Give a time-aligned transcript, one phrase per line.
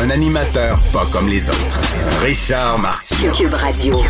[0.00, 1.80] Un animateur pas comme les autres.
[2.22, 3.32] Richard Martineau.
[3.32, 4.00] Cube Radio.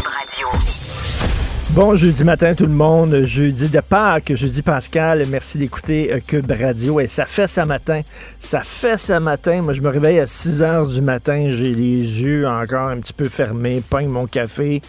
[1.70, 6.50] Bon jeudi matin tout le monde, jeudi de Pâques, jeudi Pascal, merci d'écouter euh, Cube
[6.50, 7.00] Radio.
[7.00, 8.02] Et ça fait ça matin,
[8.38, 12.20] ça fait ça matin, moi je me réveille à 6 heures du matin, j'ai les
[12.22, 14.82] yeux encore un petit peu fermés, pogne mon café,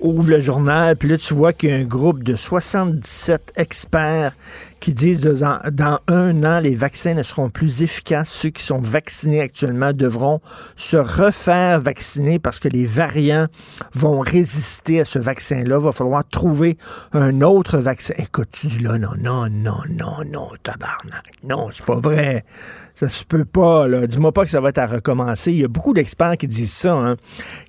[0.00, 4.32] ouvre le journal, puis là tu vois qu'il y a un groupe de 77 experts
[4.80, 8.30] qui disent que dans, un an, les vaccins ne seront plus efficaces.
[8.30, 10.40] Ceux qui sont vaccinés actuellement devront
[10.74, 13.46] se refaire vacciner parce que les variants
[13.94, 15.76] vont résister à ce vaccin-là.
[15.78, 16.78] Il va falloir trouver
[17.12, 18.14] un autre vaccin.
[18.16, 21.26] Écoute, tu dis là, non, non, non, non, non, tabarnak.
[21.44, 22.44] Non, c'est pas vrai.
[22.94, 24.06] Ça se peut pas, là.
[24.06, 25.52] Dis-moi pas que ça va être à recommencer.
[25.52, 27.16] Il y a beaucoup d'experts qui disent ça, hein,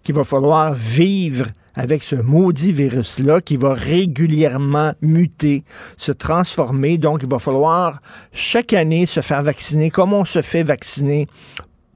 [0.04, 5.64] qu'il va falloir vivre avec ce maudit virus-là qui va régulièrement muter,
[5.98, 6.98] se transformer.
[6.98, 11.28] Donc, il va falloir chaque année se faire vacciner comme on se fait vacciner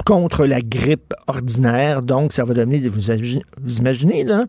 [0.06, 2.02] contre la grippe ordinaire.
[2.02, 3.12] Donc, ça va devenir, vous
[3.64, 4.46] vous imaginez là,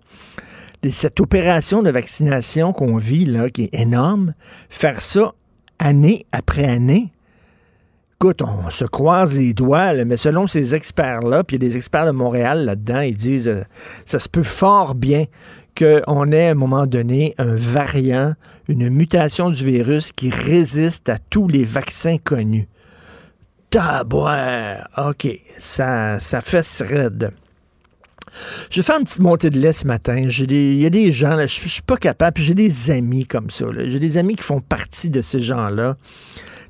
[0.91, 4.35] cette opération de vaccination qu'on vit, là, qui est énorme,
[4.69, 5.35] faire ça
[5.79, 7.13] année après année,
[8.19, 11.77] Écoute, on se croise les doigts, mais selon ces experts-là, puis il y a des
[11.77, 13.63] experts de Montréal là-dedans, ils disent euh,
[14.07, 15.27] ça se peut fort bien
[15.77, 18.33] qu'on ait à un moment donné un variant,
[18.69, 22.69] une mutation du virus qui résiste à tous les vaccins connus.
[23.69, 24.77] Tabouin!
[24.97, 25.29] OK,
[25.59, 27.33] ça, ça fait raide.
[28.71, 30.17] Je vais faire une petite montée de lait ce matin.
[30.17, 33.27] Il y a des gens, là, je je suis pas capable, puis j'ai des amis
[33.27, 33.67] comme ça.
[33.77, 35.99] J'ai des amis qui font partie de ces gens-là.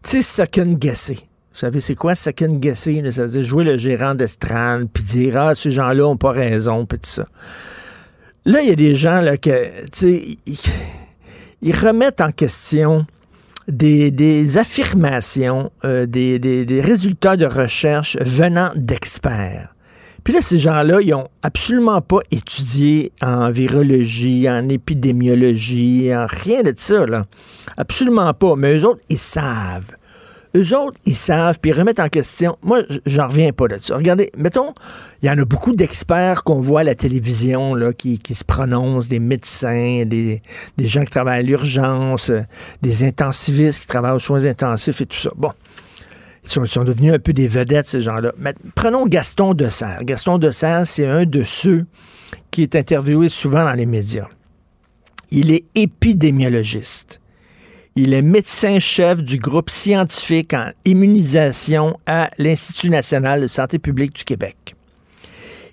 [0.03, 1.19] Tu sais, second guesser.
[1.57, 3.01] Vous savez, c'est quoi second guesser?
[3.01, 3.11] là?
[3.11, 6.85] Ça veut dire jouer le gérant d'estrade, puis dire, ah, ces gens-là ont pas raison,
[6.85, 7.27] puis tout ça.
[8.45, 9.37] Là, il y a des gens, là,
[11.63, 13.07] ils, remettent en question
[13.69, 19.75] des, des affirmations, euh, des, des- résultats de recherche venant d'experts.
[20.25, 26.63] Puis là, ces gens-là, ils ont absolument pas étudié en virologie, en épidémiologie, en rien
[26.63, 27.25] de ça, là.
[27.79, 28.57] Absolument pas.
[28.57, 29.97] Mais eux autres, ils savent.
[30.57, 32.57] Eux autres, ils savent, puis ils remettent en question.
[32.63, 33.95] Moi, j'en reviens pas de ça.
[33.95, 34.73] Regardez, mettons,
[35.23, 38.45] il y en a beaucoup d'experts qu'on voit à la télévision là, qui, qui se
[38.45, 40.41] prononcent, des médecins, des,
[40.79, 42.41] des gens qui travaillent à l'urgence, euh,
[42.81, 45.31] des intensivistes qui travaillent aux soins intensifs et tout ça.
[45.37, 45.53] Bon.
[46.45, 48.33] Ils sont, ils sont devenus un peu des vedettes, ces gens-là.
[48.39, 50.05] Mais prenons Gaston Dessert.
[50.05, 51.85] Gaston Dessert, c'est un de ceux
[52.51, 54.29] qui est interviewé souvent dans les médias.
[55.31, 57.21] Il est épidémiologiste.
[57.99, 64.25] Il est médecin-chef du groupe scientifique en immunisation à l'Institut national de santé publique du
[64.25, 64.75] Québec.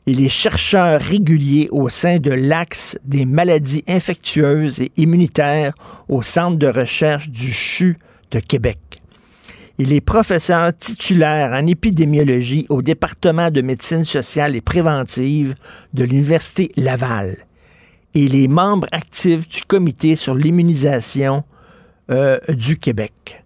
[0.05, 5.73] Il est chercheur régulier au sein de l'Axe des maladies infectieuses et immunitaires
[6.07, 7.97] au Centre de recherche du CHU
[8.31, 8.79] de Québec.
[9.77, 15.55] Il est professeur titulaire en épidémiologie au département de médecine sociale et préventive
[15.93, 17.35] de l'Université Laval.
[18.13, 21.43] Il est membre actif du comité sur l'immunisation
[22.11, 23.43] euh, du Québec.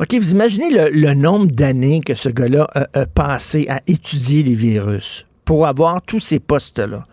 [0.00, 4.54] OK, vous imaginez le, nombre d'années que ce gars-là a, a passé à étudier les
[4.54, 7.06] virus pour avoir tous ces postes-là.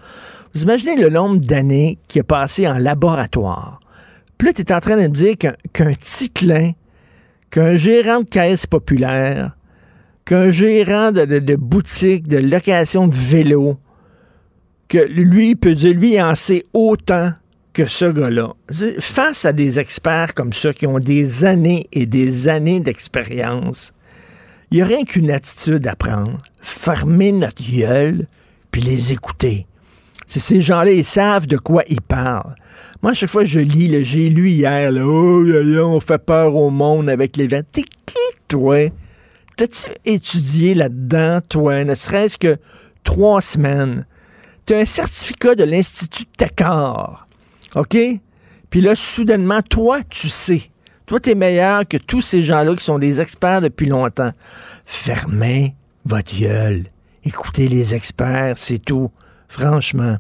[0.54, 3.80] Vous imaginez le nombre d'années qu'il a passé en laboratoire.
[4.38, 6.72] Puis là, tu es en train de me dire qu'un ticlin,
[7.52, 9.56] qu'un gérant de caisse populaire,
[10.26, 13.78] qu'un gérant de boutique, de location de vélo,
[14.92, 17.32] que lui peut dire, lui, il en sait autant
[17.74, 18.54] que ce gars-là.
[19.00, 23.94] Face à des experts comme ça qui ont des années et des années d'expérience,
[24.72, 26.38] il n'y a rien qu'une attitude à prendre.
[26.62, 28.28] Fermer notre gueule,
[28.72, 29.68] puis les écouter.
[30.28, 32.56] Ces gens-là, ils savent de quoi ils parlent.
[33.02, 36.24] Moi, à chaque fois je lis, j'ai lu hier, là, oh, là, là, on fait
[36.24, 37.62] peur au monde avec les vents.
[37.70, 38.16] T'es qui,
[38.48, 38.90] toi?
[39.58, 42.58] T'as-tu étudié là-dedans, toi, ne serait-ce que
[43.04, 44.06] trois semaines?
[44.66, 47.21] T'as un certificat de l'Institut Técart,
[47.76, 47.98] OK?
[48.70, 50.64] Puis là, soudainement, toi, tu sais.
[51.06, 54.32] Toi, t'es meilleur que tous ces gens-là qui sont des experts depuis longtemps.
[54.86, 55.76] Fermez
[56.06, 56.86] votre gueule.
[57.24, 59.12] Écoutez les experts, c'est tout.
[59.48, 60.18] Franchement.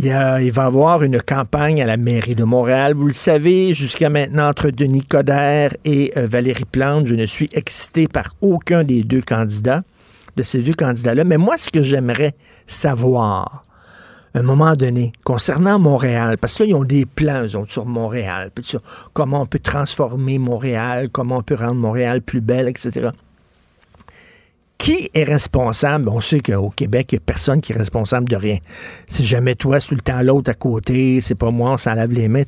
[0.00, 2.94] Il, va y avoir une campagne à la mairie de Montréal.
[2.94, 7.48] Vous le savez, jusqu'à maintenant, entre Denis Coderre et euh, Valérie Plante, je ne suis
[7.52, 9.82] excité par aucun des deux candidats,
[10.36, 11.24] de ces deux candidats-là.
[11.24, 12.36] Mais moi, ce que j'aimerais
[12.68, 13.64] savoir,
[14.34, 18.80] un moment donné, concernant Montréal, parce que ils ont des plans, sur Montréal, sur
[19.12, 23.10] comment on peut transformer Montréal, comment on peut rendre Montréal plus belle, etc.
[24.76, 26.08] Qui est responsable?
[26.08, 28.58] On sait qu'au Québec, il n'y a personne qui est responsable de rien.
[29.10, 31.94] C'est jamais toi, c'est tout le temps l'autre à côté, c'est pas moi, on s'en
[31.94, 32.42] lave les mains.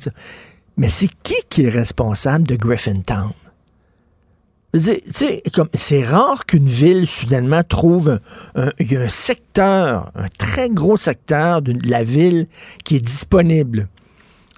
[0.77, 3.31] Mais c'est qui qui est responsable de Griffintown?
[3.33, 8.19] Je veux dire, tu sais, comme- C'est rare qu'une ville, soudainement, trouve
[8.55, 12.47] un, y a un secteur, un très gros secteur de la ville
[12.85, 13.89] qui est disponible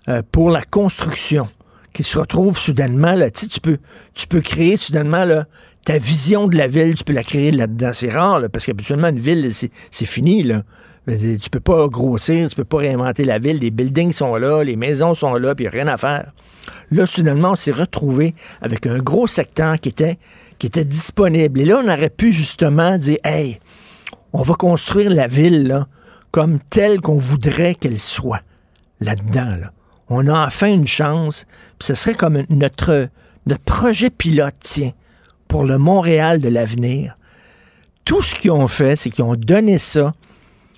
[0.07, 1.47] euh, pour la construction,
[1.93, 3.79] qui se retrouve soudainement, là, tu peux,
[4.13, 5.45] tu peux créer soudainement là,
[5.85, 7.91] ta vision de la ville, tu peux la créer là-dedans.
[7.93, 10.43] C'est rare, là, parce qu'habituellement, une ville, c'est c'est fini.
[10.43, 10.63] Là.
[11.07, 13.57] Tu peux pas grossir, tu peux pas réinventer la ville.
[13.57, 16.31] Les buildings sont là, les maisons sont là, puis rien à faire.
[16.91, 20.17] Là, soudainement, on s'est retrouvé avec un gros secteur qui était,
[20.59, 21.59] qui était disponible.
[21.59, 23.59] Et là, on aurait pu justement dire, hey,
[24.31, 25.87] on va construire la ville là,
[26.31, 28.41] comme telle qu'on voudrait qu'elle soit
[29.01, 29.57] là-dedans.
[29.59, 29.71] Là.
[30.09, 31.45] On a enfin une chance.
[31.79, 33.09] Puis ce serait comme notre,
[33.45, 34.93] notre projet pilote, tiens,
[35.49, 37.17] pour le Montréal de l'avenir.
[38.05, 40.13] Tout ce qu'ils ont fait, c'est qu'ils ont donné ça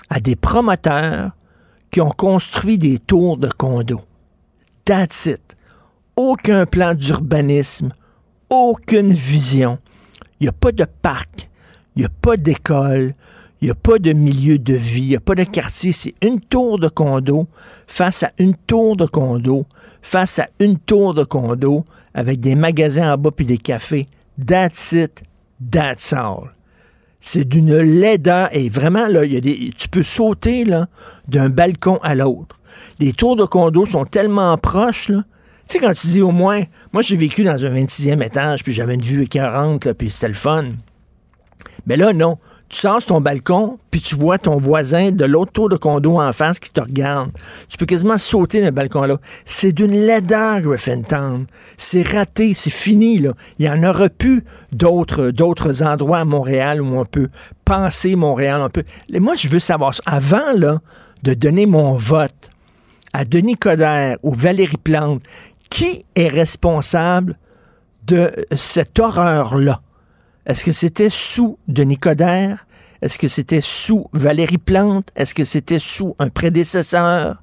[0.09, 1.31] à des promoteurs
[1.91, 4.01] qui ont construit des tours de condos.
[4.85, 5.41] That's it.
[6.15, 7.91] Aucun plan d'urbanisme,
[8.49, 9.79] aucune vision.
[10.39, 11.49] Il n'y a pas de parc,
[11.95, 13.15] il n'y a pas d'école,
[13.61, 15.91] il n'y a pas de milieu de vie, il n'y a pas de quartier.
[15.91, 17.47] C'est une tour de condo
[17.87, 19.65] face à une tour de condo
[20.01, 24.07] face à une tour de condo avec des magasins en bas puis des cafés.
[24.45, 25.23] That's it,
[25.71, 26.54] that's all.
[27.27, 28.49] C'est d'une laideur.
[28.51, 30.87] Et vraiment, là, y a des, tu peux sauter là,
[31.27, 32.59] d'un balcon à l'autre.
[32.99, 35.23] Les tours de condo sont tellement proches, là.
[35.67, 36.61] Tu sais, quand tu dis au moins,
[36.93, 40.27] moi j'ai vécu dans un 26e étage, puis j'avais une vue écœurante, là, puis c'était
[40.27, 40.65] le fun.
[41.87, 42.37] Mais là, non.
[42.67, 46.33] Tu sors ton balcon, puis tu vois ton voisin de l'autre tour de condo en
[46.33, 47.31] face qui te regarde.
[47.69, 49.17] Tu peux quasiment sauter d'un balcon-là.
[49.45, 51.45] C'est d'une laideur, Griffintown.
[51.77, 53.33] C'est raté, c'est fini, là.
[53.59, 57.29] Il y en aura plus d'autres, d'autres endroits à Montréal où on peut
[57.65, 58.83] penser Montréal, on peut...
[59.13, 59.93] Et moi, je veux savoir.
[60.05, 60.79] Avant, là,
[61.21, 62.49] de donner mon vote
[63.13, 65.21] à Denis Coderre ou Valérie Plante,
[65.69, 67.37] qui est responsable
[68.07, 69.81] de cette horreur-là?
[70.45, 72.67] Est-ce que c'était sous Denis Coderre?
[73.01, 75.09] Est-ce que c'était sous Valérie Plante?
[75.15, 77.41] Est-ce que c'était sous un prédécesseur?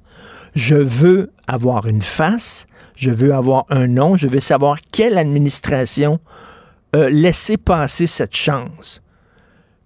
[0.55, 6.19] Je veux avoir une face, je veux avoir un nom, je veux savoir quelle administration
[6.93, 9.01] a laissé passer cette chance.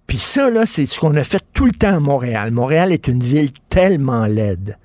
[0.06, 2.50] Puis ça, là, c'est ce qu'on a fait tout le temps à Montréal.
[2.50, 4.78] Montréal est une ville tellement laide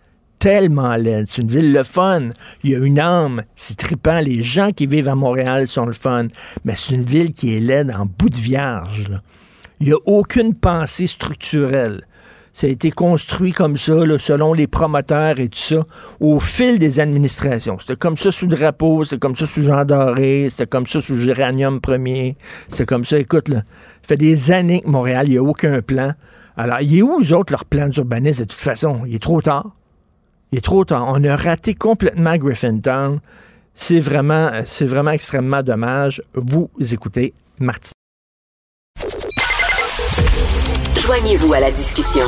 [0.43, 1.27] tellement laide.
[1.29, 2.31] C'est une ville le fun.
[2.65, 3.43] Il y a une âme.
[3.55, 4.19] C'est trippant.
[4.19, 6.27] Les gens qui vivent à Montréal sont le fun.
[6.65, 9.05] Mais c'est une ville qui est laide en bout de vierge.
[9.79, 12.01] Il n'y a aucune pensée structurelle.
[12.51, 15.85] Ça a été construit comme ça, selon les promoteurs et tout ça,
[16.19, 17.79] au fil des administrations.
[17.79, 21.17] C'était comme ça sous drapeau, c'était comme ça sous Jean Doré, c'était comme ça sous
[21.17, 22.35] Géranium Premier,
[22.67, 23.17] c'était comme ça.
[23.17, 23.63] Écoute, là,
[24.01, 26.13] ça fait des années que Montréal, il n'y a aucun plan.
[26.55, 29.01] Alors, il est où, eux autres, leur plan d'urbanisme, de toute façon?
[29.07, 29.71] Il est trop tard.
[30.53, 31.05] Il est trop tard.
[31.07, 33.19] On a raté complètement Griffintown.
[33.73, 36.21] C'est vraiment, c'est vraiment extrêmement dommage.
[36.35, 37.89] Vous écoutez Martin.
[41.01, 42.27] Joignez-vous à la discussion.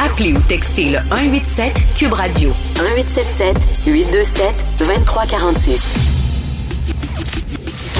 [0.00, 2.50] Appelez ou textez le 187 Cube Radio.
[2.78, 3.56] 1877
[3.88, 6.10] 827 2346.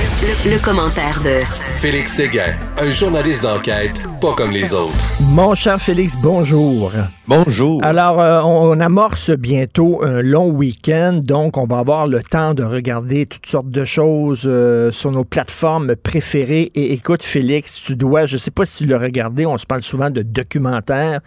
[0.01, 1.45] Le, le commentaire de
[1.79, 4.95] Félix Séguin, un journaliste d'enquête pas comme les autres.
[5.31, 6.93] Mon cher Félix, bonjour.
[7.27, 7.83] Bonjour.
[7.83, 12.53] Alors, euh, on, on amorce bientôt un long week-end, donc on va avoir le temps
[12.53, 16.71] de regarder toutes sortes de choses euh, sur nos plateformes préférées.
[16.75, 19.83] Et écoute, Félix, tu dois, je sais pas si tu l'as regardé, on se parle
[19.83, 21.21] souvent de documentaires,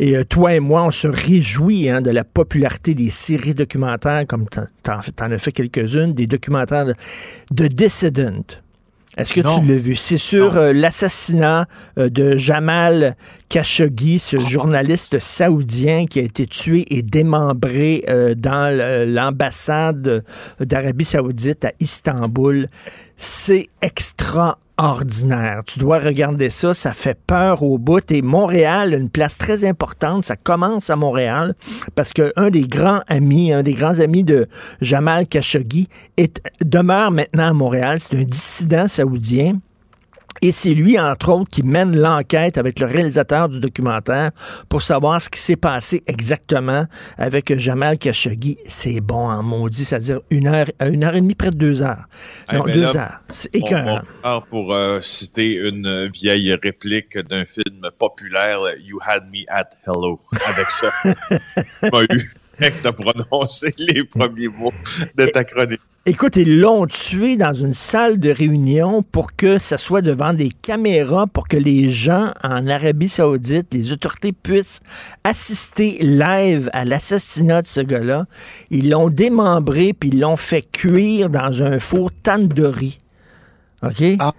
[0.00, 4.24] et euh, toi et moi, on se réjouit hein, de la popularité des séries documentaires,
[4.26, 6.94] comme t'en, t'en as fait quelques-unes, des documentaires de,
[7.52, 7.68] de
[9.16, 9.60] Est-ce que Non.
[9.60, 9.96] tu l'as vu?
[9.96, 11.66] C'est sur euh, l'assassinat
[11.98, 13.16] euh, de Jamal
[13.48, 18.72] Khashoggi, ce journaliste saoudien qui a été tué et démembré euh, dans
[19.06, 20.24] l'ambassade
[20.60, 22.68] d'Arabie saoudite à Istanbul.
[23.16, 24.56] C'est extraordinaire.
[25.66, 28.10] Tu dois regarder ça, ça fait peur au bout.
[28.10, 31.54] Et Montréal, une place très importante, ça commence à Montréal
[31.94, 34.48] parce qu'un des grands amis, un des grands amis de
[34.80, 38.00] Jamal Khashoggi est, demeure maintenant à Montréal.
[38.00, 39.58] C'est un dissident saoudien.
[40.42, 44.30] Et c'est lui, entre autres, qui mène l'enquête avec le réalisateur du documentaire
[44.68, 46.86] pour savoir ce qui s'est passé exactement
[47.18, 48.58] avec Jamal Khashoggi.
[48.66, 52.04] C'est bon en maudit, c'est-à-dire une heure, une heure et demie, près de deux heures.
[52.50, 53.20] Eh non, ben deux là, heures.
[53.28, 54.00] C'est écœurant.
[54.24, 60.18] On, pour euh, citer une vieille réplique d'un film populaire, You Had Me at Hello.
[60.46, 60.90] Avec ça,
[61.82, 62.02] m'a
[62.60, 64.72] eu de prononcer les premiers mots
[65.16, 65.80] de ta chronique.
[66.06, 70.48] Écoute, ils l'ont tué dans une salle de réunion pour que ça soit devant des
[70.48, 74.80] caméras, pour que les gens en Arabie Saoudite, les autorités puissent
[75.24, 78.24] assister live à l'assassinat de ce gars-là.
[78.70, 82.98] Ils l'ont démembré puis ils l'ont fait cuire dans un four tandoori.
[83.82, 84.02] OK?
[84.20, 84.32] Ah.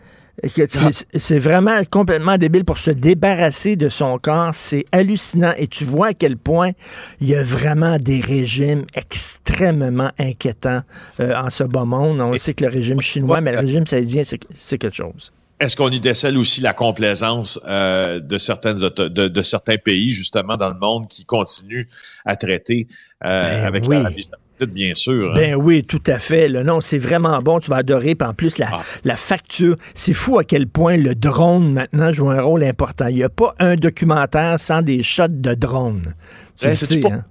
[0.44, 0.72] Écoute,
[1.18, 4.56] C'est vraiment complètement débile pour se débarrasser de son corps.
[4.56, 5.54] C'est hallucinant.
[5.58, 6.72] Et tu vois à quel point
[7.20, 10.82] il y a vraiment des régimes extrêmement inquiétants
[11.20, 12.22] euh, en ce bas monde.
[12.22, 15.32] On sait que le régime chinois, mais le régime saoudien, c'est quelque chose.
[15.60, 20.58] Est-ce qu'on y décèle aussi la complaisance euh, de certaines de, de certains pays justement
[20.58, 21.88] dans le monde qui continuent
[22.26, 22.88] à traiter
[23.24, 23.98] euh, Ben avec oui.
[23.98, 24.28] l'Arabie
[24.66, 25.32] Bien sûr.
[25.32, 25.36] hein?
[25.36, 26.48] Ben oui, tout à fait.
[26.48, 27.60] Le nom, c'est vraiment bon.
[27.60, 28.16] Tu vas adorer.
[28.16, 28.82] Puis en plus, la, Ah.
[29.04, 29.76] la facture.
[29.96, 33.08] C'est fou à quel point le drone, maintenant, joue un rôle important.
[33.08, 36.14] Il n'y a pas un documentaire sans des shots de drone.
[36.58, 37.24] Tu Ben, le sais, pour- hein?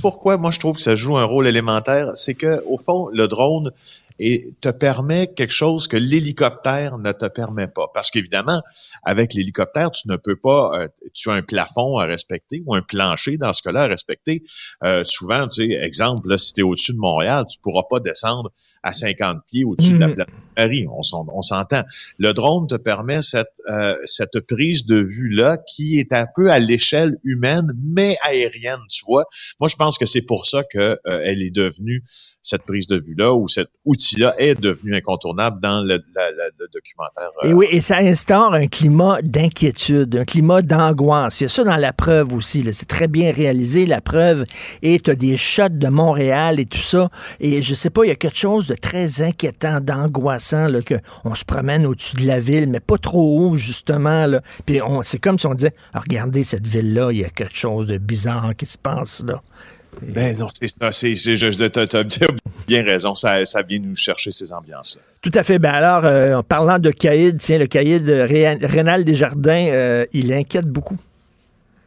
[0.00, 2.10] Pourquoi moi je trouve que ça joue un rôle élémentaire?
[2.14, 3.70] C'est que au fond, le drone
[4.18, 7.90] et te permet quelque chose que l'hélicoptère ne te permet pas.
[7.92, 8.62] Parce qu'évidemment,
[9.02, 12.82] avec l'hélicoptère, tu ne peux pas, euh, tu as un plafond à respecter ou un
[12.82, 14.42] plancher dans ce cas-là à respecter.
[14.84, 18.00] Euh, souvent, tu sais, exemple, là, si tu es au-dessus de Montréal, tu pourras pas
[18.00, 20.16] descendre à 50 pieds au-dessus de la Mhm.
[20.56, 20.86] Paris.
[20.90, 21.82] On s'en- on s'entend.
[22.18, 26.58] Le drone te permet cette, euh, cette prise de vue-là qui est un peu à
[26.58, 29.24] l'échelle humaine, mais aérienne, tu vois.
[29.60, 32.02] Moi, je pense que c'est pour ça que euh, elle est devenue
[32.42, 35.98] cette prise de vue-là ou cet outil-là est devenu incontournable dans le,
[36.72, 37.30] documentaire.
[37.44, 41.40] euh, Et oui, et ça instaure un climat d'inquiétude, un climat d'angoisse.
[41.40, 42.64] Il y a ça dans la preuve aussi.
[42.72, 44.44] C'est très bien réalisé, la preuve.
[44.82, 47.10] Et tu as des shots de Montréal et tout ça.
[47.40, 49.80] Et je sais pas, il y a quelque chose de très inquiétant,
[50.54, 54.26] d'angoissant, là, que on se promène au-dessus de la ville, mais pas trop haut, justement.
[54.26, 54.40] Là.
[54.64, 57.56] Puis on, c'est comme si on disait, Ah, regardez cette ville-là, il y a quelque
[57.56, 59.42] chose de bizarre qui se passe là.
[60.02, 60.92] Ben non, c'est ça.
[60.92, 62.04] C'est, c'est, je, je, t'as, t'as
[62.66, 63.14] bien raison.
[63.14, 65.00] Ça, ça vient nous chercher ces ambiances-là.
[65.22, 65.58] Tout à fait.
[65.58, 70.04] Ben alors, euh, en parlant de caïd, tiens, le caïd euh, Ré- Rénal Desjardins, euh,
[70.12, 70.98] il inquiète beaucoup.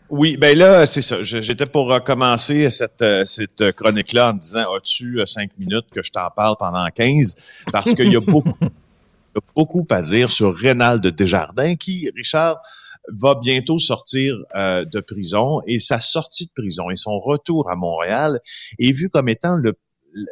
[0.10, 1.22] Oui, ben là, c'est ça.
[1.22, 6.02] J'étais pour euh, commencer cette, euh, cette chronique-là en disant As-tu euh, cinq minutes que
[6.02, 7.64] je t'en parle pendant 15?
[7.72, 11.76] Parce qu'il y a beaucoup, il y a beaucoup à dire sur Rénal de Desjardins,
[11.76, 12.58] qui, Richard,
[13.10, 17.76] va bientôt sortir euh, de prison et sa sortie de prison et son retour à
[17.76, 18.40] Montréal
[18.80, 19.74] est vu comme étant le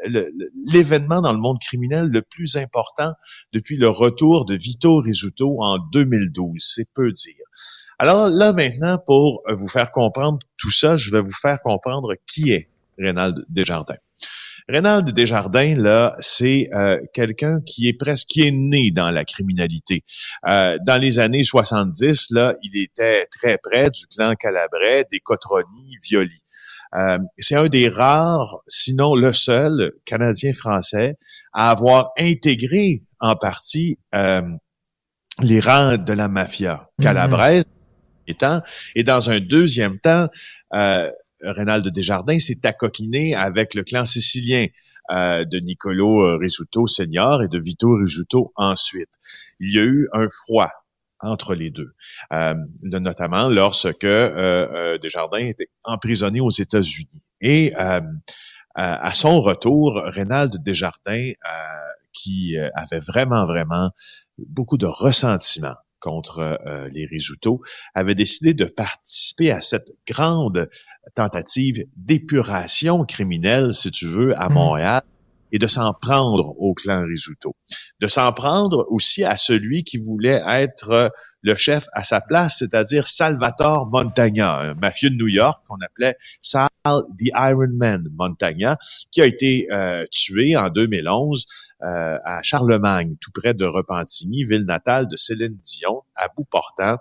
[0.08, 3.14] le- le- l'événement dans le monde criminel le plus important
[3.54, 6.56] depuis le retour de Vito Rizzuto en 2012.
[6.60, 7.36] C'est peu dire.
[8.00, 12.14] Alors là maintenant, pour euh, vous faire comprendre tout ça, je vais vous faire comprendre
[12.26, 13.98] qui est Rénald Desjardins.
[14.70, 20.04] Rénald Desjardins, là, c'est euh, quelqu'un qui est presque qui est né dans la criminalité.
[20.46, 25.98] Euh, dans les années 70, là, il était très près du clan Calabrais, des Cotroni,
[26.04, 26.44] Violi.
[26.96, 31.16] Euh, c'est un des rares, sinon le seul, Canadien-Français
[31.54, 34.42] à avoir intégré en partie euh,
[35.42, 37.66] les rangs de la mafia calabraise
[38.96, 40.28] et dans un deuxième temps,
[40.74, 41.12] euh,
[41.94, 44.68] Desjardins s'est accoquiné avec le clan sicilien
[45.12, 49.14] euh, de Nicolo Risuto senior et de Vito Risuto ensuite.
[49.60, 50.72] Il y a eu un froid
[51.20, 51.94] entre les deux,
[52.34, 52.54] euh,
[52.84, 57.24] notamment lorsque euh, euh, Desjardins était emprisonné aux États-Unis.
[57.42, 58.02] Et euh,
[58.76, 61.34] à son retour, Reynald Desjardins, euh,
[62.14, 63.92] qui euh, avait vraiment, vraiment
[64.38, 67.62] beaucoup de ressentiment contre euh, les Risuto,
[67.96, 70.70] avait décidé de participer à cette grande
[71.16, 75.02] tentative d'épuration criminelle, si tu veux, à Montréal,
[75.52, 77.56] et de s'en prendre au clan Risuto.
[78.00, 83.08] De s'en prendre aussi à celui qui voulait être le chef à sa place, c'est-à-dire
[83.08, 86.68] Salvatore Montagna, un mafieux de New York qu'on appelait Sal
[87.20, 88.78] the Iron Man Montagna,
[89.12, 91.46] qui a été euh, tué en 2011
[91.84, 96.96] euh, à Charlemagne, tout près de Repentigny, ville natale de Céline Dion, à bout portant.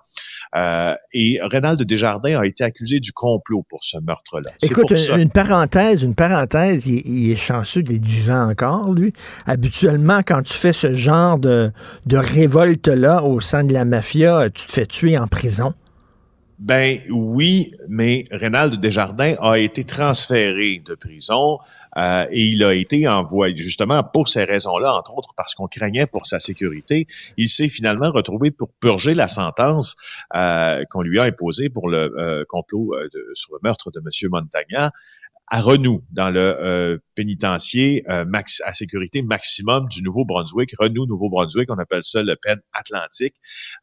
[0.57, 4.51] Euh, et Reynald Desjardins a été accusé du complot pour ce meurtre-là.
[4.63, 9.13] Écoute, ça- une, parenthèse, une parenthèse, il, il est chanceux d'être vivant encore, lui.
[9.47, 11.71] Habituellement, quand tu fais ce genre de,
[12.07, 15.75] de révolte-là au sein de la mafia, tu te fais tuer en prison?
[16.59, 21.59] Ben oui, mais Rénald Desjardins a été transféré de prison
[21.99, 26.07] euh, et il a été envoyé justement pour ces raisons-là, entre autres parce qu'on craignait
[26.07, 27.07] pour sa sécurité.
[27.37, 29.97] Il s'est finalement retrouvé pour purger la sentence
[30.35, 32.95] euh, qu'on lui a imposée pour le euh, complot
[33.35, 34.31] sur le meurtre de M.
[34.31, 34.93] Montagna
[35.49, 41.71] à Renou, dans le euh, pénitencier euh, max, à sécurité maximum du Nouveau-Brunswick, Renou Nouveau-Brunswick,
[41.71, 43.35] on appelle ça le Pen Atlantique.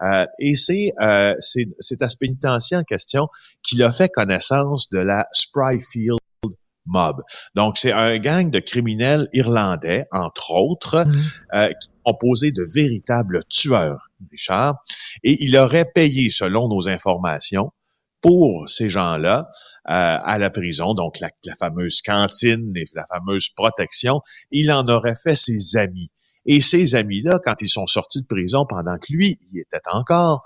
[0.02, 3.28] Euh, et c'est euh, c'est à ce pénitencier en question
[3.64, 6.20] qu'il a fait connaissance de la Spryfield
[6.86, 7.22] Mob.
[7.56, 11.70] Donc, c'est un gang de criminels irlandais, entre autres, mmh.
[11.82, 14.82] qui composé de véritables tueurs, Richard,
[15.24, 17.72] et il aurait payé, selon nos informations,
[18.24, 19.50] pour ces gens-là
[19.90, 25.18] euh, à la prison, donc la, fameuse cantine et la fameuse protection, il en aurait
[25.22, 26.10] fait ses amis.
[26.46, 30.42] Et ces amis-là, quand ils sont sortis de prison pendant que lui y était encore,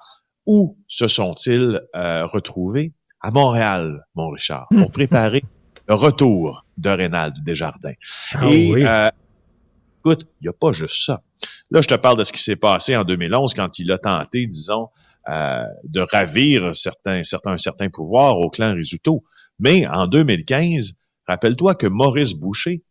[0.46, 2.94] où se sont-ils euh, retrouvés?
[3.22, 5.44] À Montréal, mon Richard, pour préparer
[5.88, 7.94] le retour de Rénald Desjardins.
[8.34, 9.10] Ah, et euh,
[10.00, 11.22] écoute, il n'y a pas juste ça.
[11.72, 14.48] Là, je te parle de ce qui s'est passé en 2011 quand il a tenté,
[14.48, 14.90] disons,
[15.30, 19.24] euh, de ravir certains, certains, certains pouvoirs au clan Risuto.
[19.60, 20.94] Mais en 2015,
[21.28, 22.84] rappelle-toi que Maurice Boucher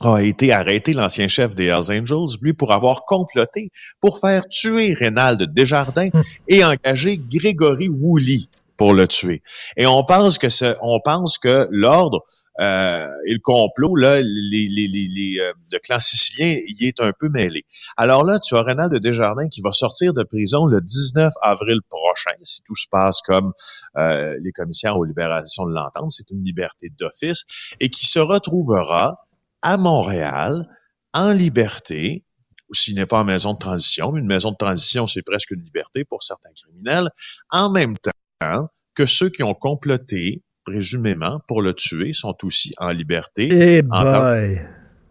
[0.00, 4.94] a été arrêté, l'ancien chef des Hells Angels, lui, pour avoir comploté pour faire tuer
[4.94, 6.22] Rénald Desjardins hum.
[6.48, 8.40] et engager Grégory Woolley
[8.76, 9.42] pour le tuer.
[9.76, 12.24] Et on pense que ce, on pense que l'ordre
[12.62, 17.12] euh, et le complot, là, les, les, les, euh, le clan sicilien y est un
[17.18, 17.64] peu mêlé.
[17.96, 22.30] Alors là, tu as de Desjardins qui va sortir de prison le 19 avril prochain,
[22.42, 23.52] si tout se passe comme
[23.96, 27.44] euh, les commissaires aux libérations de l'entente, c'est une liberté d'office,
[27.80, 29.26] et qui se retrouvera
[29.62, 30.66] à Montréal
[31.12, 32.24] en liberté,
[32.72, 35.62] s'il n'est pas en maison de transition, mais une maison de transition, c'est presque une
[35.62, 37.10] liberté pour certains criminels,
[37.50, 42.90] en même temps que ceux qui ont comploté présumément, pour le tuer, sont aussi en
[42.90, 43.48] liberté.
[43.50, 44.60] Eh en boy.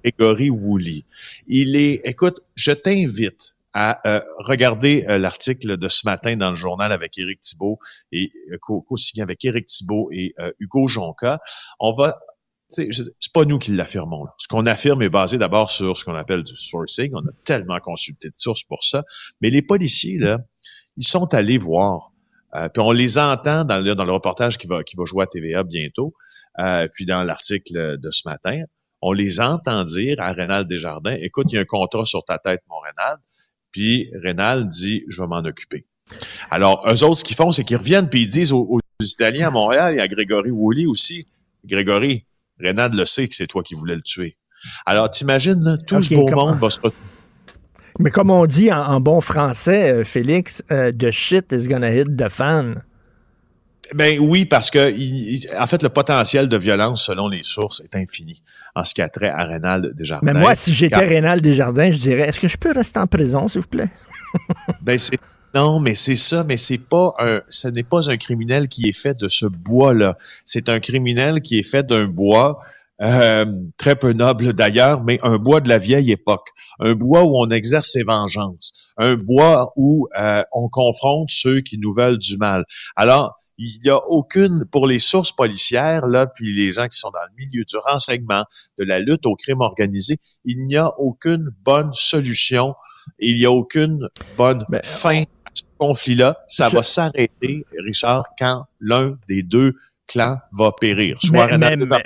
[0.03, 1.03] Grégory Woolley.
[1.47, 6.55] Il est, écoute, je t'invite à euh, regarder euh, l'article de ce matin dans le
[6.55, 7.79] journal avec Éric Thibault
[8.11, 11.39] et euh, co-signé avec Éric Thibault et Hugo Jonca.
[11.79, 12.19] On va
[12.67, 12.87] c'est
[13.33, 14.27] pas nous qui l'affirmons.
[14.37, 17.11] Ce qu'on affirme est basé d'abord sur ce qu'on appelle du sourcing.
[17.13, 19.03] On a tellement consulté de sources pour ça.
[19.41, 20.39] Mais les policiers, là,
[20.95, 22.10] ils sont allés voir
[22.55, 25.23] euh, puis on les entend dans le, dans le reportage qui va, qui va jouer
[25.23, 26.13] à TVA bientôt,
[26.59, 28.63] euh, puis dans l'article de ce matin,
[29.01, 32.37] on les entend dire à Rénal Desjardins, écoute, il y a un contrat sur ta
[32.37, 33.17] tête, mon Rénal.
[33.71, 35.85] Puis Rénal dit, je vais m'en occuper.
[36.51, 39.51] Alors, eux autres, ce qu'ils font, c'est qu'ils reviennent puis ils disent aux, Italiens à
[39.51, 41.25] Montréal et à Grégory Woolley aussi,
[41.65, 42.25] Grégory,
[42.59, 44.37] Rénal le sait que c'est toi qui voulais le tuer.
[44.85, 47.10] Alors, t'imagines, tout ce beau monde va se retrouver
[48.01, 52.15] mais comme on dit en, bon français, euh, Félix, euh, the shit is gonna hit
[52.15, 52.83] the fan.
[53.93, 54.91] Ben oui, parce que
[55.61, 58.41] en fait, le potentiel de violence, selon les sources, est infini
[58.73, 60.33] en ce qui a trait à Rénal Desjardins.
[60.33, 63.47] Mais moi, si j'étais Rénal Desjardins, je dirais est-ce que je peux rester en prison,
[63.47, 63.89] s'il vous plaît?
[64.81, 65.19] ben c'est
[65.53, 68.97] non, mais c'est ça, mais c'est pas un, ce n'est pas un criminel qui est
[68.97, 70.17] fait de ce bois-là.
[70.45, 72.61] C'est un criminel qui est fait d'un bois
[73.01, 73.45] euh,
[73.77, 77.49] très peu noble d'ailleurs, mais un bois de la vieille époque, un bois où on
[77.49, 82.65] exerce ses vengeances, un bois où euh, on confronte ceux qui nous veulent du mal.
[82.95, 87.11] Alors, il n'y a aucune, pour les sources policières, là, puis les gens qui sont
[87.11, 88.43] dans le milieu du renseignement,
[88.79, 92.75] de la lutte au crime organisé, il n'y a aucune bonne solution,
[93.19, 96.43] il n'y a aucune bonne fin à ce conflit-là.
[96.47, 99.75] Ça va s'arrêter, Richard, quand l'un des deux
[100.11, 101.17] clan va périr.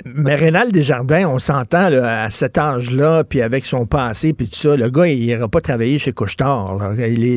[0.04, 4.76] mais, Rénal Desjardins, on s'entend à cet âge-là, puis avec son passé, puis tout ça,
[4.76, 6.78] le gars, il n'ira pas travailler chez Couchetard.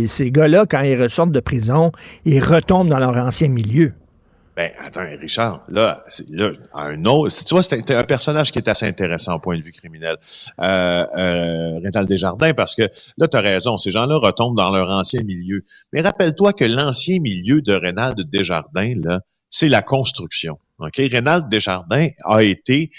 [0.08, 1.92] ces gars-là, quand ils ressortent de prison,
[2.26, 3.94] ils retombent dans leur ancien milieu.
[4.60, 8.86] Ben, attends, Richard, là, là un autre, tu vois, c'est un personnage qui est assez
[8.86, 10.18] intéressant au point de vue criminel.
[10.60, 12.82] Euh, euh, Rénal Desjardins, parce que
[13.18, 15.64] là, tu as raison, ces gens-là retombent dans leur ancien milieu.
[15.94, 20.60] Mais rappelle-toi que l'ancien milieu de Rénal Desjardins, là, c'est la construction.
[20.80, 20.96] OK?
[20.98, 22.92] Rénal Desjardins a été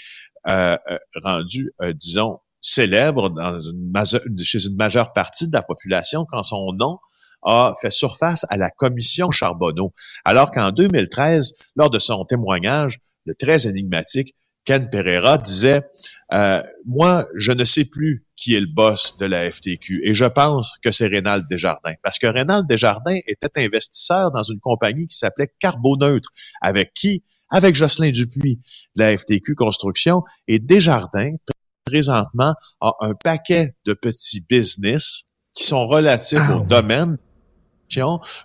[0.47, 6.43] euh, euh, rendu, euh, disons, célèbre une chez une majeure partie de la population quand
[6.43, 6.99] son nom
[7.43, 9.93] a fait surface à la commission Charbonneau.
[10.25, 15.81] Alors qu'en 2013, lors de son témoignage, le très énigmatique Ken Pereira disait
[16.33, 20.25] euh, Moi, je ne sais plus qui est le boss de la FTQ et je
[20.25, 21.93] pense que c'est Rénal Desjardins.
[22.03, 26.29] Parce que Rénal Desjardins était investisseur dans une compagnie qui s'appelait Carboneutre,
[26.61, 28.61] avec qui Avec Jocelyn Dupuis
[28.95, 30.23] de la FTQ Construction.
[30.47, 31.35] Et Desjardins,
[31.85, 37.17] présentement, a un paquet de petits business qui sont relatifs ah au domaine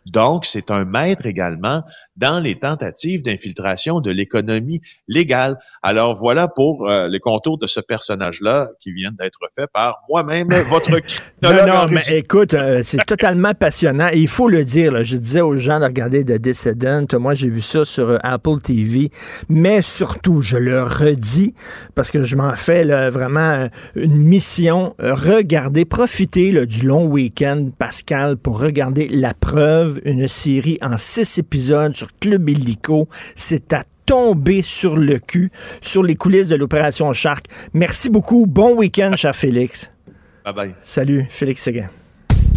[0.07, 1.83] Donc, c'est un maître également
[2.17, 5.57] dans les tentatives d'infiltration de l'économie légale.
[5.83, 10.49] Alors voilà pour euh, les contours de ce personnage-là qui vient d'être fait par moi-même,
[10.71, 14.09] votre Non, non, mais écoute, euh, c'est totalement passionnant.
[14.15, 17.07] il faut le dire, là, je disais aux gens de regarder The Dissident.
[17.19, 19.11] Moi, j'ai vu ça sur euh, Apple TV.
[19.49, 21.55] Mais surtout, je le redis,
[21.95, 24.95] parce que je m'en fais là, vraiment une mission.
[24.99, 31.95] Regardez, profitez du long week-end, Pascal, pour regarder La Preuve, une série en six épisodes
[31.95, 33.09] sur Club Illico.
[33.35, 35.51] C'est à tomber sur le cul,
[35.83, 37.47] sur les coulisses de l'opération Shark.
[37.75, 38.47] Merci beaucoup.
[38.47, 39.91] Bon week-end, cher Félix.
[40.45, 40.75] Bye bye.
[40.81, 41.89] Salut, Félix Séguin.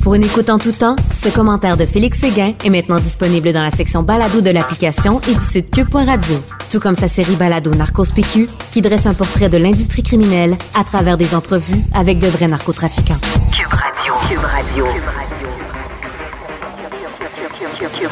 [0.03, 3.61] Pour une écoute en tout temps, ce commentaire de Félix Séguin est maintenant disponible dans
[3.61, 6.35] la section balado de l'application et du site cube.radio.
[6.71, 10.85] Tout comme sa série balado Narcos PQ, qui dresse un portrait de l'industrie criminelle à
[10.85, 13.19] travers des entrevues avec de vrais narcotrafiquants.
[13.51, 14.13] Cube Radio.
[14.29, 14.85] Cube Radio.
[14.85, 15.38] Cube Radio.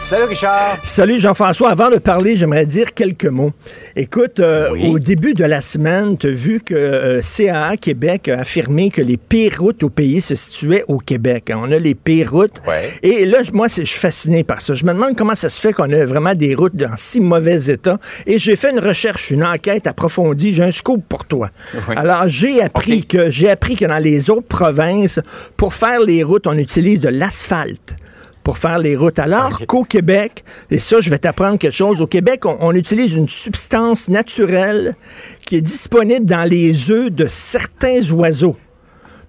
[0.00, 0.78] Salut Richard.
[0.82, 1.70] Salut Jean-François.
[1.70, 3.52] Avant de parler, j'aimerais dire quelques mots.
[3.94, 8.40] Écoute, euh, au début de la semaine, tu as vu que euh, CAA Québec a
[8.40, 11.52] affirmé que les pires routes au pays se situaient au Québec.
[11.54, 12.56] On a les pires routes.
[13.02, 14.74] Et là, moi, je suis fasciné par ça.
[14.74, 17.66] Je me demande comment ça se fait qu'on a vraiment des routes dans si mauvais
[17.66, 17.98] état.
[18.26, 20.54] Et j'ai fait une recherche, une enquête approfondie.
[20.54, 21.50] J'ai un scoop pour toi.
[21.94, 25.20] Alors, j'ai appris que j'ai appris que dans les autres provinces,
[25.56, 27.94] pour faire les routes, on utilise de l'asphalte
[28.42, 29.18] pour faire les routes.
[29.18, 33.28] Alors qu'au Québec, et ça, je vais t'apprendre quelque chose, au Québec, on, utilise une
[33.28, 34.96] substance naturelle
[35.44, 38.56] qui est disponible dans les œufs de certains oiseaux.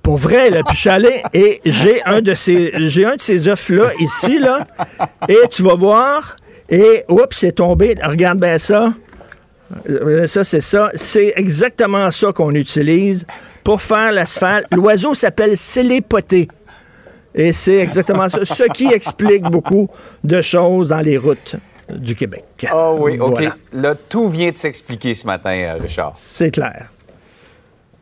[0.02, 3.22] Pour vrai, là, puis je suis allé et j'ai un de ces, j'ai un de
[3.22, 4.66] ces œufs-là ici, là,
[5.28, 6.36] et tu vas voir,
[6.70, 7.96] et oups, c'est tombé.
[8.02, 8.94] Regarde bien ça.
[9.90, 10.90] Euh, ça, c'est ça.
[10.96, 13.26] C'est exactement ça qu'on utilise
[13.64, 14.66] pour faire l'asphalte.
[14.72, 16.48] L'oiseau s'appelle célépoté.
[17.34, 18.46] Et c'est exactement ça.
[18.46, 19.90] Ce qui explique beaucoup
[20.24, 21.56] de choses dans les routes
[21.90, 22.68] du Québec.
[22.70, 23.44] Ah oui, OK.
[23.74, 26.14] Là, tout vient de s'expliquer ce matin, euh, Richard.
[26.16, 26.90] C'est clair.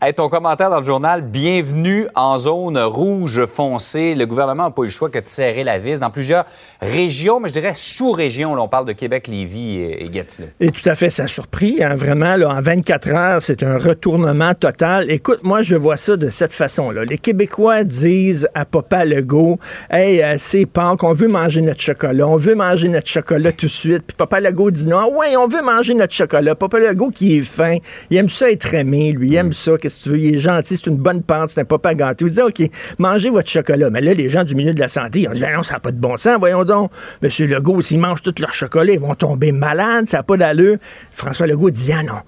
[0.02, 4.16] Hey, ton commentaire dans le journal, bienvenue en zone rouge foncée.
[4.16, 6.46] Le gouvernement n'a pas eu le choix que de serrer la vis dans plusieurs
[6.82, 8.54] régions, mais je dirais sous-régions.
[8.54, 10.48] on parle de Québec, Lévis et, Gatineau.
[10.62, 11.84] Et tout à fait, ça a surpris.
[11.84, 15.12] Hein, vraiment, là, en 24 heures, c'est un retournement total.
[15.12, 17.04] Écoute, moi, je vois ça de cette façon-là.
[17.04, 19.60] Les Québécois disent à Papa Legault,
[19.90, 22.26] «Hey, euh, c'est Pâques, on veut manger notre chocolat.
[22.26, 25.50] On veut manger notre chocolat tout de suite.» Puis Papa Legault dit, «Non, ouais, on
[25.50, 27.76] veut manger notre chocolat.» Papa Legault qui est fin,
[28.10, 30.78] il aime ça être aimé, lui, il aime ça si tu veux, il est gentil,
[30.78, 32.26] c'est une bonne pente, c'est un papa gâté.
[32.26, 33.90] Vous dites, OK, mangez votre chocolat.
[33.90, 35.76] Mais là, les gens du milieu de la santé, ils ont dit, ben non, ça
[35.76, 36.92] n'a pas de bon sens, voyons donc.
[37.22, 40.78] Monsieur Legault, s'ils mangent tout leur chocolat, ils vont tomber malades, ça n'a pas d'allure.
[41.12, 42.20] François Legault dit, ah non,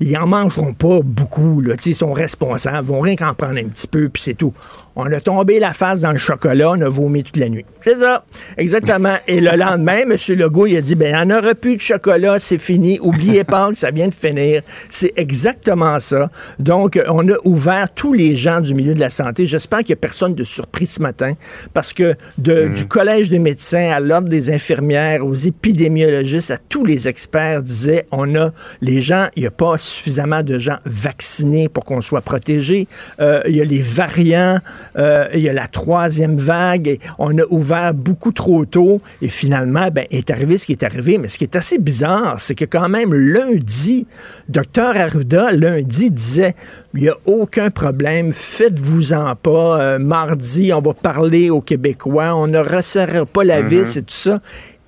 [0.00, 1.60] ils en mangeront pas beaucoup.
[1.60, 1.74] Là.
[1.84, 2.86] Ils sont responsables.
[2.86, 4.52] Ils vont rien qu'en prendre un petit peu, puis c'est tout.
[4.96, 7.64] On a tombé la face dans le chocolat, on a vomi toute la nuit.
[7.80, 8.24] C'est ça,
[8.56, 9.16] exactement.
[9.26, 10.16] Et le lendemain, M.
[10.36, 13.00] Legault, il a dit, ben, il n'y en aura plus de chocolat, c'est fini.
[13.00, 14.62] Oubliez pas que ça vient de finir.
[14.90, 16.30] C'est exactement ça.
[16.60, 19.46] Donc, on a ouvert tous les gens du milieu de la santé.
[19.46, 21.34] J'espère qu'il n'y a personne de surpris ce matin,
[21.72, 26.84] parce que de, du collège des médecins à l'ordre des infirmières, aux épidémiologistes, à tous
[26.84, 31.84] les experts disaient, on a les gens, n'y a pas suffisamment de gens vaccinés pour
[31.84, 32.88] qu'on soit protégé.
[33.20, 34.58] Euh, il y a les variants.
[34.96, 36.88] Euh, il y a la troisième vague.
[36.88, 39.00] Et on a ouvert beaucoup trop tôt.
[39.22, 41.18] Et finalement, ben, est arrivé ce qui est arrivé.
[41.18, 44.06] Mais ce qui est assez bizarre, c'est que quand même lundi,
[44.48, 46.54] docteur Arruda, lundi, disait
[46.94, 49.80] il n'y a aucun problème, faites-vous-en pas.
[49.80, 53.66] Euh, mardi, on va parler aux Québécois, on ne resserre pas la mm-hmm.
[53.66, 54.40] vis et tout ça.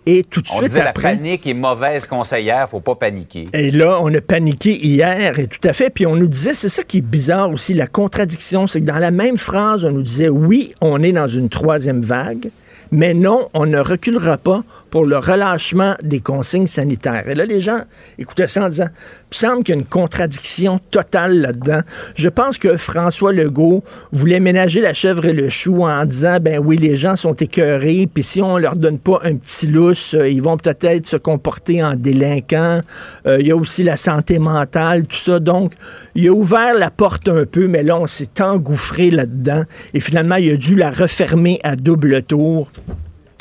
[0.08, 1.10] Et tout de on suite disait, après.
[1.10, 3.48] La panique est mauvaise conseillère, faut pas paniquer.
[3.52, 5.90] Et là, on a paniqué hier, et tout à fait.
[5.90, 8.98] Puis on nous disait, c'est ça qui est bizarre aussi, la contradiction, c'est que dans
[8.98, 12.50] la même phrase, on nous disait, oui, on est dans une troisième vague.
[12.92, 14.62] Mais non, on ne reculera pas
[14.96, 17.28] pour le relâchement des consignes sanitaires.
[17.28, 17.80] Et là, les gens
[18.18, 18.88] écoutaient ça en disant,
[19.30, 21.80] il semble qu'il y a une contradiction totale là-dedans.
[22.14, 26.62] Je pense que François Legault voulait ménager la chèvre et le chou en disant, ben
[26.64, 30.30] oui, les gens sont écœurés, puis si on leur donne pas un petit lousse, euh,
[30.30, 32.80] ils vont peut-être se comporter en délinquants.
[33.26, 35.40] Euh, il y a aussi la santé mentale, tout ça.
[35.40, 35.74] Donc,
[36.14, 39.64] il a ouvert la porte un peu, mais là, on s'est engouffré là-dedans.
[39.92, 42.70] Et finalement, il a dû la refermer à double tour.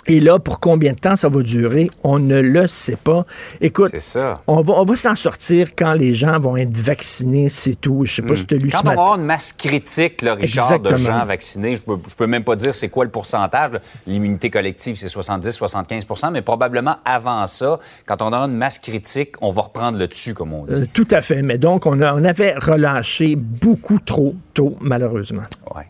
[0.08, 3.26] Et là, pour combien de temps ça va durer, on ne le sait pas.
[3.60, 4.42] Écoute, ça.
[4.46, 8.06] on va, on va s'en sortir quand les gens vont être vaccinés, c'est tout.
[8.06, 10.22] Je sais pas si tu as lu Quand ce on va avoir une masse critique,
[10.22, 13.10] là, Richard, de gens vaccinés, je peux, je peux même pas dire c'est quoi le
[13.12, 13.72] pourcentage.
[14.06, 19.50] L'immunité collective, c'est 70-75% mais probablement avant ça, quand on aura une masse critique, on
[19.52, 20.74] va reprendre le dessus, comme on dit.
[20.74, 21.42] Euh, tout à fait.
[21.42, 25.44] Mais donc, on, a- on avait relâché beaucoup trop tôt, malheureusement.
[25.76, 25.84] Ouais.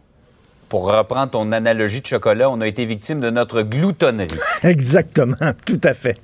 [0.76, 4.28] Pour reprendre ton analogie de chocolat, on a été victime de notre gloutonnerie.
[4.66, 5.38] Exactement.
[5.66, 6.20] Tout à fait.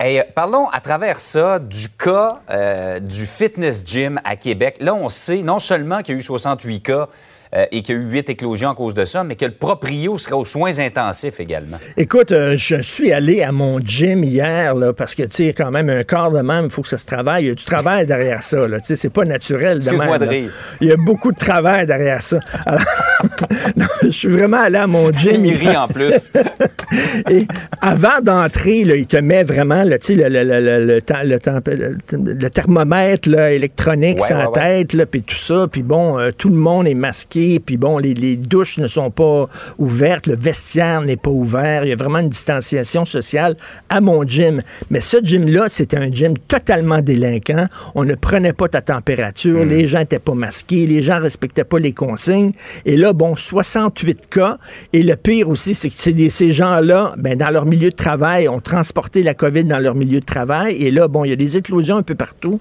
[0.00, 4.78] Hey, euh, parlons à travers ça du cas euh, du fitness gym à Québec.
[4.80, 7.08] Là, on sait non seulement qu'il y a eu 68 cas
[7.54, 9.52] euh, et qu'il y a eu 8 éclosions à cause de ça, mais que le
[9.52, 11.78] proprio serait aux soins intensifs également.
[11.96, 15.70] Écoute, euh, je suis allé à mon gym hier, là, parce que, tu sais, quand
[15.70, 17.44] même, un corps de même, il faut que ça se travaille.
[17.44, 18.80] Il y a du travail derrière ça, là.
[18.80, 20.18] Tu sais, c'est pas naturel de même.
[20.18, 20.52] de rire.
[20.82, 22.38] Il y a beaucoup de travail derrière ça.
[22.66, 22.84] Alors,
[23.76, 25.44] non, je suis vraiment allé à mon gym.
[25.44, 26.32] Il rit en plus.
[27.30, 27.46] Et
[27.80, 31.96] avant d'entrer, il te met vraiment le, le, le, le, le, temps- le temps- le-
[32.12, 34.84] le thermomètre électronique sur la ouais.
[34.86, 35.66] tête, puis tout ça.
[35.70, 37.60] Puis bon, euh, tout le monde est masqué.
[37.60, 39.48] Puis bon, les, douches ne sont pas
[39.78, 40.26] ouvertes.
[40.26, 41.84] Le vestiaire n'est pas ouvert.
[41.84, 43.56] Il y a vraiment une distanciation sociale
[43.88, 44.62] à mon gym.
[44.90, 47.66] Mais ce gym-là, c'était un gym totalement délinquant.
[47.94, 49.64] On ne prenait pas ta température.
[49.64, 49.68] Hmm.
[49.68, 50.86] Les gens n'étaient pas masqués.
[50.86, 52.52] Les gens respectaient pas les consignes.
[52.84, 54.58] Et là, bon, 68 cas.
[54.92, 58.60] Et le pire aussi, c'est que ces gens-là, ben, dans leur milieu de travail, ont
[58.60, 60.76] transporté la COVID dans leur milieu de travail.
[60.82, 62.60] Et là, bon, il y a des éclosions un peu partout.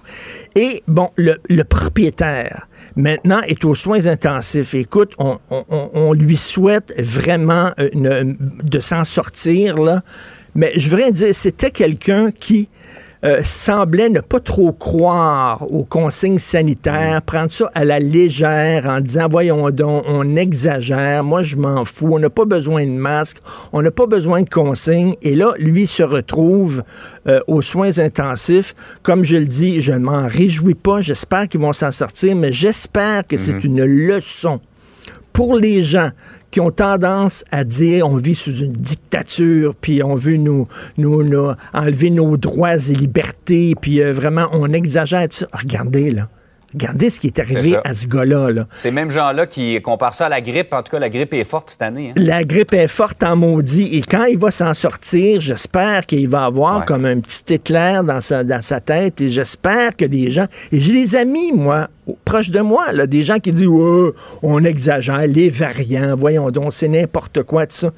[0.55, 4.73] Et bon, le, propriétaire, maintenant, est aux soins intensifs.
[4.73, 10.01] Écoute, on, on- on- lui souhaite vraiment euh, de s'en sortir, là.
[10.55, 12.69] Mais je voudrais dire, c'était quelqu'un qui
[13.23, 19.01] euh, semblait ne pas trop croire aux consignes sanitaires, prendre ça à la légère en
[19.01, 23.37] disant, voyons donc, on exagère, moi je m'en fous, on n'a pas besoin de masque,
[23.73, 25.15] on n'a pas besoin de consignes.
[25.21, 26.83] Et là, lui se retrouve
[27.27, 28.75] euh, aux soins intensifs.
[29.03, 32.51] Comme je le dis, je ne m'en réjouis pas, j'espère qu'ils vont s'en sortir, mais
[32.51, 34.59] j'espère que c'est une leçon
[35.33, 36.09] pour les gens
[36.59, 40.67] ont tendance à dire on vit sous une dictature, puis on veut nous,
[40.97, 41.21] nous,
[41.73, 45.27] enlever nos droits et libertés, puis euh, vraiment on exagère.
[45.53, 46.29] Regardez là.
[46.73, 48.49] Regardez ce qui est arrivé à ce gars-là.
[48.51, 48.67] là.
[48.73, 50.73] Ces mêmes gens-là qui comparent ça à la grippe.
[50.73, 52.09] En tout cas, la grippe est forte cette année.
[52.11, 52.13] hein.
[52.21, 56.45] La grippe est forte en maudit et quand il va s'en sortir, j'espère qu'il va
[56.45, 56.85] avoir Ouais.
[56.85, 60.79] comme un petit éclair dans sa, dans sa tête et j'espère que des gens, et
[60.81, 61.87] j'ai des amis, moi,
[62.25, 64.11] proches de moi, là, des gens qui disent, Ouais,
[64.43, 67.91] on exagère, les variants, voyons donc, c'est n'importe quoi, tout ça.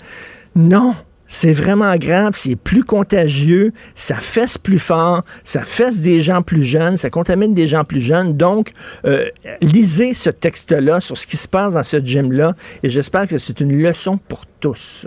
[0.56, 0.94] Non.
[1.32, 6.64] C'est vraiment grave, c'est plus contagieux, ça fesse plus fort, ça fesse des gens plus
[6.64, 8.34] jeunes, ça contamine des gens plus jeunes.
[8.36, 8.72] Donc,
[9.06, 9.26] euh,
[9.62, 13.60] lisez ce texte-là sur ce qui se passe dans ce gym-là et j'espère que c'est
[13.60, 15.06] une leçon pour tous.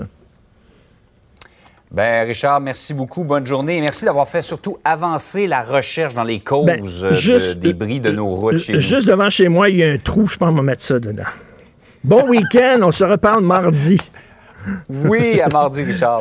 [1.91, 3.25] Ben, Richard, merci beaucoup.
[3.25, 3.79] Bonne journée.
[3.79, 7.11] Et merci d'avoir fait surtout avancer la recherche dans les causes Ben, euh,
[7.57, 8.81] de- des bris de nos routes chez nous.
[8.81, 10.99] Juste devant chez moi, il y a un trou, je pense qu'on va mettre ça
[10.99, 11.25] dedans.
[12.05, 13.99] Bon week-end, on se reparle mardi.
[14.88, 16.20] Oui, à mardi, Richard.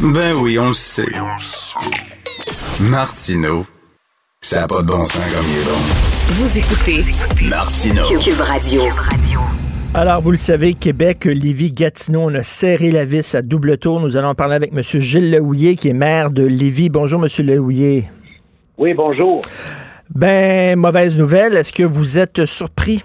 [0.00, 1.06] Ben oui, on le sait.
[2.80, 3.64] Martineau,
[4.40, 5.78] ça n'a pas de bon sens comme il est bon.
[6.30, 7.04] Vous écoutez
[7.48, 8.04] Martineau.
[8.18, 8.82] Cube Radio.
[9.94, 14.00] Alors, vous le savez, Québec, Lévis, Gatineau, on a serré la vis à double tour.
[14.00, 14.82] Nous allons parler avec M.
[14.82, 16.88] Gilles Lehouillier, qui est maire de Lévis.
[16.88, 17.28] Bonjour, M.
[17.46, 18.10] Lehouillier.
[18.76, 19.42] Oui, bonjour.
[20.12, 21.56] Ben, mauvaise nouvelle.
[21.56, 23.04] Est-ce que vous êtes surpris?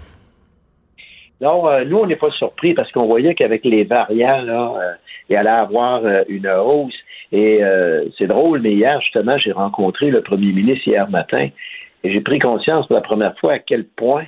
[1.40, 4.92] Non, euh, nous, on n'est pas surpris parce qu'on voyait qu'avec les variants, là, euh,
[5.30, 6.98] il allait avoir euh, une hausse.
[7.32, 7.60] Et
[8.18, 11.48] c'est drôle, mais hier, justement, j'ai rencontré le premier ministre hier matin
[12.02, 14.24] et j'ai pris conscience pour la première fois à quel point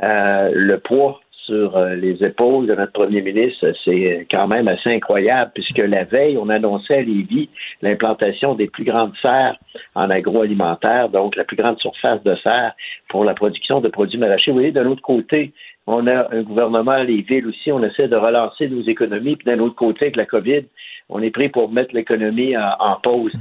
[0.00, 5.50] le poids sur euh, les épaules de notre premier ministre, c'est quand même assez incroyable,
[5.52, 7.48] puisque la veille, on annonçait à Lévis
[7.82, 9.56] l'implantation des plus grandes serres
[9.96, 12.72] en agroalimentaire, donc la plus grande surface de serre
[13.08, 14.52] pour la production de produits maraîchers.
[14.52, 15.52] Vous voyez, d'un autre côté,
[15.88, 19.58] on a un gouvernement, les villes aussi, on essaie de relancer nos économies, puis d'un
[19.58, 20.62] autre côté, avec la COVID,
[21.08, 23.32] on est pris pour mettre l'économie en pause.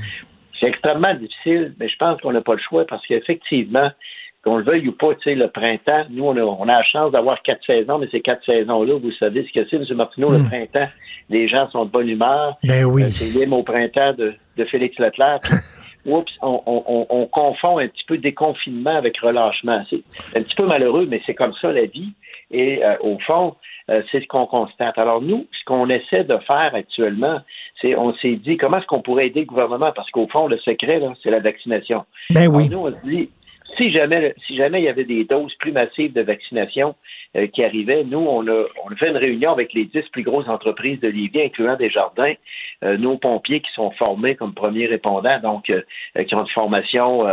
[0.59, 3.91] C'est extrêmement difficile, mais je pense qu'on n'a pas le choix parce qu'effectivement,
[4.43, 6.83] qu'on le veuille ou pas, tu sais, le printemps, nous, on a, on a la
[6.83, 9.97] chance d'avoir quatre saisons, mais ces quatre saisons-là, vous savez ce que c'est, M.
[9.97, 10.87] Martineau, le printemps,
[11.29, 12.57] les gens sont de bonne humeur.
[12.63, 13.03] Ben oui.
[13.03, 15.39] Euh, c'est l'hymne au printemps de, de Félix Leclerc.
[16.05, 19.83] Oups, on, on, on, on confond un petit peu déconfinement avec relâchement.
[19.89, 20.01] C'est
[20.35, 22.13] un petit peu malheureux, mais c'est comme ça la vie.
[22.51, 23.55] Et euh, au fond,
[23.89, 24.97] euh, c'est ce qu'on constate.
[24.97, 27.41] Alors nous, ce qu'on essaie de faire actuellement,
[27.81, 29.91] c'est on s'est dit comment est-ce qu'on pourrait aider le gouvernement?
[29.93, 32.05] Parce qu'au fond, le secret, là, c'est la vaccination.
[32.29, 32.69] Ben Alors, oui.
[32.69, 33.29] nous, on se dit,
[33.77, 36.95] si jamais, si jamais il y avait des doses plus massives de vaccination,
[37.37, 38.03] euh, qui arrivait.
[38.03, 41.43] Nous, on a, on fait une réunion avec les dix plus grosses entreprises de Lévis,
[41.43, 42.33] incluant des jardins,
[42.83, 47.27] euh, nos pompiers qui sont formés comme premiers répondants, donc qui ont une formation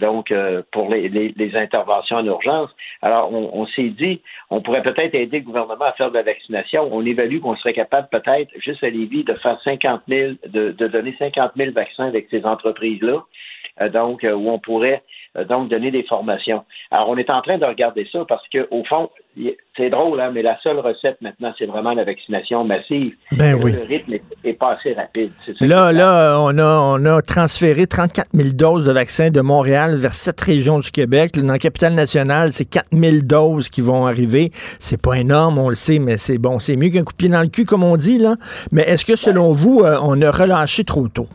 [0.00, 0.34] donc
[0.72, 2.70] pour les, les, interventions en urgence.
[3.00, 6.24] Alors, on, on s'est dit, on pourrait peut-être aider le gouvernement à faire de la
[6.24, 6.88] vaccination.
[6.90, 10.88] On évalue qu'on serait capable peut-être, juste à Lévis, de faire 50 000, de, de
[10.88, 13.22] donner 50 000 vaccins avec ces entreprises-là.
[13.88, 15.02] Donc, où on pourrait
[15.36, 16.64] euh, donc donner des formations.
[16.90, 19.10] Alors, on est en train de regarder ça parce que, au fond,
[19.76, 23.14] c'est drôle, hein, mais la seule recette maintenant, c'est vraiment la vaccination massive.
[23.32, 23.72] Ben oui.
[23.72, 25.30] Le rythme est, pas assez rapide.
[25.60, 30.14] là, là, on a, on a transféré 34 000 doses de vaccins de Montréal vers
[30.14, 31.32] sept régions du Québec.
[31.34, 34.50] Dans la capitale nationale, c'est 4 000 doses qui vont arriver.
[34.80, 36.58] C'est pas énorme, on le sait, mais c'est bon.
[36.58, 38.34] C'est mieux qu'un coup de pied dans le cul, comme on dit, là.
[38.72, 41.28] Mais est-ce que, selon vous, euh, on a relâché trop tôt?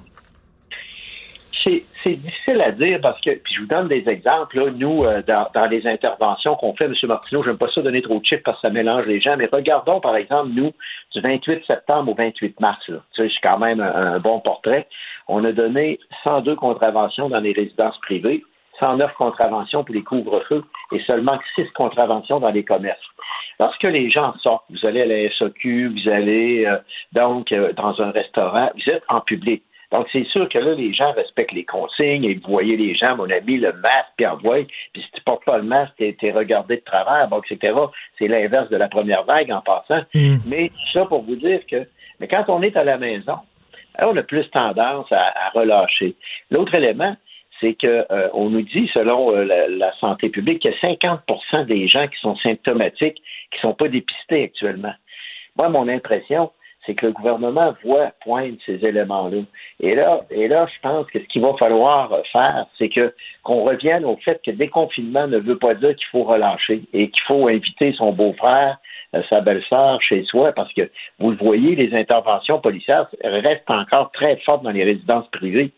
[2.04, 5.22] C'est difficile à dire parce que, puis je vous donne des exemples, là, nous, euh,
[5.26, 6.94] dans, dans, les interventions qu'on fait, M.
[7.04, 9.36] Martineau, je n'aime pas ça donner trop de chiffres parce que ça mélange les gens,
[9.38, 10.72] mais regardons, par exemple, nous,
[11.14, 14.88] du 28 septembre au 28 mars, là, tu sais, c'est quand même un, bon portrait,
[15.28, 18.44] on a donné 102 contraventions dans les résidences privées,
[18.80, 23.00] 109 contraventions pour les couvre-feux et seulement 6 contraventions dans les commerces.
[23.60, 26.78] Lorsque les gens sortent, vous allez à la SOQ, vous allez euh,
[27.14, 30.92] donc euh, dans un restaurant, vous êtes en public donc, c'est sûr que là, les
[30.92, 34.64] gens respectent les consignes et vous voyez les gens, mon ami, le masque, puis envoie,
[34.92, 37.78] puis si tu portes pas le masque, t'es es regardé de travers, bon, etc.
[38.18, 40.02] C'est l'inverse de la première vague en passant.
[40.16, 40.38] Mm.
[40.48, 41.88] Mais ça pour vous dire que,
[42.20, 43.36] mais quand on est à la maison,
[44.00, 46.16] on a plus tendance à, relâcher.
[46.50, 47.16] L'autre élément,
[47.62, 51.68] c'est que euh, nous dit, selon euh, la, la, santé publique, qu'il y a 50%
[51.68, 54.94] des gens qui sont symptomatiques qui ne sont pas dépistés actuellement.
[55.60, 56.50] Moi, mon impression,
[56.86, 59.42] c'est que le gouvernement voit poindre ces éléments-là.
[59.80, 63.64] Et là, et là, je pense que ce qu'il va falloir faire, c'est que qu'on
[63.64, 67.48] revienne au fait que déconfinement ne veut pas dire qu'il faut relâcher et qu'il faut
[67.48, 68.78] inviter son beau-frère,
[69.16, 74.12] euh, sa belle-sœur chez soi, parce que vous le voyez, les interventions policières restent encore
[74.12, 75.72] très fortes dans les résidences privées.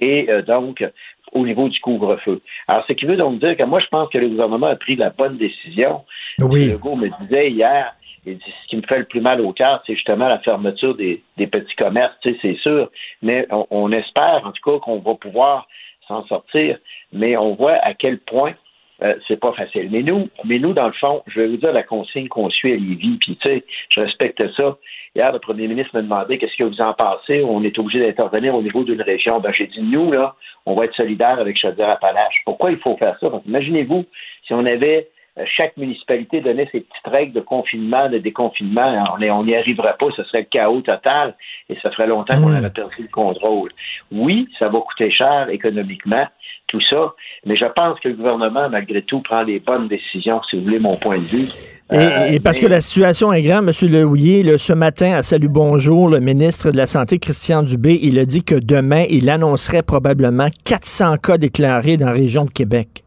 [0.00, 0.84] Et euh, donc,
[1.32, 2.40] au niveau du couvre-feu.
[2.68, 4.96] Alors, ce qui veut donc dire que moi, je pense que le gouvernement a pris
[4.96, 6.02] la bonne décision.
[6.42, 6.70] Oui.
[6.70, 10.28] Legault me disait hier, ce qui me fait le plus mal au cœur, c'est justement
[10.28, 12.90] la fermeture des, petits commerces, tu sais, c'est sûr.
[13.20, 15.66] Mais on, espère, en tout cas, qu'on va pouvoir
[16.06, 16.78] s'en sortir.
[17.12, 18.54] Mais on voit à quel point
[19.02, 19.88] euh, c'est pas facile.
[19.90, 22.72] Mais nous, mais nous, dans le fond, je vais vous dire la consigne qu'on suit
[22.72, 24.76] à Lévis, puis tu sais, je respecte ça.
[25.16, 27.42] Hier, le premier ministre m'a demandé qu'est-ce que vous en pensez.
[27.42, 29.40] On est obligé d'intervenir au niveau d'une région.
[29.40, 32.42] Ben, j'ai dit, nous, là, on va être solidaires avec Chaudière-Appalaches.
[32.44, 33.28] Pourquoi il faut faire ça?
[33.46, 34.04] Imaginez-vous
[34.46, 35.08] si on avait
[35.56, 39.02] chaque municipalité donnait ses petites règles de confinement, de déconfinement.
[39.18, 41.34] On n'y arriverait pas, ce serait le chaos total
[41.70, 43.70] et ça ferait longtemps qu'on aurait perdu le contrôle.
[44.10, 46.26] Oui, ça va coûter cher économiquement,
[46.66, 47.14] tout ça,
[47.46, 50.78] mais je pense que le gouvernement, malgré tout, prend les bonnes décisions, si vous voulez
[50.78, 51.48] mon point de vue.
[51.90, 53.90] Et, euh, parce que la situation est grave, M.
[53.90, 58.24] Lehouillier, ce matin à Salut Bonjour, le ministre de la Santé, Christian Dubé, il a
[58.24, 63.04] dit que demain, il annoncerait probablement 400 cas déclarés dans la région de Québec.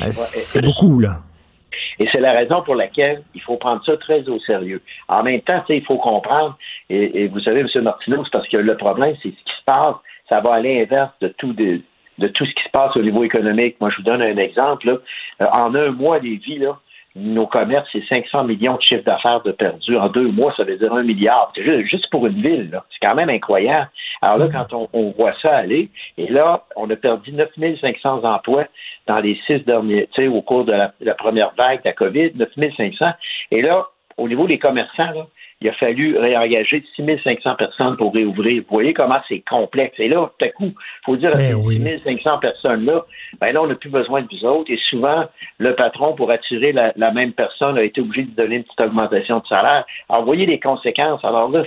[0.00, 1.20] Euh, c'est beaucoup, là.
[2.00, 4.80] Et c'est la raison pour laquelle il faut prendre ça très au sérieux.
[5.06, 6.56] En même temps, il faut comprendre,
[6.88, 7.82] et, vous savez, M.
[7.82, 9.96] Martineau, c'est parce que le problème, c'est ce qui se passe,
[10.32, 11.82] ça va à l'inverse de tout de,
[12.28, 13.76] tout ce qui se passe au niveau économique.
[13.80, 14.88] Moi, je vous donne un exemple.
[14.88, 16.78] Euh, en un mois, les vies, là,
[17.16, 19.96] nos commerces, c'est 500 millions de chiffres d'affaires de perdus.
[19.96, 21.52] En deux mois, ça veut dire un milliard.
[21.54, 22.80] C'est juste, pour une ville.
[22.90, 23.90] C'est quand même incroyable.
[24.22, 28.66] Alors là, quand on, voit ça aller, et là, on a perdu 9500 emplois
[29.06, 31.92] dans les six derniers, tu sais, au cours de la, la, première vague de la
[31.94, 33.06] COVID, 9500.
[33.50, 35.26] Et là, au niveau des commerçants, là,
[35.60, 38.62] il a fallu réengager 6500 personnes pour réouvrir.
[38.62, 39.94] Vous voyez comment c'est complexe.
[39.98, 43.04] Et là, tout à coup, il faut dire à ces 6500 personnes-là,
[43.40, 44.72] ben là, on n'a plus besoin de vous autres.
[44.72, 45.26] Et souvent,
[45.58, 49.40] le patron, pour attirer la, même personne, a été obligé de donner une petite augmentation
[49.40, 49.84] de salaire.
[50.08, 51.22] Alors, vous voyez les conséquences.
[51.24, 51.64] Alors là,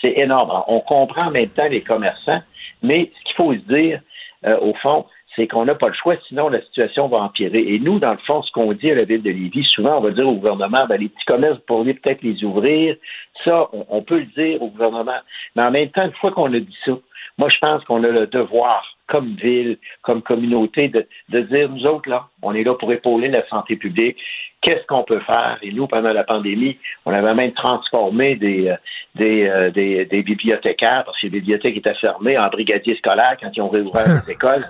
[0.00, 0.64] c'est énorme.
[0.66, 2.42] on comprend en même temps les commerçants,
[2.82, 4.00] mais ce qu'il faut se dire,
[4.44, 7.74] euh, au fond, c'est qu'on n'a pas le choix, sinon la situation va empirer.
[7.74, 10.00] Et nous, dans le fond, ce qu'on dit à la ville de Lévis, souvent, on
[10.00, 12.96] va dire au gouvernement, ben, les petits commerces, vous pourriez peut-être les ouvrir.
[13.44, 15.18] Ça, on, peut le dire au gouvernement.
[15.56, 16.92] Mais en même temps, une fois qu'on a dit ça,
[17.38, 21.86] moi, je pense qu'on a le devoir, comme ville, comme communauté, de, de dire, nous
[21.86, 24.16] autres, là, on est là pour épauler la santé publique
[24.64, 25.58] qu'est-ce qu'on peut faire?
[25.62, 28.76] Et nous, pendant la pandémie, on avait même transformé des, euh,
[29.20, 33.60] euh, des, des, bibliothécaires, parce que les bibliothèques étaient fermées, en brigadiers scolaires quand ils
[33.60, 34.66] ont réouvert les écoles.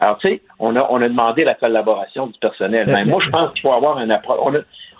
[0.00, 2.84] Alors, tu sais, on a, on a demandé la collaboration du personnel.
[2.86, 4.38] Mais moi, je pense qu'il faut avoir un approche.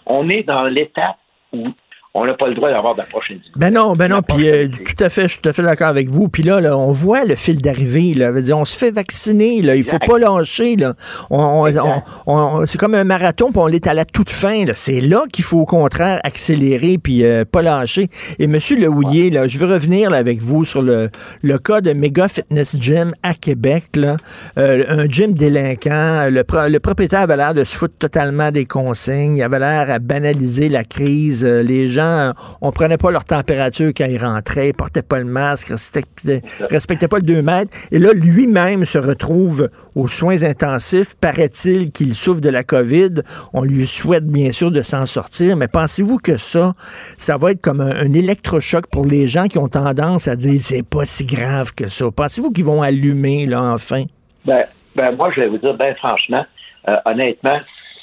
[0.06, 1.16] On, on est dans l'étape
[1.52, 1.68] où
[2.16, 3.52] on n'a pas le droit d'avoir d'approche individuelle.
[3.56, 5.88] Ben non, ben non, puis euh, tout à fait, je suis tout à fait d'accord
[5.88, 6.28] avec vous.
[6.28, 8.14] Puis là, là, on voit le fil d'arrivée.
[8.14, 9.62] Là, dire, on se fait vacciner.
[9.62, 10.06] Là, il faut Exact.
[10.10, 10.76] pas lâcher.
[10.76, 10.94] Là,
[11.30, 14.64] on, on- on- c'est comme un marathon, puis on est à la toute fin.
[14.64, 14.72] Là.
[14.74, 18.08] C'est là qu'il faut au contraire accélérer puis euh, pas lâcher.
[18.38, 21.10] Et Monsieur Le Houillet, là, je veux revenir là, avec vous sur le,
[21.42, 23.84] le cas de Mega Fitness Gym à Québec.
[23.96, 24.16] Là,
[24.56, 26.28] Euh, un gym délinquant.
[26.30, 29.36] Le, pro- le propriétaire avait l'air de se foutre totalement des consignes.
[29.36, 31.44] Il avait l'air à banaliser la crise.
[31.44, 35.18] Euh, Les gens, euh, on prenait pas leur température quand ils rentraient, ils portaient pas
[35.18, 37.72] le masque, respectaient, respectaient pas le 2 mètres.
[37.90, 41.14] Et là, lui-même se retrouve aux soins intensifs.
[41.20, 43.22] Paraît-il qu'il souffre de la COVID.
[43.52, 46.72] On lui souhaite bien sûr de s'en sortir, mais pensez-vous que ça,
[47.16, 50.60] ça va être comme un, un électrochoc pour les gens qui ont tendance à dire
[50.60, 52.06] c'est pas si grave que ça?
[52.14, 54.04] Pensez-vous qu'ils vont allumer, là, enfin?
[54.44, 56.44] Ben, ben, moi, je vais vous dire, ben franchement,
[56.88, 57.58] euh, honnêtement,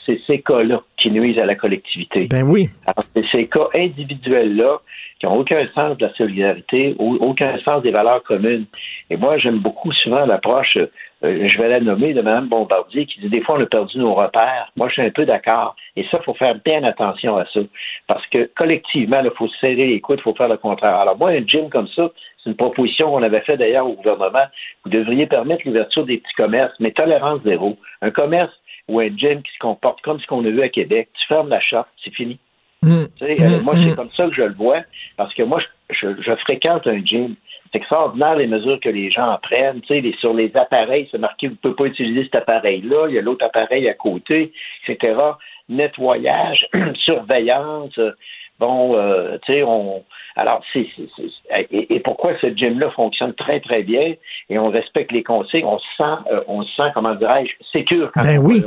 [0.06, 2.28] c'est ces cas-là qui nuisent à la collectivité.
[2.30, 2.70] Ben oui.
[3.14, 4.80] C'est ces cas individuels-là
[5.20, 8.66] qui n'ont aucun sens de la solidarité, au- aucun sens des valeurs communes.
[9.10, 13.20] Et moi, j'aime beaucoup souvent l'approche, euh, je vais la nommer, de Mme Bombardier, qui
[13.20, 14.72] dit des fois, on a perdu nos repères.
[14.76, 15.76] Moi, je suis un peu d'accord.
[15.96, 17.60] Et ça, il faut faire bien attention à ça.
[18.08, 20.96] Parce que collectivement, il faut se serrer les coudes, il faut faire le contraire.
[20.96, 22.10] Alors, moi, un gym comme ça,
[22.44, 24.46] c'est une proposition qu'on avait faite d'ailleurs au gouvernement.
[24.84, 27.78] Vous devriez permettre l'ouverture des petits commerces, mais tolérance zéro.
[28.02, 28.52] Un commerce
[28.92, 31.50] ou un gym qui se comporte comme ce qu'on a vu à Québec, tu fermes
[31.50, 32.38] la charte, c'est fini.
[32.84, 33.04] Mm.
[33.22, 33.84] Euh, Mm, moi, mm.
[33.84, 34.82] c'est comme ça que je le vois,
[35.18, 37.36] parce que moi, je, je- je fréquente un gym.
[37.72, 39.82] C'est extraordinaire les mesures que les gens prennent.
[39.90, 43.20] Les- sur les appareils, c'est marqué vous ne pouvez pas utiliser cet appareil-là, il y
[43.20, 44.52] a l'autre appareil à côté,
[44.88, 45.16] etc.
[45.70, 46.68] Nettoyage,
[47.06, 47.98] surveillance.
[47.98, 48.12] euh,
[48.60, 50.04] Bon, euh, tu sais, on.
[50.36, 50.86] Alors, c'est.
[51.72, 54.14] Et, et pourquoi ce gym-là fonctionne très, très bien
[54.50, 58.12] et on respecte les consignes, on se sent, euh, on se sent, comment dirais-je, sécure
[58.14, 58.64] quand Ben on oui.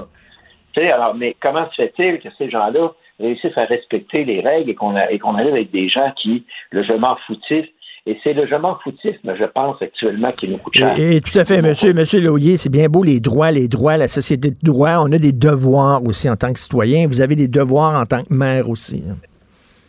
[0.74, 4.70] Tu sais, alors, mais comment se fait-il que ces gens-là réussissent à respecter les règles
[4.70, 7.68] et qu'on et qu'on arrive avec des gens qui, le je m'en foutisme,
[8.06, 10.98] et c'est le je m'en foutisme, je pense, actuellement, qui nous coûte cher.
[10.98, 13.96] Et, et tout à fait, monsieur, monsieur Loyer, c'est bien beau les droits, les droits,
[13.96, 14.96] la société de droit.
[14.98, 17.06] On a des devoirs aussi en tant que citoyen.
[17.06, 19.02] Vous avez des devoirs en tant que maire aussi.
[19.08, 19.14] hein.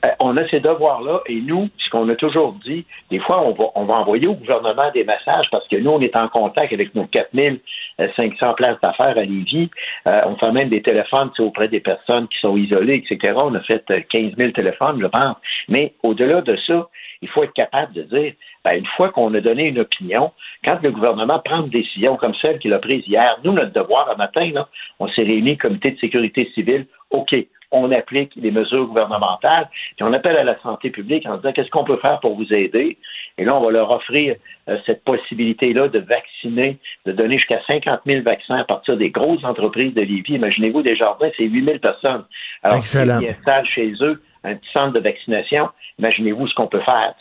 [0.05, 3.51] Euh, on a ces devoirs-là, et nous, ce qu'on a toujours dit, des fois, on
[3.51, 6.73] va, on va envoyer au gouvernement des messages parce que nous, on est en contact
[6.73, 9.69] avec nos 4500 places d'affaires à Lévis.
[10.07, 13.33] Euh, on fait même des téléphones auprès des personnes qui sont isolées, etc.
[13.37, 15.37] On a fait euh, 15 000 téléphones, je pense.
[15.69, 16.87] Mais au-delà de ça,
[17.21, 18.33] il faut être capable de dire,
[18.63, 20.31] ben, une fois qu'on a donné une opinion,
[20.67, 24.11] quand le gouvernement prend une décision comme celle qu'il a prise hier, nous, notre devoir
[24.11, 24.51] un matin,
[24.99, 27.35] on s'est réunis, comité de sécurité civile, OK,
[27.71, 31.69] on applique les mesures gouvernementales, puis on appelle à la santé publique en disant qu'est-ce
[31.69, 32.97] qu'on peut faire pour vous aider?
[33.37, 34.35] Et là, on va leur offrir
[34.69, 39.43] euh, cette possibilité-là de vacciner, de donner jusqu'à 50 000 vaccins à partir des grosses
[39.43, 40.35] entreprises de Lévis.
[40.35, 42.23] Imaginez-vous, des jardins, c'est 8 000 personnes.
[42.63, 43.19] Alors, Excellent.
[43.19, 47.15] s'ils installent chez eux un petit centre de vaccination, imaginez-vous ce qu'on peut faire.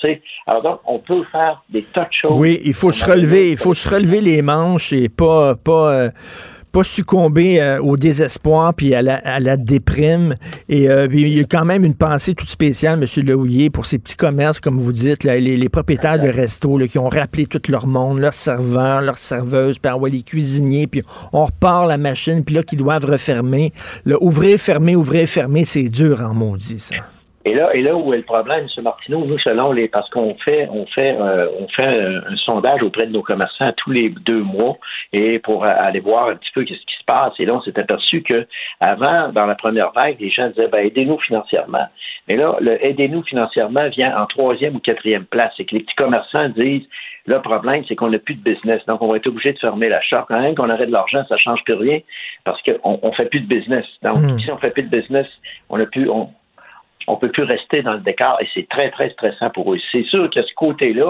[0.46, 2.32] Alors donc, on peut faire des tas de choses.
[2.38, 6.10] Oui, il faut se relever, il faut se relever les manches et pas pas euh,
[6.74, 10.34] pas succomber euh, au désespoir puis à la, déprime.
[10.68, 14.00] Et euh, il y a quand même une pensée toute spéciale, Monsieur Lehouillier, pour ces
[14.00, 17.62] petits commerces, comme vous dites, là, les, les propriétaires de restos qui ont rappelé tout
[17.68, 21.02] leur monde, leurs serveurs, leurs serveuses, puis envoyer les cuisiniers, puis
[21.32, 23.72] on repart la machine, puis là, qu'ils doivent refermer.
[24.04, 26.96] Là, ouvrir, fermer, ouvrir, fermer, c'est dur en maudit, ça.
[27.44, 28.84] Et là, et là où est le problème, M.
[28.84, 32.82] Martineau, nous, selon les, parce qu'on fait, on fait, euh, on fait un, un sondage
[32.82, 34.76] auprès de nos commerçants tous les deux mois
[35.12, 37.32] et pour aller voir un petit peu qu'est-ce qui se passe.
[37.38, 38.46] Et là, on s'est aperçu que
[38.80, 41.86] avant, dans la première vague, les gens disaient, ben, aidez-nous financièrement.
[42.28, 45.52] Mais là, le aidez-nous financièrement vient en troisième ou quatrième place.
[45.56, 46.86] C'est que les petits commerçants disent,
[47.26, 48.82] le problème, c'est qu'on n'a plus de business.
[48.86, 50.24] Donc, on va être obligé de fermer la shop.
[50.28, 52.00] Quand même qu'on aurait de l'argent, ça change plus rien
[52.44, 53.86] parce qu'on on fait plus de business.
[54.02, 54.38] Donc, Mm.
[54.40, 55.26] si on fait plus de business,
[55.70, 56.28] on a plus, on,
[57.06, 59.78] on peut plus rester dans le décor et c'est très, très stressant pour eux.
[59.92, 61.08] C'est sûr que ce côté-là,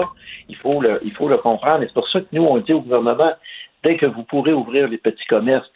[0.49, 1.83] il faut le, il faut le comprendre.
[1.83, 3.31] Et c'est pour ça que nous, on dit au gouvernement,
[3.83, 5.69] dès que vous pourrez ouvrir les petits commerces,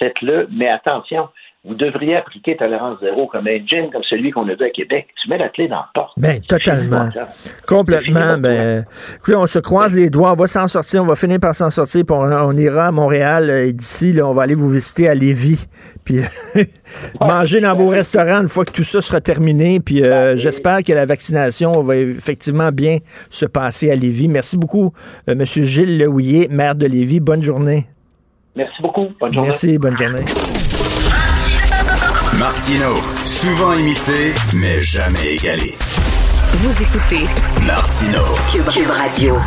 [0.00, 1.28] faites-le, mais attention,
[1.64, 5.06] vous devriez appliquer tolérance zéro comme un gym comme celui qu'on a vu à Québec.
[5.22, 6.12] Tu mets la clé dans la porte.
[6.16, 7.08] Ben, totalement.
[7.14, 7.28] là.
[7.68, 8.36] Complètement.
[8.36, 8.84] Ben,
[9.14, 11.70] écoutez, on se croise les doigts, on va s'en sortir, on va finir par s'en
[11.70, 14.68] sortir, puis on, on ira à Montréal euh, et d'ici, là, on va aller vous
[14.68, 15.68] visiter à Lévis,
[16.04, 16.18] puis
[17.20, 20.92] manger dans vos restaurants une fois que tout ça sera terminé, puis euh, j'espère que
[20.92, 22.98] la vaccination va effectivement bien
[23.30, 24.26] se passer à Lévis.
[24.26, 24.92] Merci beaucoup,
[25.28, 25.44] euh, M.
[25.44, 27.20] Gilles Lehouillier, maire de Lévis.
[27.20, 27.86] Bonne journée.
[28.56, 29.06] Merci beaucoup.
[29.20, 29.48] Bonne journée.
[29.48, 30.24] Merci, bonne journée.
[32.38, 35.76] Martino, souvent imité, mais jamais égalé.
[36.54, 37.26] Vous écoutez
[37.66, 39.38] Martino, Cube, Cube Radio.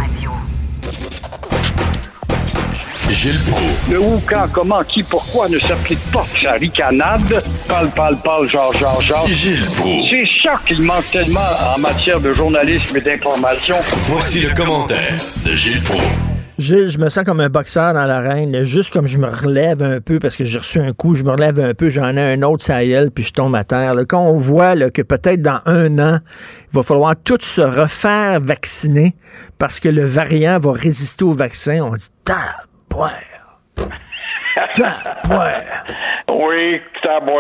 [3.10, 3.92] Gilles Proulx.
[3.92, 7.44] Le où, quand, comment, qui, pourquoi ne s'applique pas sa ricanade?
[7.68, 9.28] Parle, parle, parle, genre, genre, genre.
[9.28, 10.10] Gilles Proulx.
[10.10, 11.40] C'est ça qu'il manque tellement
[11.76, 13.76] en matière de journalisme et d'information.
[14.04, 16.35] Voici le commentaire de Gilles Proulx.
[16.58, 18.64] Je me sens comme un boxeur dans l'arène.
[18.64, 21.32] Juste comme je me relève un peu parce que j'ai reçu un coup, je me
[21.32, 23.94] relève un peu, j'en ai un autre, ça y est, puis je tombe à terre.
[23.94, 26.20] Là, quand on voit que peut-être dans un an,
[26.72, 29.16] il va falloir tout se refaire vacciner
[29.58, 33.12] parce que le variant va résister au vaccin, on dit taboire.
[36.28, 36.82] Oui,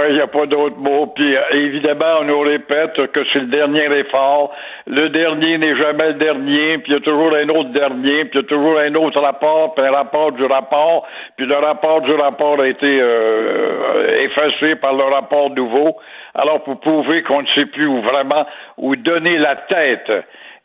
[0.10, 1.08] il n'y a pas d'autre mot.
[1.08, 4.52] Puis euh, évidemment, on nous répète que c'est le dernier effort.
[4.88, 8.40] Le dernier n'est jamais le dernier, puis il y a toujours un autre dernier, puis
[8.40, 11.08] il y a toujours un autre rapport, puis un rapport du rapport,
[11.38, 15.98] puis le rapport du rapport a été euh, effacé par le rapport nouveau.
[16.36, 18.46] Alors, pour prouver qu'on ne sait plus où vraiment
[18.78, 20.12] où donner la tête.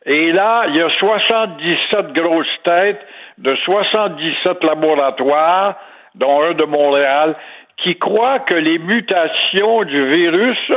[0.06, 3.00] Et là, il y a 77 grosses têtes
[3.38, 5.76] de 77 laboratoires,
[6.14, 7.36] dont un de Montréal,
[7.78, 10.72] qui croient que les mutations du virus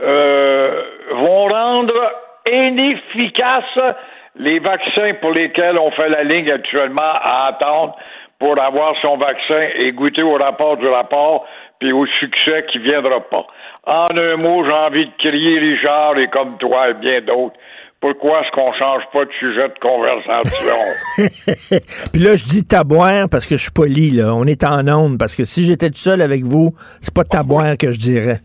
[0.00, 2.12] euh, vont rendre
[2.46, 3.94] inefficaces
[4.36, 7.96] les vaccins pour lesquels on fait la ligne actuellement à attendre
[8.38, 11.46] pour avoir son vaccin et goûter au rapport du rapport
[11.80, 13.46] puis au succès qui viendra pas.
[13.86, 17.56] En un mot, j'ai envie de crier Richard et comme toi et bien d'autres.
[18.00, 20.78] Pourquoi est-ce qu'on change pas de sujet de conversation?
[22.12, 24.32] Puis là, je dis taboire parce que je suis poli, là.
[24.34, 27.76] On est en onde, parce que si j'étais tout seul avec vous, c'est pas taboire
[27.76, 28.40] que je dirais.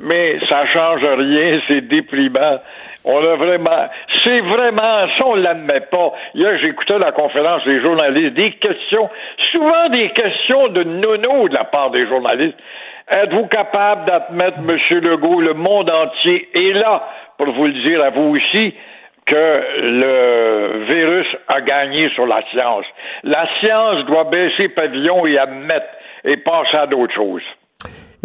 [0.00, 2.60] Mais ça change rien, c'est déprimant.
[3.04, 3.88] On a vraiment,
[4.22, 6.12] c'est vraiment, ça on l'admet pas.
[6.34, 9.10] Hier, j'écoutais la conférence des journalistes, des questions,
[9.52, 12.56] souvent des questions de nono de la part des journalistes.
[13.10, 15.00] Êtes-vous capable d'admettre, M.
[15.00, 18.74] Legault, le monde entier est là pour vous le dire à vous aussi,
[19.26, 22.86] que le virus a gagné sur la science?
[23.22, 25.86] La science doit baisser pavillon et admettre
[26.24, 27.42] et passer à d'autres choses.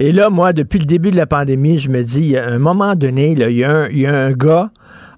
[0.02, 2.96] Et là, moi, depuis le début de la pandémie, je me dis, à un moment
[2.96, 4.70] donné, il, y a un, gars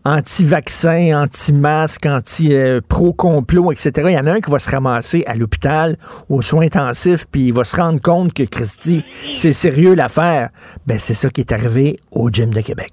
[0.04, 3.92] anti-vaccin, anti-masque, anti-pro-complot, etc.
[4.06, 5.98] Il y en a un qui va se ramasser à l'hôpital,
[6.32, 9.06] aux soins intensifs, puis il va se rendre compte que, Christy,
[9.36, 10.50] c'est sérieux l'affaire.
[10.88, 12.92] Ben, c'est ça qui est arrivé au Gym de Québec.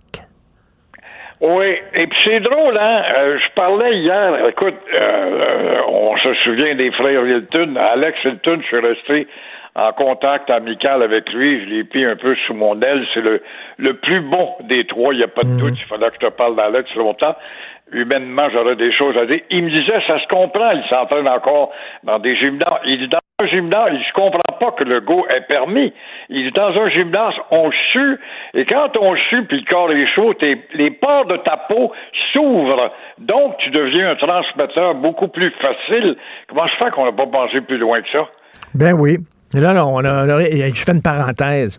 [1.41, 3.03] Oui, et puis c'est drôle, hein?
[3.19, 5.41] Euh, je parlais hier, écoute, euh,
[5.89, 7.77] on se souvient des frères Hilton.
[7.77, 9.29] Alex Hilton, je suis resté
[9.79, 11.65] en contact amical avec lui.
[11.65, 13.07] Je l'ai pris un peu sous mon aile.
[13.15, 13.41] C'est le,
[13.77, 15.75] le plus bon des trois, il n'y a pas de doute.
[15.79, 17.37] Il faudra que je te parle d'Alex longtemps.
[17.93, 19.41] Humainement, j'aurais des choses à dire.
[19.51, 21.71] Il me disait, ça se comprend, il s'entraîne encore
[22.03, 22.81] dans des gymnases.
[22.85, 25.95] Il dit, dans un gymnase, je comprends pas que le go est permis.
[26.29, 28.19] Il dit, dans un gymnase, on sue,
[28.53, 30.35] et quand on sue, puis le corps est chaud,
[30.75, 31.93] les pores de ta peau
[32.33, 32.93] s'ouvrent.
[33.17, 36.17] Donc, tu deviens un transmetteur beaucoup plus facile.
[36.49, 38.29] Comment se fait qu'on n'a pas pensé plus loin que ça?
[38.75, 39.17] Ben oui.
[39.55, 41.79] Là, là, on a, on a- je fais une parenthèse.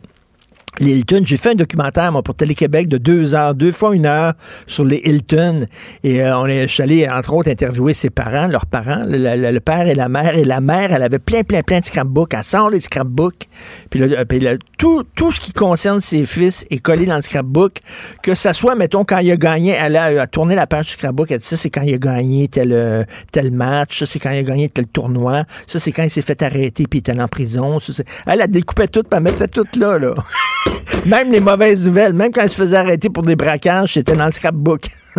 [0.78, 4.06] Les Hilton, j'ai fait un documentaire moi, pour Télé-Québec de deux heures, deux fois une
[4.06, 4.34] heure
[4.66, 5.66] sur les Hilton.
[6.04, 9.60] Et euh, on est, je suis allé, entre autres, interviewer ses parents, leurs parents, le,
[9.60, 10.38] père et la mère.
[10.38, 12.34] Et la mère, elle avait plein, plein, plein de scrapbooks.
[12.34, 13.50] Elle sort les scrapbooks.
[13.90, 17.24] Puis, le- puis le- tout, tout ce qui concerne ses fils est collé dans le
[17.24, 17.80] scrapbook.
[18.24, 21.30] Que ça soit, mettons, quand il a gagné, elle a, tourné la page du scrapbook.
[21.32, 23.04] Elle dit ça, c'est quand il a gagné tel, euh,
[23.34, 24.00] tel match.
[24.00, 25.44] Ça, c'est quand il a gagné tel tournoi.
[25.68, 27.82] Ça, c'est quand il s'est fait arrêter puis il était en prison.
[27.82, 30.14] Ça, elle a découpé tout, puis elle mettait tout là, là.
[31.06, 34.26] même les mauvaises nouvelles, même quand elle se faisait arrêter pour des braquages, c'était dans
[34.26, 34.82] le scrapbook.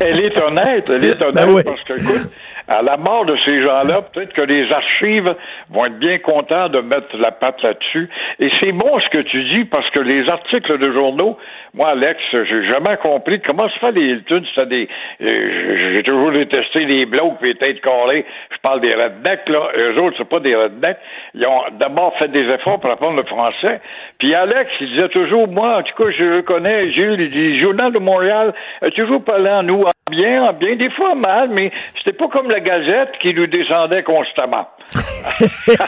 [0.00, 1.62] elle est honnête, elle est honnête, Ben oui.
[1.64, 2.30] parce que, écoute,
[2.68, 5.28] à la mort de ces gens-là, peut-être que les archives
[5.70, 8.08] vont être bien contents de mettre la patte là-dessus.
[8.38, 11.36] Et c'est bon ce que tu dis, parce que les articles de journaux,
[11.74, 14.88] moi, Alex, j'ai jamais compris comment se fait les Hilton, c'était des,
[15.22, 17.78] euh, j'ai toujours détesté les blocs et les têtes.
[17.82, 19.68] Je parle des rednecks, là.
[19.82, 20.98] Eux autres, c'est pas des rednecks.
[21.34, 23.80] Ils ont d'abord fait des efforts pour apprendre le français.
[24.18, 27.60] Puis Alex, il disait toujours, moi, en tout cas, je le connais, Gilles, il dit,
[27.60, 28.52] Journal de Montréal
[28.94, 32.50] toujours parlé en nous, en bien, en bien, des fois mal, mais c'était pas comme
[32.50, 34.68] la Gazette qui nous descendait constamment.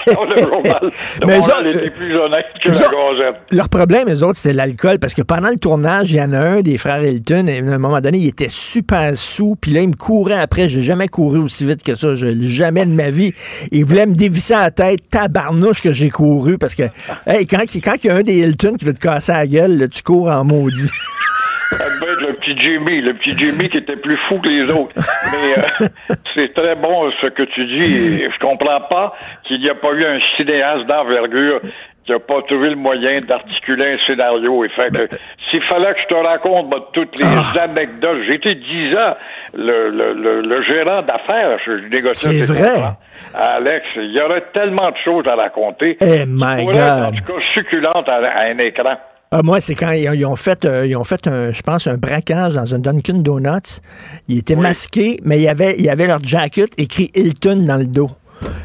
[0.06, 3.36] Le Mais Montréal eux était autres- plus honnête que la autres- Gazette.
[3.50, 6.38] Leur problème, eux autres, c'était l'alcool, parce que pendant le tournage, il y en a
[6.38, 9.80] un des frères Hilton, et à un moment donné, il était super sous, puis là,
[9.82, 10.68] il me courait après.
[10.68, 13.32] J'ai jamais couru aussi vite que ça, je, jamais de ma vie.
[13.70, 16.84] Il voulait me dévisser la tête, tabarnouche que j'ai couru, parce que,
[17.26, 19.78] hey, quand, quand il y a un des Hilton qui veut te casser la gueule,
[19.78, 20.90] là, tu cours en maudit.
[21.78, 24.70] Ça devait être le petit Jimmy, le petit Jimmy qui était plus fou que les
[24.72, 24.94] autres.
[25.32, 25.88] Mais euh,
[26.34, 28.22] c'est très bon ce que tu dis.
[28.22, 29.14] Et je comprends pas
[29.46, 31.60] qu'il n'y a pas eu un cinéaste d'envergure
[32.06, 34.62] qui n'a pas trouvé le moyen d'articuler un scénario.
[34.64, 35.06] Et fait que,
[35.50, 37.62] s'il fallait que je te raconte moi, toutes les Ah.
[37.62, 39.14] anecdotes, été dix ans
[39.54, 42.90] le, le, le, le gérant d'affaires, je, négociais C'est ces vrai.
[43.34, 45.96] Alex, il y aurait tellement de choses à raconter.
[46.02, 47.16] Eh, my être, en God.
[47.16, 48.96] tout cas, succulente à, à un écran.
[49.30, 51.86] Ah, moi, c'est quand ils, ils ont fait, euh, ils ont fait un, je pense,
[51.86, 53.80] un braquage dans un Dunkin' Donuts.
[54.28, 57.76] Ils étaient masqués, mais il y avait, il y avait leur jacket écrit Hilton dans
[57.76, 58.10] le dos.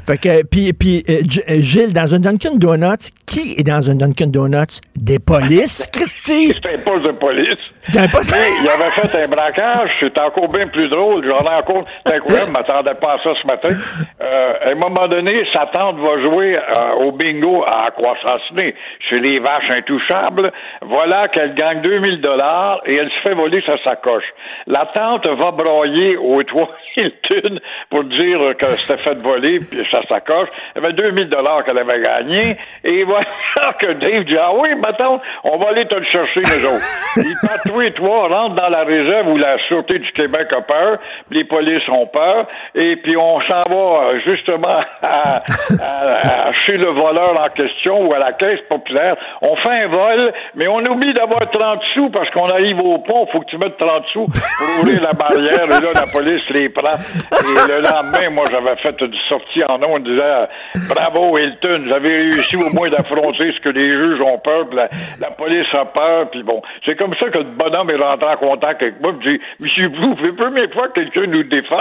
[0.05, 3.95] Fait que, puis, puis euh, euh, Gilles, dans un Dunkin' Donuts, qui est dans un
[3.95, 4.82] Dunkin' Donuts?
[4.95, 6.47] Des polices, Christy!
[6.47, 7.60] C'était un poste de police.
[8.62, 11.26] Il avait fait un braquage, c'était encore bien plus drôle.
[11.26, 13.76] J'en ai encore, c'est incroyable, je m'attendais pas à ça ce matin.
[14.22, 18.76] Euh, à un moment donné, sa tante va jouer euh, au bingo à Croissance-Nez,
[19.10, 20.52] chez les vaches intouchables.
[20.82, 24.26] Voilà qu'elle gagne 2000 dollars et elle se fait voler sa sacoche.
[24.68, 27.60] La tante va broyer au toit Hilton
[27.90, 30.50] pour dire que c'était fait voler puis sa sacoche.
[30.76, 32.58] Il y avait 2000 dollars qu'elle avait gagné.
[32.84, 33.26] Et voilà
[33.80, 34.92] que Dave dit, ah oui, ma
[35.44, 36.86] on va aller te le chercher, nous autres.
[37.80, 40.98] Tous les trois, rentrent dans la réserve où la Sûreté du Québec a peur,
[41.32, 45.42] les polices ont peur, et puis on s'en va euh, justement à,
[46.66, 49.16] chez le voleur en question ou à la caisse populaire.
[49.42, 53.28] On fait un vol, mais on oublie d'avoir 30 sous parce qu'on arrive au pont,
[53.32, 56.70] faut que tu mettes 30 sous pour ouvrir la barrière, et là, la police les
[56.70, 56.92] prend.
[56.92, 60.48] Et le lendemain, moi, j'avais fait une sortie en nom en disant
[60.94, 64.76] Bravo, Hilton, vous avez réussi au moins d'affronter ce que les juges ont peur, puis
[64.76, 64.90] la,
[65.22, 66.62] la police a peur, puis bon.
[66.86, 69.90] C'est comme ça que le bonhomme est rentré en contact avec moi, puis dit Monsieur
[69.90, 71.78] Blou, c'est la première fois que quelqu'un nous défend?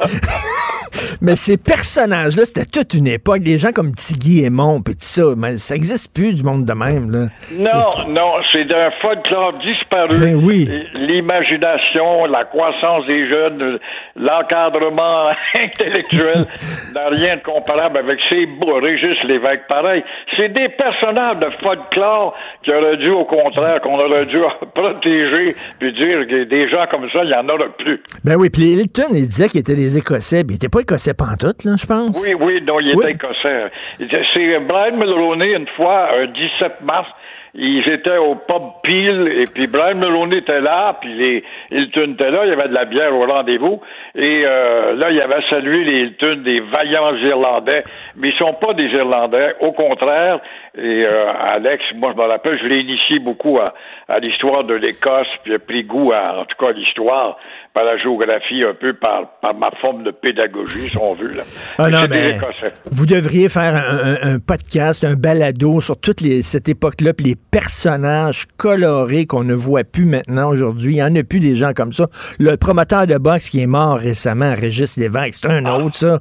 [1.20, 3.40] Mais ces personnages-là, c'était toute une époque.
[3.40, 5.34] Des gens comme Tiggy et Mon, puis tout ça.
[5.36, 7.28] Mais ça existe plus du monde de même, là.
[7.52, 10.18] Non, non, c'est d'un folklore disparu.
[10.18, 10.68] Ben oui.
[11.00, 13.78] L'imagination, la croissance des jeunes,
[14.16, 15.30] l'encadrement
[15.64, 16.46] intellectuel
[16.94, 19.66] n'a rien de comparable avec ces beaux Régis Lévesque.
[19.68, 20.02] Pareil,
[20.36, 22.34] c'est des personnages de folklore
[22.64, 24.38] qui auraient dû, au contraire, qu'on aurait dû
[24.74, 28.02] protéger puis dire que des gens comme ça, il y en aura plus.
[28.24, 30.42] Ben oui, puis Hilton, il disait qu'il était des Écossais.
[30.44, 32.24] mais il était pas Écossais pantoute, là, je pense.
[32.26, 33.04] Oui, oui, non, il Oui.
[33.04, 33.70] était écossais.
[34.34, 37.08] C'est Brian Mulroney, une fois, un 17 mars,
[37.58, 42.30] ils étaient au pub Peel, et puis Brian Mulroney était là, puis les Hilton étaient
[42.30, 43.80] là, il y avait de la bière au rendez-vous,
[44.14, 47.82] et euh, là, il avait salué les Hilton, des vaillants Irlandais,
[48.16, 50.40] mais ils sont pas des Irlandais, au contraire,
[50.78, 53.64] et euh, Alex, moi, je me rappelle, je l'ai initié beaucoup à,
[54.08, 57.36] à l'histoire de l'Écosse, puis j'ai pris goût à, en tout cas, à l'histoire,
[57.74, 61.42] par la géographie, un peu par, par ma forme de pédagogie, si on veut, là.
[61.78, 62.38] Ah non, mais
[62.90, 67.26] vous devriez faire un, un- un podcast, un balado sur toute les, cette époque-là, puis
[67.26, 70.92] les personnages colorés qu'on ne voit plus maintenant aujourd'hui.
[70.92, 72.06] Il n'y en a plus des gens comme ça.
[72.38, 75.78] Le promoteur de boxe qui est mort récemment, Régis Lévesque, c'est un Ah.
[75.78, 76.20] autre, ça.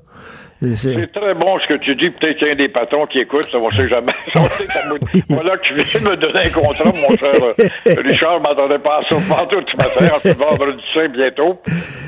[0.75, 2.09] C'est- très bon ce que tu dis.
[2.11, 4.13] Peut-être qu'il y a des patrons qui écoutent, ça, on sait jamais.
[4.33, 4.63] Ça, sait
[5.29, 8.37] Voilà que tu viens de me donner un contrat, mon cher euh, Richard.
[8.37, 10.13] Je m'attendais pas à ça partout ce matin.
[10.15, 11.59] On se vendredi saint bientôt.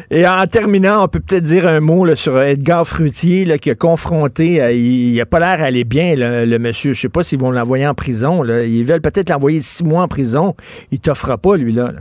[0.10, 3.70] Et en terminant, on peut peut-être dire un mot là, sur Edgar Fruitier là, qui
[3.70, 6.93] a confronté, euh, il n'a pas l'air aller bien, le, le monsieur.
[6.93, 8.43] Je sais pas s'ils vont l'envoyer en prison.
[8.43, 8.64] Là.
[8.64, 10.56] Ils veulent peut-être l'envoyer six mois en prison.
[10.91, 11.88] Il t'offrera pas, lui, là.
[11.91, 12.00] là.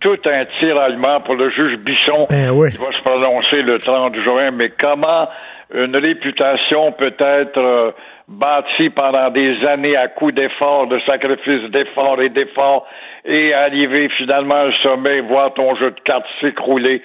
[0.00, 2.72] Tout un tir allemand pour le juge Bisson Ben oui.
[2.72, 4.50] qui va se prononcer le 30 juin.
[4.50, 5.28] Mais comment
[5.74, 7.90] une réputation peut être euh,
[8.28, 12.86] bâtie pendant des années à coups d'efforts, de sacrifices, d'efforts et d'efforts,
[13.24, 17.02] et arriver finalement à un sommet, voir ton jeu de cartes s'écrouler.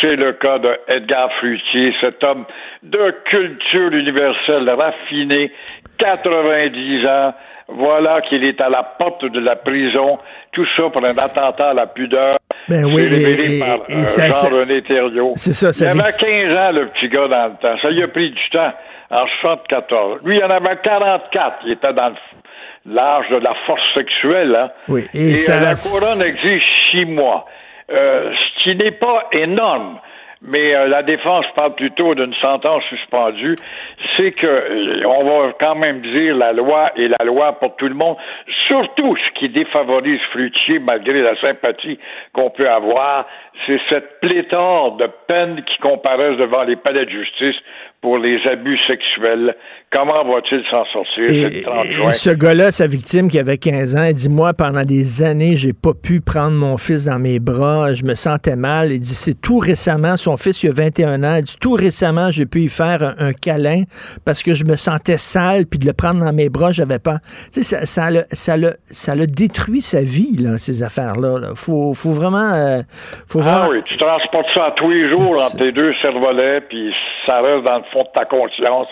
[0.00, 2.44] C'est le cas de Edgar Fruitier, cet homme
[2.82, 5.52] de culture universelle raffiné,
[5.98, 7.34] 90 ans.
[7.68, 10.18] Voilà qu'il est à la porte de la prison.
[10.56, 12.38] Tout ça pour un attentat à la pudeur.
[12.68, 14.48] Ben oui, et- et- par et euh, ça- ça-.
[15.36, 17.76] C'est ça, Il avait vit- 15 ans, le petit gars, dans le temps.
[17.82, 18.72] Ça lui a pris du temps.
[19.10, 20.20] En 74.
[20.24, 21.58] Lui, il en avait 44.
[21.66, 22.12] Il était dans
[22.86, 24.56] l'âge de la force sexuelle.
[24.58, 24.70] Hein?
[24.88, 27.44] Oui, et Et, ça- euh, la couronne exige six mois.
[27.92, 29.98] Euh, ce qui n'est pas énorme.
[30.42, 33.54] Mais euh, la défense parle plutôt d'une sentence suspendue.
[34.16, 37.88] C'est que euh, on va quand même dire la loi est la loi pour tout
[37.88, 38.16] le monde.
[38.68, 41.98] Surtout ce qui défavorise Fruitier, malgré la sympathie
[42.32, 43.26] qu'on peut avoir,
[43.66, 47.56] c'est cette pléthore de peines qui comparaissent devant les palais de justice
[48.02, 49.56] pour les abus sexuels.
[49.96, 51.24] Comment va-t-il s'en sortir?
[51.30, 52.12] Et, C'est le 30 et juin?
[52.12, 55.72] ce gars-là, sa victime qui avait 15 ans, il dit Moi, pendant des années, j'ai
[55.72, 58.92] pas pu prendre mon fils dans mes bras, je me sentais mal.
[58.92, 62.30] Il dit C'est tout récemment, son fils, il a 21 ans, il dit Tout récemment,
[62.30, 63.82] j'ai pu y faire un, un câlin
[64.24, 67.18] parce que je me sentais sale, puis de le prendre dans mes bras, j'avais pas.
[67.52, 71.38] Tu sais, ça, ça, l'a- ça, l'a- ça l'a détruit sa vie, là, ces affaires-là.
[71.40, 71.48] là.
[71.54, 72.52] Faut, faut vraiment.
[72.52, 72.82] euh,
[73.28, 76.92] faut Ah vraiment oui, tu transportes ça tous les jours entre tes deux cervelets, puis
[77.26, 78.88] ça reste dans le fond de ta conscience.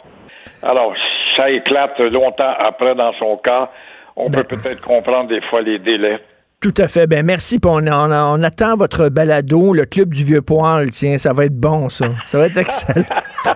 [0.65, 0.95] Alors,
[1.37, 3.71] ça éclate longtemps après dans son cas,
[4.17, 6.21] on peut peut-être comprendre des fois les délais.
[6.61, 7.07] Tout à fait.
[7.07, 7.61] Ben merci.
[7.67, 10.89] On, on, attend votre balado, le club du vieux poil.
[10.91, 12.07] Tiens, ça va être bon, ça.
[12.25, 13.05] Ça va être excellent.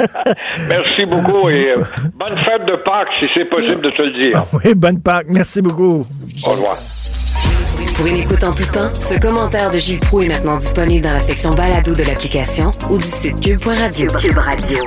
[0.68, 4.44] merci beaucoup et euh, bonne fête de Pâques, si c'est possible de te le dire.
[4.52, 5.28] Oui, bonne Pâques.
[5.30, 6.04] Merci beaucoup.
[6.46, 6.76] Au revoir.
[7.98, 11.12] Pour une écoute en tout temps, ce commentaire de Gilles Proux est maintenant disponible dans
[11.12, 14.06] la section balado de l'application ou du site cube.radio.
[14.20, 14.84] Cube Radio.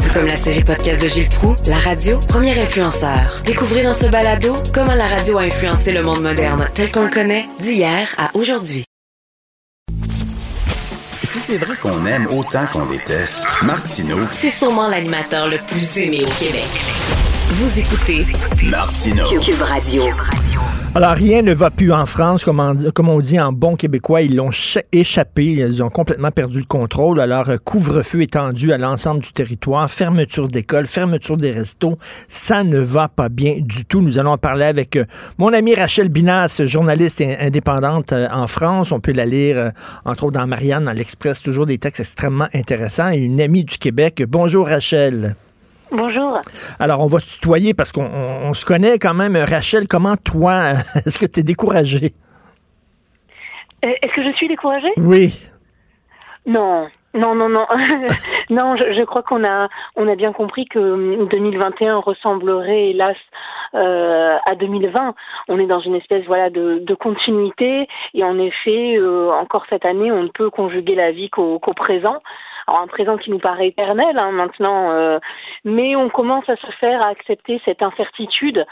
[0.00, 3.42] Tout comme la série podcast de Gilles Proux, la radio, premier influenceur.
[3.44, 7.10] Découvrez dans ce balado comment la radio a influencé le monde moderne tel qu'on le
[7.10, 8.84] connaît d'hier à aujourd'hui.
[11.24, 16.22] Si c'est vrai qu'on aime autant qu'on déteste, Martineau, c'est sûrement l'animateur le plus aimé
[16.24, 16.62] au Québec.
[17.46, 18.24] Vous écoutez
[18.70, 19.26] Martineau.
[19.40, 20.02] Cube Radio.
[20.94, 24.22] Alors, rien ne va plus en France, comme on, dit en bon québécois.
[24.22, 24.50] Ils l'ont
[24.92, 25.44] échappé.
[25.44, 27.20] Ils ont complètement perdu le contrôle.
[27.20, 31.98] Alors, euh, couvre-feu étendu à l'ensemble du territoire, fermeture d'écoles, fermeture des restos.
[32.28, 34.00] Ça ne va pas bien du tout.
[34.00, 35.04] Nous allons en parler avec euh,
[35.36, 38.90] mon amie Rachel Binas, journaliste indépendante euh, en France.
[38.90, 39.72] On peut la lire,
[40.06, 41.42] entre autres, dans Marianne, dans l'Express.
[41.42, 43.10] Toujours des textes extrêmement intéressants.
[43.10, 44.24] Et une amie du Québec.
[44.26, 45.36] Bonjour, Rachel.
[45.96, 46.38] Bonjour.
[46.80, 49.36] Alors, on va se tutoyer parce qu'on se connaît quand même.
[49.36, 50.70] Rachel, comment toi,
[51.06, 52.12] est-ce que tu es découragée?
[53.84, 54.92] Euh, est-ce que je suis découragée?
[54.96, 55.32] Oui.
[56.46, 57.66] Non, non, non, non.
[58.50, 63.16] non, je, crois qu'on a, on a bien compris que 2021 ressemblerait, hélas,
[63.74, 65.14] euh, à 2020.
[65.48, 67.86] On est dans une espèce, voilà, de, de continuité.
[68.14, 72.20] Et en effet, euh, encore cette année, on ne peut conjuguer la vie qu'au présent.
[72.66, 75.18] Alors un présent qui nous paraît éternel hein, maintenant, euh,
[75.64, 78.64] mais on commence à se faire à accepter cette incertitude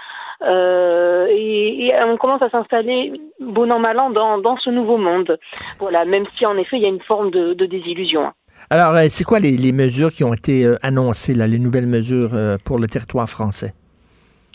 [0.43, 5.39] euh, et, on commence à s'installer bon an mal an dans, dans ce nouveau monde.
[5.79, 8.33] Voilà, même si en effet il y a une forme de, désillusion.
[8.71, 12.33] Alors, euh, c'est quoi les, les, mesures qui ont été annoncées, là, les nouvelles mesures
[12.65, 13.75] pour le territoire français?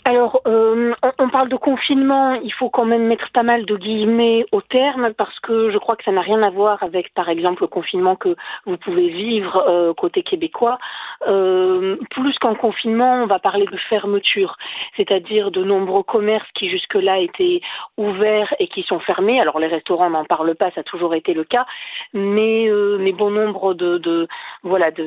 [0.04, 4.46] Alors, euh, on, parle de confinement, il faut quand même mettre pas mal de guillemets
[4.52, 7.62] au terme parce que je crois que ça n'a rien à voir avec, par exemple,
[7.62, 8.34] le confinement que
[8.64, 10.78] vous pouvez vivre euh, côté québécois.
[11.26, 14.56] Euh, plus qu'en confinement, on va parler de fermeture,
[14.96, 17.60] c'est-à-dire de nombreux commerces qui jusque-là étaient
[17.96, 19.40] ouverts et qui sont fermés.
[19.40, 21.66] Alors, les restaurants n'en parlent pas, ça a toujours été le cas,
[22.12, 23.98] mais, mais bon nombre de,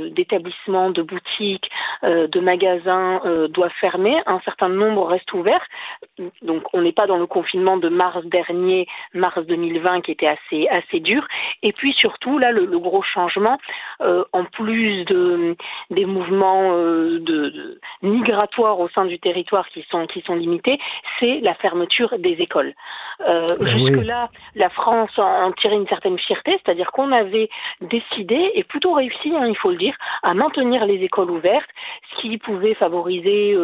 [0.10, 1.70] d'établissements, de, boutiques,
[2.04, 4.18] de magasins doivent fermer.
[4.26, 5.62] Un certain nombre reste ouvert.
[6.42, 10.68] Donc on n'est pas dans le confinement de mars dernier, mars 2020 qui était assez
[10.70, 11.28] assez dur.
[11.64, 13.58] Et puis surtout là le, gros changement,
[14.02, 15.56] euh, en plus de
[15.90, 20.80] des mouvements euh, de, migratoires au sein du territoire qui sont qui sont limités,
[21.20, 22.74] c'est la fermeture des écoles.
[23.28, 27.50] Euh, ben jusque là, la France en tirait une certaine fierté, c'est-à-dire qu'on avait
[27.82, 31.70] décidé et plutôt réussi, hein, il faut le dire, à maintenir les écoles ouvertes,
[32.12, 33.56] ce qui pouvait favoriser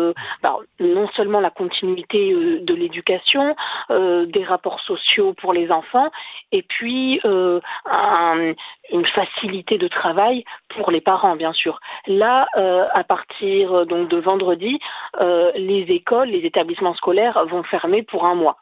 [0.43, 3.55] bah, non seulement la continuité euh, de l'éducation,
[3.89, 6.09] euh, des rapports sociaux pour les enfants,
[6.51, 7.59] et puis euh,
[8.91, 11.79] une facilité de travail pour les parents, bien sûr.
[12.07, 14.79] Là, à partir donc de vendredi,
[15.19, 18.57] les écoles, les établissements scolaires vont fermer pour un mois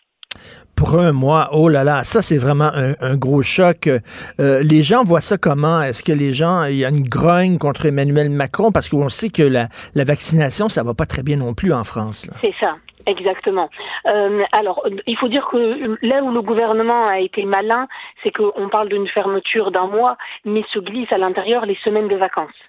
[0.75, 1.49] pour un mois.
[1.53, 3.87] Oh là là, ça c'est vraiment un, gros choc.
[3.87, 5.81] Euh, les gens voient ça comment?
[5.81, 8.71] Est-ce que les gens, il y a une grogne contre Emmanuel Macron?
[8.71, 12.29] Parce qu'on sait que la, vaccination, ça va pas très bien non plus en France.
[12.41, 12.75] C'est ça.
[13.05, 13.69] Exactement.
[14.07, 17.87] Euh, alors, il faut dire que là où le gouvernement a été malin,
[18.23, 22.15] c'est qu'on parle d'une fermeture d'un mois, mais se glisse à l'intérieur les semaines de
[22.15, 22.64] vacances.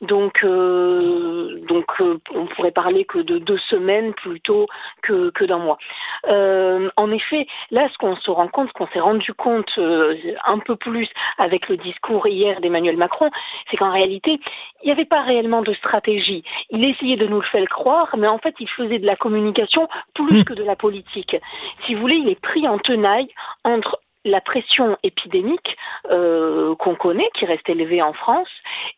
[0.00, 4.66] Donc, euh, donc euh, on pourrait parler que de deux semaines plutôt
[5.02, 5.78] que, que d'un mois.
[6.28, 10.58] Euh, en effet, là, ce qu'on se rend compte, ce qu'on s'est rendu compte un
[10.58, 13.30] peu plus avec le discours hier d'Emmanuel Macron,
[13.70, 14.40] c'est qu'en réalité,
[14.82, 16.44] il n'y avait pas réellement de stratégie.
[16.70, 19.88] Il essayait de nous le faire croire, mais en fait, il faisait de la communication
[20.14, 20.44] plus hmm.
[20.44, 21.36] que de la politique.
[21.84, 23.28] Si vous voulez, il est pris en tenaille
[23.64, 25.76] entre la pression épidémique
[26.10, 28.48] euh, qu'on connaît, qui reste élevée en France,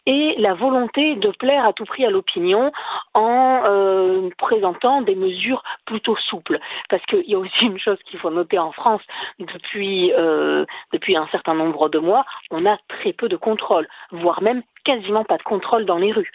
[0.09, 2.73] et la volonté de plaire à tout prix à l'opinion
[3.13, 6.59] en euh, présentant des mesures plutôt souples.
[6.89, 9.03] Parce qu'il y a aussi une chose qu'il faut noter en France
[9.39, 14.43] depuis, euh, depuis un certain nombre de mois, on a très peu de contrôle, voire
[14.43, 16.33] même quasiment pas de contrôle dans les rues.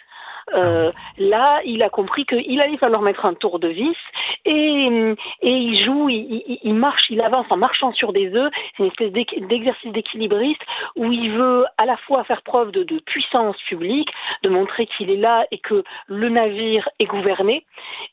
[0.52, 3.96] Euh, là, il a compris qu'il allait falloir mettre un tour de vis
[4.44, 8.52] et, et il joue, il, marche, il avance en marchant sur des œufs.
[8.76, 10.62] C'est une espèce d'exercice d'équilibriste
[10.96, 14.10] où il veut à la fois faire preuve de puissance publique,
[14.42, 17.64] de montrer qu'il est là et que le navire est gouverné,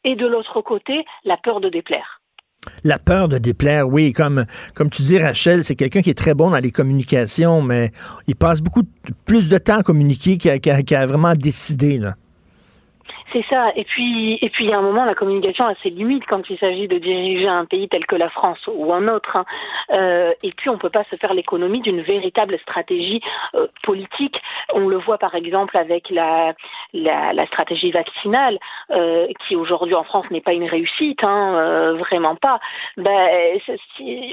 [0.04, 2.21] et de l'autre côté, la peur de déplaire.
[2.84, 4.46] La peur de déplaire, oui, comme,
[4.76, 7.92] comme tu dis, Rachel, c'est quelqu'un qui est très bon dans les communications, mais
[8.28, 8.84] il passe beaucoup
[9.26, 11.98] plus de temps à communiquer qu'à vraiment décider.
[11.98, 12.16] Là.
[13.32, 13.72] C'est ça.
[13.76, 16.50] Et puis, et puis, il y a un moment, la communication a ses limites quand
[16.50, 19.38] il s'agit de diriger un pays tel que la France ou un autre.
[19.38, 19.46] Hein.
[19.92, 23.22] Euh, et puis, on peut pas se faire l'économie d'une véritable stratégie
[23.56, 24.36] euh, politique.
[24.74, 26.54] On le voit par exemple avec la,
[26.94, 28.58] la, stratégie vaccinale,
[28.92, 32.60] euh, qui aujourd'hui en France n'est pas une réussite, hein, vraiment pas.
[32.98, 33.60] Ben,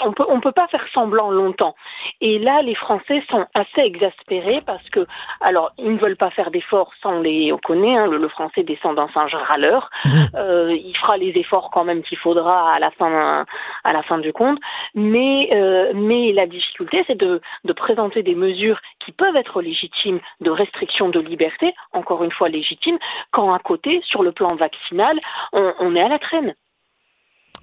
[0.04, 1.74] on peut, on peut pas faire semblant longtemps.
[2.20, 5.06] Et là, les Français sont assez exaspérés parce que,
[5.40, 8.87] alors, ils ne veulent pas faire d'efforts, on les on connaît, hein, le Français descend
[8.94, 9.90] d'un singe râleur.
[10.04, 10.10] Mmh.
[10.34, 13.44] Euh, il fera les efforts quand même qu'il faudra à la fin,
[13.84, 14.58] à la fin du compte.
[14.94, 20.20] Mais, euh, mais la difficulté, c'est de, de présenter des mesures qui peuvent être légitimes
[20.40, 22.98] de restriction de liberté, encore une fois légitimes,
[23.30, 25.18] quand à côté, sur le plan vaccinal,
[25.52, 26.54] on, on est à la traîne.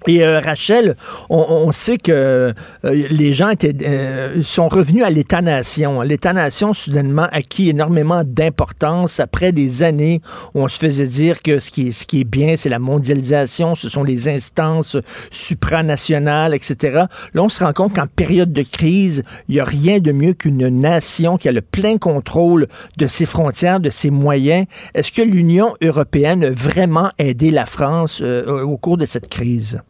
[0.06, 0.94] Et euh, Rachel,
[1.30, 2.52] on, sait que euh,
[2.84, 6.02] les gens étaient, euh, sont revenus à l'État-nation.
[6.02, 10.20] L'État-nation, soudainement, acquis énormément d'importance après des années
[10.54, 13.74] où on se faisait dire que ce qui ce qui est bien, c'est la mondialisation,
[13.74, 14.96] ce sont les instances
[15.30, 17.06] supranationales, etc.
[17.34, 20.34] Là, on se rend compte qu'en période de crise, il n'y a rien de mieux
[20.34, 24.66] qu'une nation qui a le plein contrôle de ses frontières, de ses moyens.
[24.94, 29.80] Est-ce que l'Union européenne a vraiment aidé la France au cours de cette crise?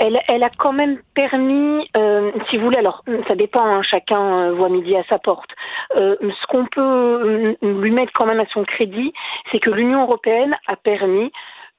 [0.00, 4.52] Elle, a quand même permis, euh, si vous voulez, alors ça dépend, hein, chacun euh,
[4.52, 5.50] voit midi à sa porte.
[5.96, 9.12] Euh, ce qu'on peut lui mettre quand même à son crédit,
[9.52, 11.30] c'est que l'Union européenne a permis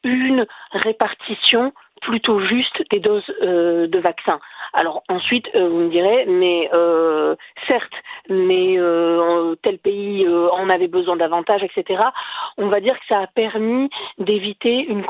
[0.03, 4.39] une répartition plutôt juste des doses de vaccins.
[4.73, 7.35] Alors ensuite, euh, vous me direz, mais euh,
[7.67, 7.93] certes,
[8.29, 11.99] mais euh, tel pays en avait besoin davantage, etc.
[12.57, 15.05] On va dire que ça a permis d'éviter une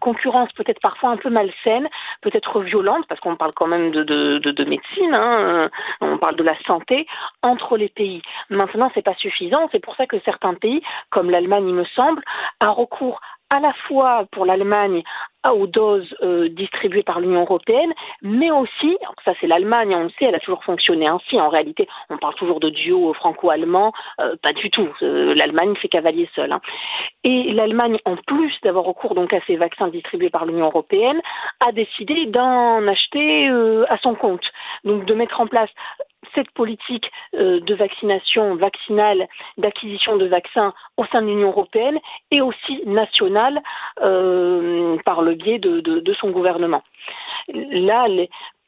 [0.00, 1.88] concurrence peut-être parfois un peu malsaine,
[2.20, 5.70] peut-être violente, parce qu'on parle quand même de, de, de, de médecine, hein,
[6.00, 7.06] on parle de la santé
[7.42, 8.22] entre les pays.
[8.50, 9.68] Maintenant, c'est pas suffisant.
[9.72, 12.22] C'est pour ça que certains pays, comme l'Allemagne, il me semble,
[12.60, 13.20] a recours
[13.50, 15.02] à la fois pour l'Allemagne
[15.52, 17.92] aux doses euh, distribuées par l'Union européenne,
[18.22, 21.40] mais aussi, ça c'est l'Allemagne, on le sait, elle a toujours fonctionné ainsi.
[21.40, 24.88] En réalité, on parle toujours de duo franco-allemand, euh, pas du tout.
[25.02, 26.52] Euh, L'Allemagne fait cavalier seul.
[26.52, 26.60] Hein.
[27.24, 31.20] Et l'Allemagne, en plus d'avoir recours donc à ces vaccins distribués par l'Union européenne,
[31.66, 33.48] a décidé d'en acheter
[33.88, 34.44] à son compte,
[34.84, 35.70] donc de mettre en place
[36.34, 41.98] cette politique euh, de vaccination vaccinale, d'acquisition de vaccins au sein de l'Union européenne
[42.30, 43.60] et aussi nationale
[44.02, 46.82] euh, par le biais de, de, son gouvernement.
[47.48, 48.06] Là,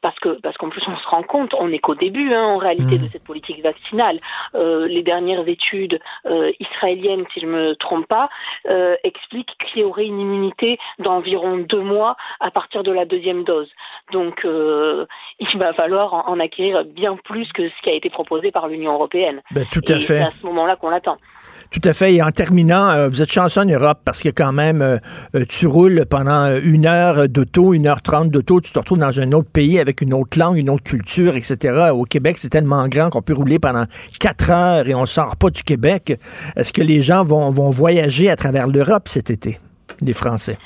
[0.01, 2.57] parce que parce qu'en plus on se rend compte, on n'est qu'au début hein, en
[2.57, 3.09] réalité de mmh.
[3.11, 4.19] cette politique vaccinale.
[4.55, 8.29] Euh, les dernières études euh, israéliennes, si je me trompe pas,
[8.69, 13.43] euh, expliquent qu'il y aurait une immunité d'environ deux mois à partir de la deuxième
[13.43, 13.69] dose.
[14.11, 18.67] Donc il va falloir en, acquérir bien plus que ce qui a été proposé par
[18.67, 19.41] l'Union européenne.
[19.51, 20.01] Ben, tout à fait.
[20.01, 21.17] C'est à ce moment-là qu'on l'attend.
[21.71, 22.15] Tout à fait.
[22.15, 24.99] Et en terminant, vous êtes chanceux en Europe parce que quand même,
[25.49, 29.31] tu roules pendant une heure d'auto, une heure trente d'auto, tu te retrouves dans un
[29.31, 31.89] autre pays avec une autre langue, une autre culture, etc.
[31.93, 33.83] Au Québec, c'est tellement grand qu'on peut rouler pendant
[34.19, 36.17] quatre heures et on sort pas du Québec.
[36.55, 39.59] Est-ce que les gens vont, vont voyager à travers l'Europe cet été,
[40.01, 40.57] les Français?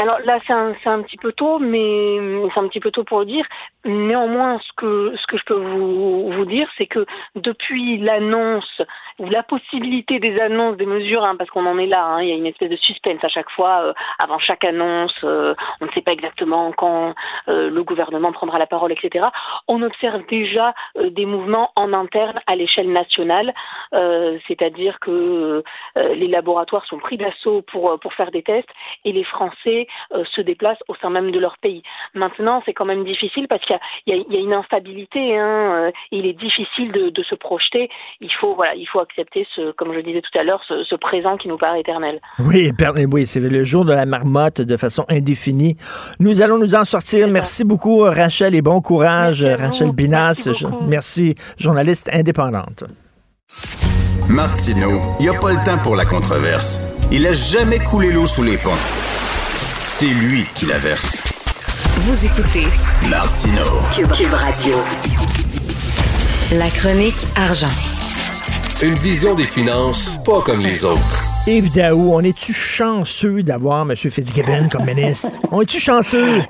[0.00, 2.16] Alors là, c'est un, un, petit peu tôt, mais
[2.54, 3.44] c'est un petit peu tôt pour le dire.
[3.84, 8.80] Néanmoins, ce que, ce que je peux vous, vous dire, c'est que depuis l'annonce
[9.18, 12.28] ou la possibilité des annonces des mesures, hein, parce qu'on en est là, hein, il
[12.30, 15.86] y a une espèce de suspense à chaque fois, euh, avant chaque annonce, euh, on
[15.86, 17.14] ne sait pas exactement quand
[17.48, 19.26] euh, le gouvernement prendra la parole, etc.
[19.68, 23.52] On observe déjà des mouvements en interne à l'échelle nationale,
[23.92, 25.62] c'est-à-dire que
[25.96, 28.68] les laboratoires sont pris d'assaut pour, pour faire des tests
[29.04, 29.86] et les Français
[30.34, 31.82] se déplacent au sein même de leur pays.
[32.14, 36.26] Maintenant, c'est quand même difficile parce qu'il y, y, y, a une instabilité, hein, il
[36.26, 37.88] est difficile de, de se projeter.
[38.20, 41.36] Il faut, voilà, il faut accepter ce, comme je disais tout à l'heure, ce, présent
[41.36, 42.20] qui nous paraît éternel.
[42.38, 42.70] Oui,
[43.10, 45.76] oui, c'est le jour de la marmotte de façon indéfinie.
[46.18, 47.26] Nous allons nous en sortir.
[47.28, 50.48] Merci beaucoup, Rachel, et bon courage, Rachel Binas.
[50.86, 52.84] Merci, journaliste indépendante.
[54.28, 56.86] Martineau, il n'y a pas le temps pour la controverse.
[57.10, 58.78] Il a jamais coulé l'eau sous les ponts.
[60.02, 61.20] C'est lui qui la verse.
[62.08, 62.64] Vous écoutez
[63.10, 63.68] Martino
[64.16, 64.76] Cube Radio.
[66.56, 67.68] La chronique argent.
[68.82, 71.20] Une vision des finances pas comme les autres.
[71.46, 73.94] Yves Daou, on est-tu chanceux d'avoir M.
[73.94, 75.38] Fitzgibbon comme ministre?
[75.52, 76.44] On est-tu chanceux?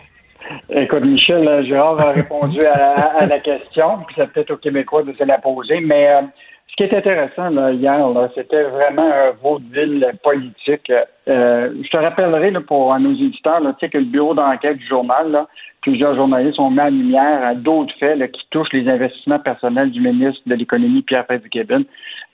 [0.70, 5.24] Écoute, Michel, Gérard a répondu à, la question, puis c'est peut-être aux Québécois de se
[5.24, 6.22] la poser, mais euh,
[6.70, 7.98] ce qui est intéressant là, hier,
[8.34, 10.90] c'était vraiment un vaudeville politique.
[11.28, 15.30] Euh, je te rappellerai là, pour nos éditeurs là, que le bureau d'enquête du journal,
[15.30, 15.46] là,
[15.82, 20.00] plusieurs journalistes ont mis en lumière à d'autres faits qui touchent les investissements personnels du
[20.00, 21.84] ministre de l'Économie, Pierre Fitzgibbon,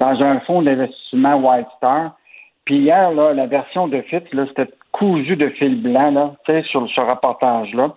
[0.01, 2.17] dans un fonds d'investissement White Star.
[2.65, 6.35] Puis hier, là, la version de FIT, là, c'était cousu de fil blanc, là,
[6.65, 7.95] sur ce reportage-là.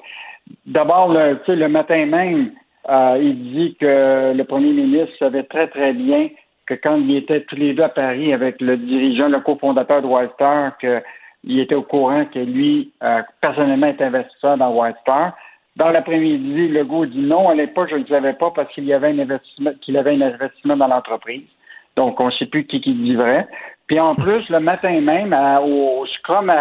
[0.65, 2.51] D'abord, le matin même,
[2.87, 6.29] euh, il dit que le premier ministre savait très, très bien
[6.65, 10.07] que quand il était tous les deux à Paris avec le dirigeant, le cofondateur de
[10.07, 15.35] White Star, qu'il était au courant que lui, euh, personnellement, était investisseur dans White Star.
[15.75, 18.93] Dans l'après-midi, Legault dit non, à l'époque, je ne le savais pas parce qu'il y
[18.93, 21.47] avait un investissement, qu'il avait un investissement dans l'entreprise.
[21.95, 23.47] Donc, on ne sait plus qui qui dit vrai.
[23.87, 26.53] Puis en plus, le matin même, au Scrum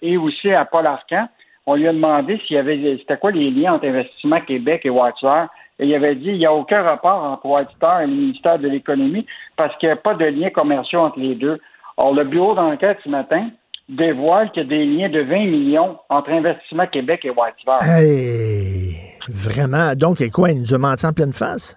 [0.00, 1.28] et aussi à Paul Arcan,
[1.66, 4.92] on lui a demandé s'il y avait c'était quoi les liens entre Investissement Québec et
[5.18, 5.48] Star.
[5.80, 8.58] Et il avait dit il n'y a aucun rapport entre White Star et le ministère
[8.58, 9.26] de l'Économie
[9.56, 11.58] parce qu'il n'y a pas de lien commerciaux entre les deux.
[11.96, 13.48] Or, le bureau d'enquête ce matin
[13.88, 17.82] dévoile qu'il y a des liens de 20 millions entre Investissement Québec et White Star.
[17.82, 18.94] Hey,
[19.28, 19.94] vraiment?
[19.96, 20.50] Donc, et quoi?
[20.50, 21.76] Il nous a menti en pleine face?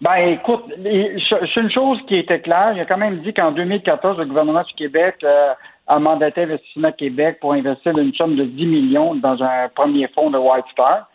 [0.00, 2.72] Ben, écoute, c'est une chose qui était claire.
[2.74, 5.52] Il a quand même dit qu'en 2014, le gouvernement du Québec euh,
[5.88, 10.30] a mandaté Investissement Québec pour investir une somme de 10 millions dans un premier fonds
[10.30, 11.08] de White Star.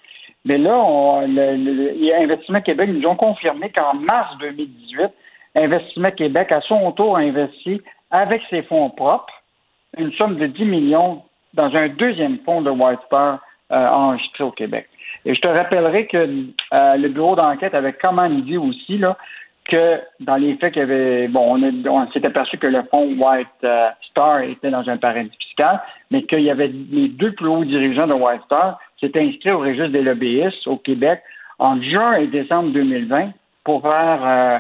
[0.46, 5.10] Mais là, on, le, Investissement Québec nous ont confirmé qu'en mars 2018,
[5.56, 7.82] Investissement Québec, à son tour, a investi
[8.12, 9.34] avec ses fonds propres
[9.98, 11.24] une somme de 10 millions
[11.54, 13.40] dans un deuxième fonds de White Star
[13.72, 14.90] euh, enregistré au Québec.
[15.26, 19.18] Et je te rappellerai que euh, le bureau d'enquête avait comment dit aussi là,
[19.66, 23.48] que dans les faits qu'il y avait, bon, on, s'est aperçu que le fonds White
[23.64, 25.38] euh, Star était dans un paradis
[26.12, 29.60] mais qu'il y avait les deux plus hauts dirigeants de White Star s'étaient inscrits au
[29.60, 31.22] registre des lobbyistes au Québec
[31.60, 33.32] en juin et décembre 2020
[33.64, 34.60] pour faire euh,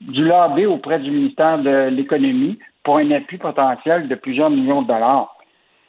[0.00, 4.88] du lobby auprès du ministère de l'Économie pour un appui potentiel de plusieurs millions de
[4.88, 5.34] dollars.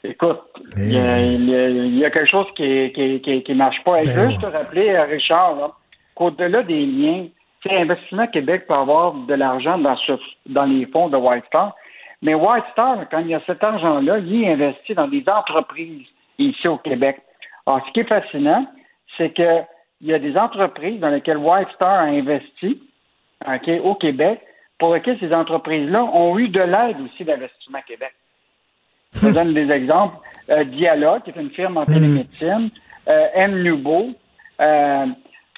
[0.03, 0.39] Écoute,
[0.77, 4.01] il y, a, quelque chose qui ne qui, marche pas.
[4.01, 5.77] Et je veux ben juste te rappeler, euh, Richard,
[6.15, 7.27] qu'au-delà des liens,
[7.69, 9.95] Investissement Québec peut avoir de l'argent dans,
[10.45, 11.75] dans les fonds de White Star,
[12.21, 16.07] mais White Star, quand il y a cet argent-là, il investit dans des entreprises
[16.37, 17.21] ici au Québec.
[17.65, 18.65] Alors, ce qui est fascinant,
[19.17, 19.65] c'est qu'il
[20.01, 22.81] y a des entreprises dans lesquelles White Star a investi
[23.83, 24.41] au Québec,
[24.77, 28.13] pour lesquelles ces entreprises-là ont eu de l'aide aussi d'Investissement Québec.
[29.13, 30.17] Je vous donne des exemples.
[30.49, 31.93] Euh, Dialogue, qui est une firme en hmm.
[31.93, 32.69] télémédecine,
[33.07, 33.63] euh, M.
[33.63, 34.09] Nubo.
[34.61, 35.05] Euh,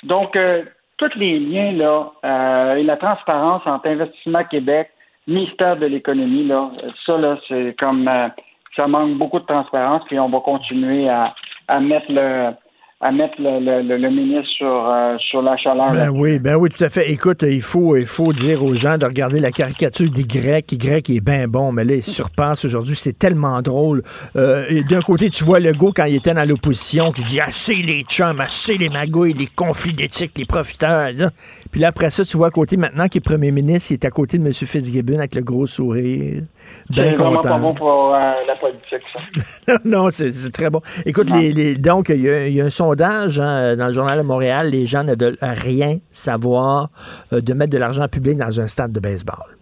[0.03, 0.63] donc, euh,
[0.97, 4.91] tous les liens là, et la transparence entre Investissement Québec,
[5.27, 6.71] ministère de l'économie, là,
[7.05, 8.09] ça, là, c'est comme
[8.75, 11.33] ça manque beaucoup de transparence, puis on va continuer à,
[11.67, 12.51] à mettre le
[13.03, 15.91] à mettre le, le, le ministre sur, euh, sur la chaleur.
[15.91, 17.11] Ben oui, ben oui, tout à fait.
[17.11, 20.77] Écoute, il faut, il faut dire aux gens de regarder la caricature des Grecs.
[20.77, 22.95] Grec est bien bon, mais là, il surpasse aujourd'hui.
[22.95, 24.03] C'est tellement drôle.
[24.35, 27.73] Euh, D'un côté, tu vois le go quand il était dans l'opposition qui dit assez
[27.73, 31.09] les chums, assez les magouilles, les conflits d'éthique, les profiteurs.
[31.71, 34.05] Puis là, après ça, tu vois à côté maintenant qui est premier ministre, il est
[34.05, 34.53] à côté de M.
[34.53, 36.43] Fitzgibbon avec le gros sourire.
[36.95, 39.79] C'est vraiment pas bon pour euh, la politique, ça.
[39.85, 40.81] non, c'est très bon.
[41.07, 44.23] Écoute, les, les, donc, y, il y a un son hein, dans le journal de
[44.23, 46.89] Montréal, les gens ne veulent rien savoir
[47.33, 49.57] euh, de mettre de l'argent public dans un stade de baseball.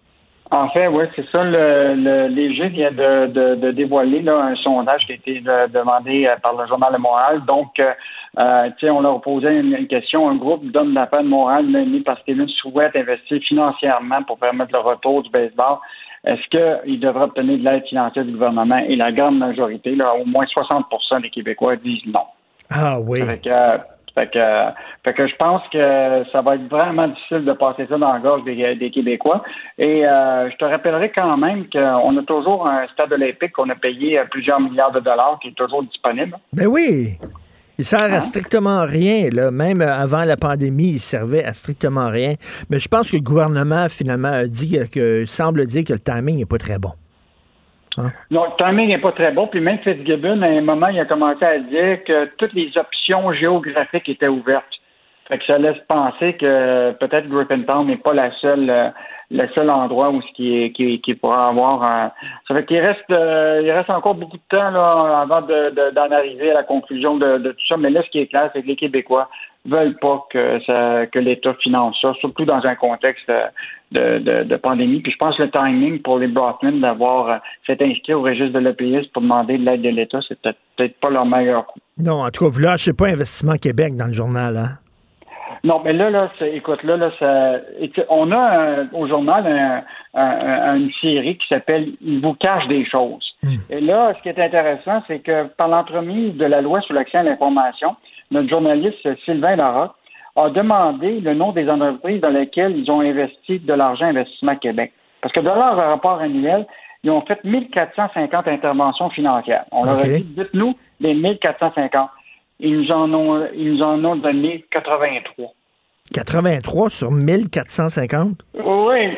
[0.52, 1.44] En fait, oui, c'est ça.
[1.44, 6.98] Le, le de, dévoiler un sondage qui a été demandé euh, par le Journal de
[6.98, 7.42] Montréal.
[7.46, 7.92] Donc, euh,
[8.40, 10.28] euh on leur posait une, question.
[10.28, 14.80] Un groupe d'hommes d'affaires de Montréal mené par Steven souhaite investir financièrement pour permettre le
[14.80, 15.78] retour du baseball.
[16.24, 18.78] Est-ce qu'il devrait obtenir de l'aide financière du gouvernement?
[18.78, 22.26] Et la grande majorité, au moins 60% des Québécois disent non.
[22.70, 23.22] Ah oui.
[24.14, 24.26] Fait
[25.16, 28.44] que, je pense que ça va être vraiment difficile de passer ça dans la gorge
[28.44, 29.42] des, Québécois.
[29.78, 33.76] Et euh, je te rappellerai quand même qu'on a toujours un stade olympique qu'on a
[33.76, 36.36] payé plusieurs milliards de dollars qui est toujours disponible.
[36.52, 37.18] Ben oui.
[37.78, 38.20] Il sert à hein?
[38.20, 39.30] strictement rien.
[39.32, 39.50] Là.
[39.50, 42.34] Même avant la pandémie, il servait à strictement rien.
[42.68, 46.36] Mais je pense que le gouvernement, finalement, a dit que, semble dire que le timing
[46.36, 46.92] n'est pas très bon.
[47.98, 48.10] Hein?
[48.30, 49.46] Non, le timing n'est pas très bon.
[49.46, 53.32] Puis même Fitzgibbon, à un moment, il a commencé à dire que toutes les options
[53.32, 54.80] géographiques étaient ouvertes.
[55.28, 58.88] Fait que ça laisse penser que peut-être Griffintown n'est pas la seule, euh,
[59.30, 62.12] le seul endroit où ce qui, pourra avoir.
[62.48, 66.50] Ça fait qu'il reste, euh, il reste encore beaucoup de temps là, avant d'en arriver
[66.50, 67.76] à la conclusion de, de, tout ça.
[67.76, 69.28] Mais là, ce qui est clair, c'est que les Québécois
[69.66, 73.30] veulent pas que, ça, que l'État finance ça, surtout dans un contexte
[73.92, 75.00] de, de, de, pandémie.
[75.00, 77.36] Puis je pense que le timing pour les Brockman d'avoir euh,
[77.66, 81.10] s'être inscrit au registre de l'EPS pour demander de l'aide de l'État, c'est peut-être pas
[81.10, 81.80] leur meilleur coup.
[81.98, 84.78] Non, en tout cas, vous lâchez pas Investissement Québec dans le journal, hein?
[85.62, 87.60] Non, mais là, là, écoute, là, là, ça,
[88.08, 89.84] on a au journal
[90.14, 93.34] une série qui s'appelle Il vous cache des choses.
[93.42, 93.56] Hmm.
[93.68, 97.18] Et là, ce qui est intéressant, c'est que par l'entremise de la loi sur l'accès
[97.18, 97.96] à l'information,
[98.30, 99.92] notre journaliste Sylvain Larocque
[100.36, 104.92] a demandé le nom des entreprises dans lesquelles ils ont investi de l'argent Investissement Québec.
[105.20, 106.66] Parce que dans leur rapport annuel,
[107.02, 109.64] ils ont fait 1450 interventions financières.
[109.72, 112.10] On leur a dit, dites-nous les 1450.
[112.60, 115.52] Ils nous en ont, ils nous en ont donné 83.
[116.12, 118.42] 83 sur 1450?
[118.54, 119.14] Oui.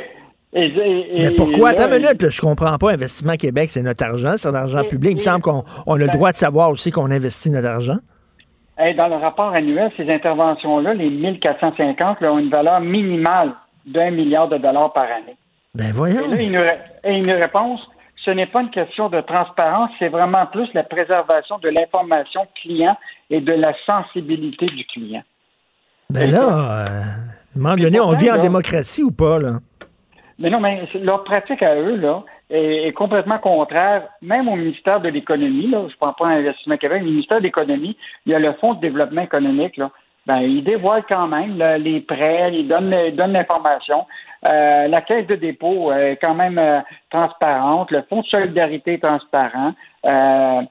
[0.55, 1.71] Mais pourquoi?
[1.71, 2.93] Attends une minute, je comprends pas.
[2.93, 5.13] Investissement Québec, c'est notre argent, c'est notre argent public.
[5.13, 7.97] Il me semble qu'on a le ben droit de savoir aussi qu'on investit notre argent.
[8.97, 13.53] Dans le rapport annuel, ces interventions-là, les 1450, ont une valeur minimale
[13.87, 15.37] d'un milliard de dollars par année.
[15.75, 16.35] Ben voyons.
[16.35, 17.81] Et, là, une, une réponse,
[18.25, 22.97] ce n'est pas une question de transparence, c'est vraiment plus la préservation de l'information client
[23.31, 25.23] et de la sensibilité du client.
[26.11, 29.59] Ben là, euh, on vit en démocratie ou pas, là?
[30.39, 35.09] Mais non, mais leur pratique à eux, là, est, complètement contraire, même au ministère de
[35.09, 37.97] l'Économie, là, je ne prends pas investissement Québec, le ministère de l'Économie,
[38.27, 39.91] il y a le Fonds de développement économique, là,
[40.27, 44.07] ben, il dévoile quand même les prêts, il donne, donne l'information.
[44.49, 46.81] Euh, la caisse de dépôt est quand même euh,
[47.11, 49.73] transparente, le fonds de solidarité est transparent.
[50.05, 50.63] Euh,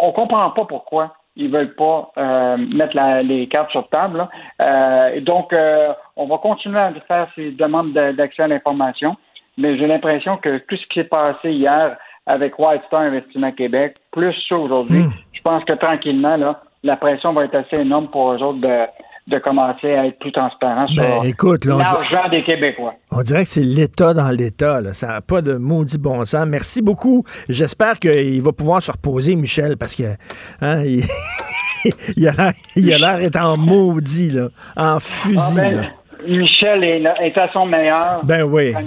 [0.00, 4.28] on comprend pas pourquoi ils veulent pas euh, mettre les cartes sur table.
[4.60, 9.16] Euh, donc, euh, on va continuer à faire ces demandes d'accès à l'information,
[9.58, 11.96] mais j'ai l'impression que tout ce qui s'est passé hier
[12.26, 15.12] avec White Star Investissement Québec, plus ça aujourd'hui, hmm.
[15.32, 18.86] je pense que tranquillement, là, la pression va être assez énorme pour eux autres de,
[19.28, 22.94] de commencer à être plus transparent ben, sur l'argent des Québécois.
[23.10, 24.80] On dirait que c'est l'État dans l'État.
[24.92, 26.46] Ça n'a pas de maudit bon sens.
[26.46, 27.24] Merci beaucoup.
[27.48, 30.14] J'espère qu'il va pouvoir se reposer, Michel, parce que
[30.60, 30.82] hein,
[32.16, 32.52] il, a
[32.98, 35.38] l'air en maudit, là, en fusil.
[35.38, 35.90] Ah, ben,
[36.28, 38.24] Michel est, à son meilleur.
[38.24, 38.72] Ben oui.
[38.72, 38.80] Quand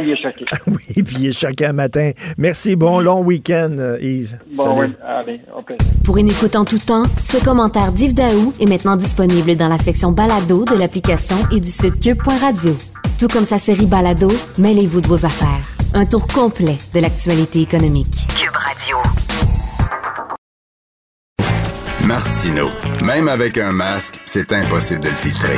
[0.00, 0.44] il est, choqué.
[0.66, 2.12] oui, puis il est choqué un matin.
[2.38, 2.76] Merci.
[2.76, 4.38] Bon long week-end, euh, Yves.
[4.54, 4.86] Bon, oui.
[5.06, 5.74] Allez, OK.
[6.04, 9.78] Pour une écoute en tout temps, ce commentaire d'Yves Daou est maintenant disponible dans la
[9.78, 12.72] section balado de l'application et du site cube.radio.
[13.18, 15.66] Tout comme sa série balado, mêlez-vous de vos affaires.
[15.94, 18.26] Un tour complet de l'actualité économique.
[18.38, 18.96] Cube Radio.
[22.06, 22.68] Martino.
[23.04, 25.56] Même avec un masque, c'est impossible de le filtrer.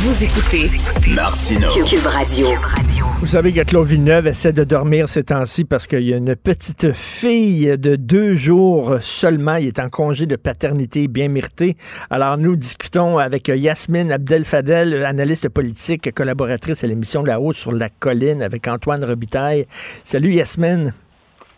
[0.00, 0.70] Vous écoutez
[1.12, 1.66] Martino.
[1.84, 2.46] Cube Radio.
[3.20, 6.36] Vous savez que Claude Villeneuve essaie de dormir ces temps-ci parce qu'il y a une
[6.36, 9.56] petite fille de deux jours seulement.
[9.56, 11.76] Il est en congé de paternité bien mérité.
[12.10, 17.72] Alors, nous discutons avec Yasmine Abdel-Fadel, analyste politique, collaboratrice à l'émission de la Haute sur
[17.72, 19.66] la colline avec Antoine Robitaille.
[20.04, 20.92] Salut Yasmine.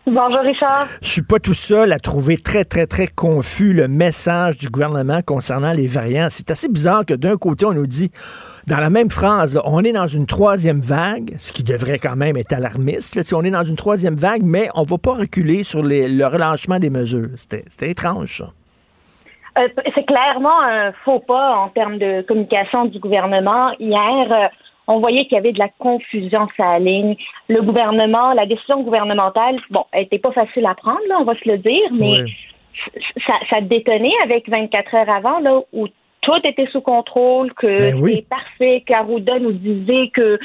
[0.06, 0.86] Bonjour Richard.
[1.02, 5.20] Je suis pas tout seul à trouver très, très, très confus le message du gouvernement
[5.20, 6.28] concernant les variants.
[6.30, 8.10] C'est assez bizarre que d'un côté, on nous dit,
[8.66, 12.38] dans la même phrase, on est dans une troisième vague, ce qui devrait quand même
[12.38, 13.22] être alarmiste.
[13.22, 16.78] si on est dans une troisième vague, mais on va pas reculer sur le relâchement
[16.78, 17.28] des mesures.
[17.36, 18.46] C'était étrange, ça.
[19.58, 23.72] Euh, c'est clairement un faux pas en termes de communication du gouvernement.
[23.78, 24.48] Hier, euh,
[24.90, 27.16] on voyait qu'il y avait de la confusion sur la ligne.
[27.48, 31.34] Le gouvernement, la décision gouvernementale, bon, elle n'était pas facile à prendre, là, on va
[31.34, 32.12] se le dire, mais
[33.26, 35.86] ça, ça détonnait avec 24 heures avant, là, où
[36.22, 40.38] tout était sous contrôle, que ben c'était parfait, qu'Arruda nous disait que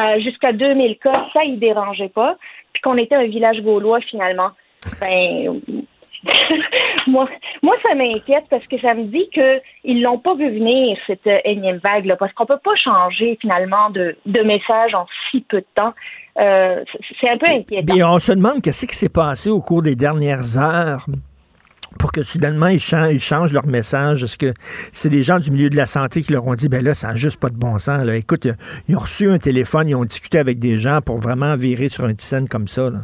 [0.00, 2.36] euh, jusqu'à 2000 cas, ça, il dérangeait pas,
[2.72, 4.50] puis qu'on était un village gaulois finalement.
[5.00, 5.60] Ben,
[7.06, 7.28] moi,
[7.62, 11.38] moi, ça m'inquiète parce que ça me dit qu'ils l'ont pas vu venir, cette euh,
[11.44, 15.66] énième vague-là, parce qu'on peut pas changer finalement de, de message en si peu de
[15.74, 15.94] temps.
[16.38, 16.84] Euh,
[17.20, 17.94] c'est un peu inquiétant.
[17.94, 21.06] Et on se demande qu'est-ce qui s'est passé au cours des dernières heures
[21.98, 24.22] pour que soudainement ils changent, leur message.
[24.22, 26.84] Est-ce que c'est les gens du milieu de la santé qui leur ont dit, ben
[26.84, 28.04] là, ça n'a juste pas de bon sens.
[28.04, 28.16] Là.
[28.16, 28.46] Écoute,
[28.88, 32.04] ils ont reçu un téléphone, ils ont discuté avec des gens pour vraiment virer sur
[32.04, 32.90] un scène comme ça.
[32.90, 33.00] Là.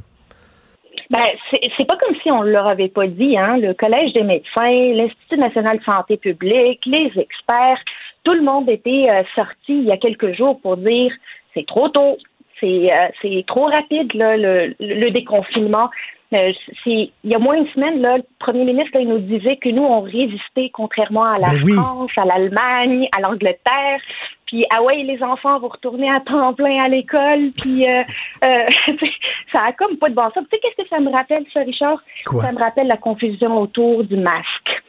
[1.11, 3.59] Ben, c'est pas comme si on ne leur avait pas dit, hein.
[3.59, 7.79] Le Collège des médecins, l'Institut national de santé publique, les experts,
[8.25, 11.13] tout le monde était euh, sorti il y a quelques jours pour dire
[11.55, 12.17] c'est trop tôt,
[12.61, 15.91] c'est euh, trop rapide là, le, le déconfinement.
[16.33, 16.53] Euh,
[16.87, 19.85] il y a moins d'une semaine, là, le premier ministre il nous disait que nous,
[19.85, 24.01] on résistait contrairement à la ben France, à l'Allemagne, à l'Angleterre.
[24.47, 27.51] Puis, ah ouais, les enfants vont retourner à temps plein à l'école.
[27.61, 28.03] Puis, euh,
[28.45, 28.67] euh,
[29.53, 30.45] ça a comme pas de bon sens.
[30.45, 32.03] Tu sais, qu'est-ce que ça me rappelle, ça, Richard?
[32.25, 34.83] Ça me rappelle la confusion autour du masque.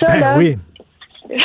[0.00, 0.56] Ça, ben là, oui.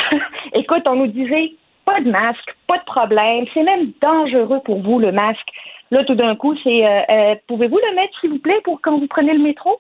[0.54, 1.52] écoute, on nous disait
[1.86, 3.46] pas de masque, pas de problème.
[3.54, 5.50] C'est même dangereux pour vous, le masque.
[5.92, 8.98] Là, tout d'un coup, c'est euh, euh, pouvez-vous le mettre, s'il vous plaît, pour quand
[8.98, 9.80] vous prenez le métro?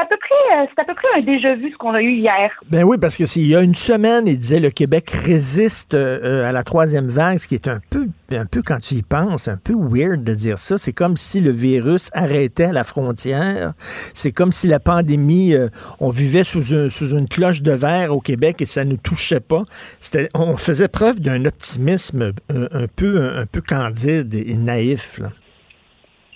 [0.00, 2.00] C'est à peu près, euh, c'est à peu près un déjà vu ce qu'on a
[2.00, 2.50] eu hier.
[2.70, 6.52] Ben oui, parce que s'il y a une semaine, il disait le Québec résiste à
[6.52, 9.58] la troisième vague, ce qui est un peu, un peu quand tu y penses, un
[9.58, 10.78] peu weird de dire ça.
[10.78, 13.72] C'est comme si le virus arrêtait à la frontière.
[14.14, 15.54] C'est comme si la pandémie,
[15.98, 19.64] on vivait sous, sous une cloche de verre au Québec et ça ne touchait pas.
[20.00, 25.18] C'était, on faisait preuve d'un optimisme un, peu, un, peu candide et naïf.
[25.18, 25.28] Là.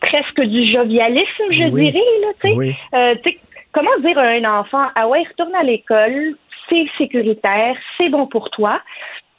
[0.00, 2.00] presque du jovialisme, je dirais.
[2.92, 3.14] Là.
[3.74, 6.36] Comment dire à un enfant, ah ouais, retourne à l'école,
[6.68, 8.80] c'est sécuritaire, c'est bon pour toi.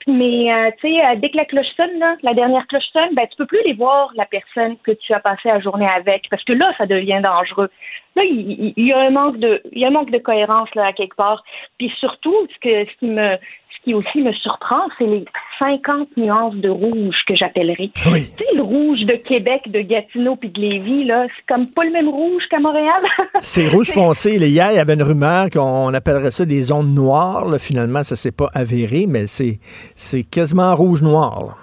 [0.08, 3.16] Mais euh, tu sais, euh, dès que la cloche sonne, là, la dernière cloche sonne,
[3.16, 6.30] ben tu peux plus les voir la personne que tu as passé la journée avec,
[6.30, 7.70] parce que là, ça devient dangereux.
[8.16, 10.86] Là, il, y a un manque de, il y a un manque de cohérence là
[10.86, 11.44] à quelque part.
[11.80, 13.38] Puis surtout, ce que, ce qui me,
[13.86, 15.24] qui aussi me surprend, c'est les
[15.60, 17.92] 50 nuances de rouge que j'appellerais.
[17.94, 21.86] Tu sais, le rouge de Québec, de Gatineau puis de Lévis, là, c'est comme pas
[21.86, 23.04] le même rouge qu'à Montréal.
[23.40, 24.36] c'est rouge foncé.
[24.36, 27.46] Hier, il y avait une rumeur qu'on appellerait ça des zones noires.
[27.60, 29.60] Finalement, ça s'est pas avéré, mais c'est,
[29.96, 31.58] c'est quasiment rouge-noir.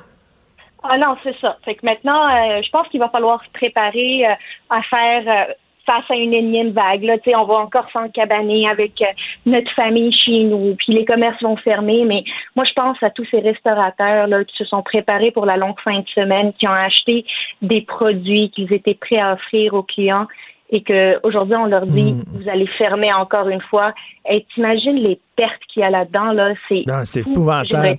[0.85, 1.57] Ah non, c'est ça.
[1.65, 4.35] Fait que maintenant, euh, je pense qu'il va falloir se préparer euh,
[4.71, 5.53] à faire euh,
[5.89, 7.03] face à une énième vague.
[7.05, 9.11] Là, on va encore s'encabaner avec euh,
[9.47, 12.05] notre famille chez nous, puis les commerces vont fermer.
[12.05, 12.25] Mais
[12.57, 15.79] moi, je pense à tous ces restaurateurs là, qui se sont préparés pour la longue
[15.87, 17.25] fin de semaine, qui ont acheté
[17.61, 20.27] des produits qu'ils étaient prêts à offrir aux clients
[20.75, 22.25] et qu'aujourd'hui, on leur dit, hmm.
[22.33, 23.93] vous allez fermer encore une fois.
[24.29, 26.85] Et t'imagines les pertes qu'il y a là-dedans, là, c'est...
[26.87, 27.99] Non, c'est épouvantable.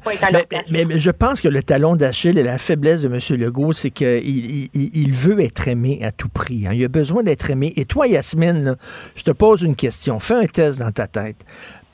[0.71, 3.39] Mais, mais, je pense que le talon d'Achille et la faiblesse de M.
[3.39, 6.65] Legault, c'est qu'il il, veut être aimé à tout prix.
[6.65, 6.71] Hein.
[6.73, 7.73] Il a besoin d'être aimé.
[7.75, 8.75] Et toi, Yasmine,
[9.15, 10.19] je te pose une question.
[10.19, 11.45] Fais un test dans ta tête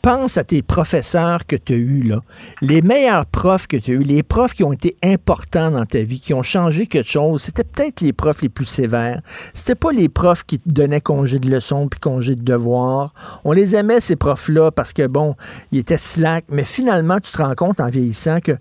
[0.01, 2.21] pense à tes professeurs que tu as eus, là.
[2.61, 5.99] Les meilleurs profs que tu as eus, les profs qui ont été importants dans ta
[5.99, 9.21] vie, qui ont changé quelque chose, c'était peut-être les profs les plus sévères.
[9.53, 13.13] C'était pas les profs qui te donnaient congé de leçons puis congé de devoirs.
[13.43, 15.35] On les aimait, ces profs-là, parce que, bon,
[15.71, 18.53] ils étaient slack, mais finalement, tu te rends compte en vieillissant que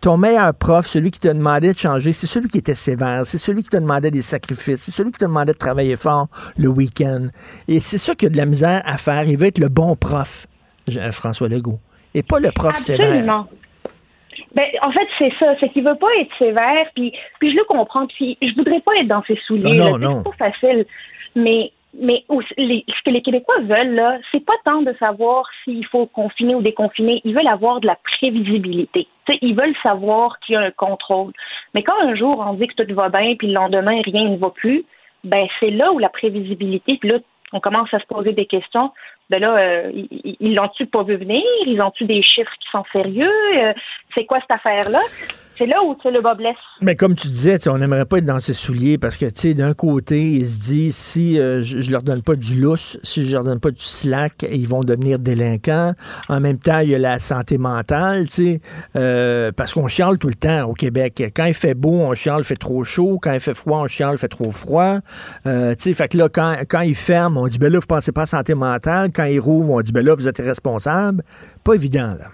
[0.00, 3.38] ton meilleur prof, celui qui te demandait de changer, c'est celui qui était sévère, c'est
[3.38, 6.68] celui qui te demandait des sacrifices, c'est celui qui te demandait de travailler fort le
[6.68, 7.26] week-end.
[7.66, 9.24] Et c'est ça qu'il y a de la misère à faire.
[9.24, 10.46] Il veut être le bon prof.
[11.12, 11.78] François Legault.
[12.14, 13.46] Et pas le prof Absolument.
[14.54, 17.64] Ben, en fait, c'est ça, c'est qu'il veut pas être sévère, puis, puis je le
[17.64, 19.76] comprends, puis je voudrais pas être dans ses souliers.
[19.76, 20.86] Non, non, C'est pas facile.
[21.34, 26.06] Mais, mais ce que les Québécois veulent, là, c'est pas tant de savoir s'il faut
[26.06, 27.20] confiner ou déconfiner.
[27.24, 29.06] Ils veulent avoir de la prévisibilité.
[29.42, 31.32] ils veulent savoir qu'il y a un contrôle.
[31.74, 34.36] Mais quand un jour on dit que tout va bien, puis le lendemain rien ne
[34.38, 34.84] va plus,
[35.24, 37.18] ben c'est là où la prévisibilité, puis là
[37.52, 38.90] on commence à se poser des questions
[39.30, 39.90] ben là, euh,
[40.40, 41.42] ils l'ont-tu pas vu venir?
[41.66, 43.32] Ils ont-tu des chiffres qui sont sérieux?
[43.56, 43.72] Euh,
[44.14, 45.00] c'est quoi cette affaire-là?
[45.58, 46.56] C'est là où le bas blesse.
[46.82, 49.54] Mais comme tu disais, on n'aimerait pas être dans ses souliers parce que, tu sais,
[49.54, 53.32] d'un côté, il se dit si euh, je, leur donne pas du lousse, si je
[53.32, 55.92] leur donne pas du slack, ils vont devenir délinquants.
[56.28, 58.60] En même temps, il y a la santé mentale, tu sais,
[58.96, 61.32] euh, parce qu'on chiale tout le temps au Québec.
[61.34, 63.18] Quand il fait beau, on chiale, il fait trop chaud.
[63.20, 64.98] Quand il fait froid, on chiale, il fait trop froid.
[65.46, 67.86] Euh, tu sais, fait que là, quand, quand il ferme, on dit, ben là, vous
[67.86, 69.10] pensez pas à santé mentale.
[69.14, 71.22] Quand il rouvre, on dit, ben là, vous êtes responsable.
[71.64, 72.26] Pas évident, là.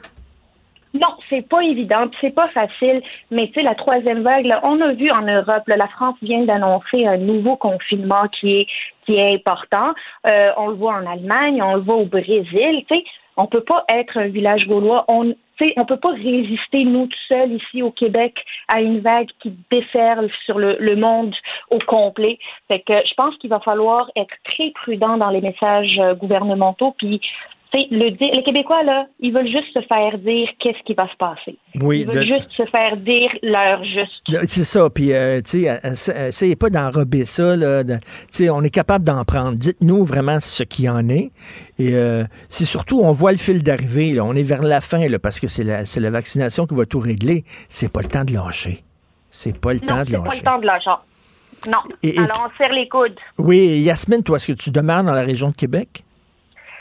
[0.94, 3.01] Non, c'est pas évident, c'est pas facile,
[3.31, 7.06] mais tu sais, la troisième vague, on a vu en Europe, la France vient d'annoncer
[7.06, 8.66] un nouveau confinement qui est
[9.06, 9.94] qui est important.
[10.27, 12.85] Euh, on le voit en Allemagne, on le voit au Brésil.
[12.89, 13.05] Tu sais,
[13.36, 15.05] on peut pas être un village gaulois.
[15.09, 15.35] On
[15.77, 18.35] on peut pas résister nous tout seuls ici au Québec
[18.74, 21.35] à une vague qui déferle sur le, le monde
[21.70, 22.39] au complet.
[22.69, 26.94] Fait que je pense qu'il va falloir être très prudent dans les messages euh, gouvernementaux,
[26.98, 27.20] puis
[27.74, 31.57] le, les Québécois, là, ils veulent juste se faire dire qu'est-ce qui va se passer.
[31.81, 34.47] Oui, ils veulent juste se faire dire leur juste.
[34.49, 34.90] C'est ça.
[34.90, 37.57] Puis, euh, tu sais, essayez pas d'enrober ça.
[37.57, 37.99] Là, tu
[38.31, 39.59] sais, on est capable d'en prendre.
[39.59, 41.31] Dites-nous vraiment ce qu'il en est.
[41.78, 44.20] Et euh, c'est surtout, on voit le fil d'arrivée.
[44.20, 47.01] On est vers la fin, là, parce que c'est la, la vaccination qui va tout
[47.01, 47.44] régler.
[47.69, 48.82] C'est pas le temps de lâcher.
[49.31, 50.15] C'est pas le temps de lâcher.
[50.15, 50.90] c'est pas le temps de lâcher.
[51.69, 51.78] Non.
[52.19, 53.19] Alors, on serre les coudes.
[53.39, 56.05] Oui, Yasmine, toi, est-ce que tu demeures dans la région de Québec?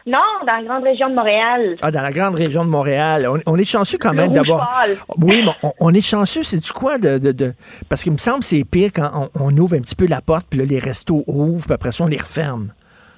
[0.05, 1.75] Non, dans la grande région de Montréal.
[1.81, 3.27] Ah, dans la grande région de Montréal.
[3.45, 4.85] On, est chanceux quand même d'avoir.
[5.17, 7.53] Oui, mais on, est chanceux, c'est du quoi de, de,
[7.89, 10.47] Parce qu'il me semble que c'est pire quand on, ouvre un petit peu la porte,
[10.49, 12.73] puis là, les restos ouvrent, puis après ça, on les referme.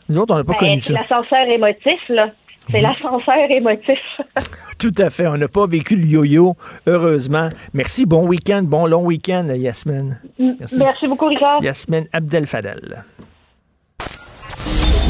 [0.09, 0.87] Nous autres, on n'a pas ben, connu ça.
[0.87, 2.29] C'est l'ascenseur émotif, là.
[2.71, 3.99] C'est l'ascenseur émotif.
[4.79, 5.27] Tout à fait.
[5.27, 6.55] On n'a pas vécu le yo-yo,
[6.87, 7.49] heureusement.
[7.73, 8.05] Merci.
[8.05, 10.19] Bon week-end, bon long week-end, Yasmine.
[10.39, 10.77] Merci.
[10.77, 11.61] Merci beaucoup, Richard.
[11.61, 13.03] Yasmine Abdel-Fadel.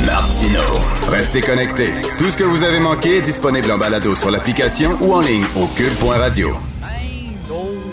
[0.06, 0.62] Martino.
[1.10, 1.94] Restez connectés.
[2.18, 5.46] Tout ce que vous avez manqué est disponible en balado sur l'application ou en ligne
[5.56, 6.58] au cube.radio.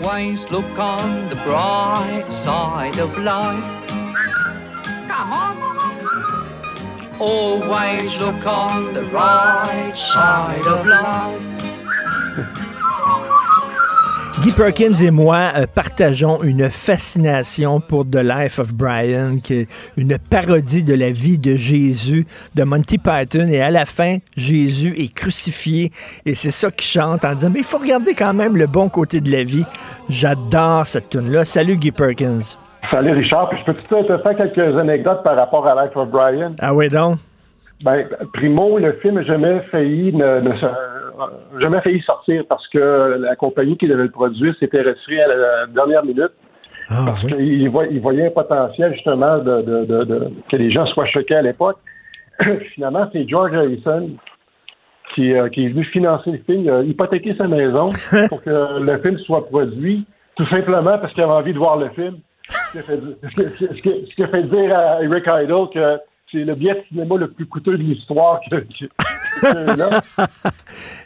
[0.03, 3.63] Always look on the bright side of life.
[5.07, 5.57] Come on.
[7.19, 12.70] Always look on the right side of life.
[14.41, 19.67] Guy Perkins et moi euh, partageons une fascination pour The Life of Brian, qui est
[19.97, 23.47] une parodie de la vie de Jésus de Monty Python.
[23.51, 25.91] Et à la fin, Jésus est crucifié
[26.25, 28.89] et c'est ça qu'il chante en disant, mais il faut regarder quand même le bon
[28.89, 29.65] côté de la vie.
[30.09, 32.57] J'adore cette tune là Salut Guy Perkins.
[32.91, 36.55] Salut Richard, puis je peux te faire quelques anecdotes par rapport à Life of Brian?
[36.59, 37.17] Ah oui, donc?
[37.83, 40.51] Ben, primo, le film n'a jamais failli ne, ne,
[41.61, 45.67] jamais failli sortir parce que la compagnie qui devait le produire s'était retirée à la
[45.67, 46.31] dernière minute.
[46.89, 51.35] Ah, parce qu'il voyait un potentiel justement de, de, de, que les gens soient choqués
[51.35, 51.77] à l'époque.
[52.75, 54.09] Finalement, c'est George Harrison
[55.15, 56.63] qui, euh, qui, est venu financer le film.
[56.63, 57.89] Il a hypothéqué sa maison
[58.29, 60.05] pour que le film soit produit,
[60.35, 62.17] tout simplement parce qu'il avait envie de voir le film.
[62.49, 65.97] Ce qui a fait, dire à Eric Idle que
[66.31, 68.55] c'est le billet de cinéma le plus coûteux de l'histoire que.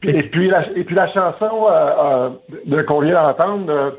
[0.03, 2.29] Et, puis la, et puis la chanson euh,
[2.71, 3.91] euh, qu'on vient d'entendre, euh,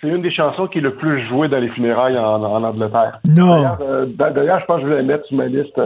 [0.00, 3.20] c'est une des chansons qui est le plus jouée dans les funérailles en, Angleterre.
[3.28, 3.76] Non.
[4.16, 5.80] D'ailleurs, je pense que je vais la mettre sur ma liste.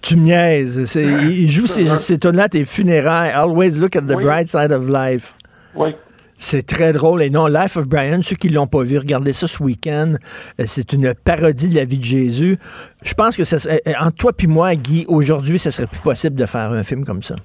[0.00, 0.96] Tu me niaises.
[0.96, 3.30] Il joue ces, ces là tes funérailles.
[3.32, 5.34] Always look at the bright side of life.
[5.74, 5.94] Oui.
[6.42, 7.22] C'est très drôle.
[7.22, 10.14] Et non, Life of Brian, ceux qui ne l'ont pas vu, regardez ça ce week-end.
[10.58, 12.58] Euh, c'est une parodie de la vie de Jésus.
[13.04, 16.34] Je pense que ça euh, entre toi et moi, Guy, aujourd'hui, ce serait plus possible
[16.34, 17.36] de faire un film comme ça.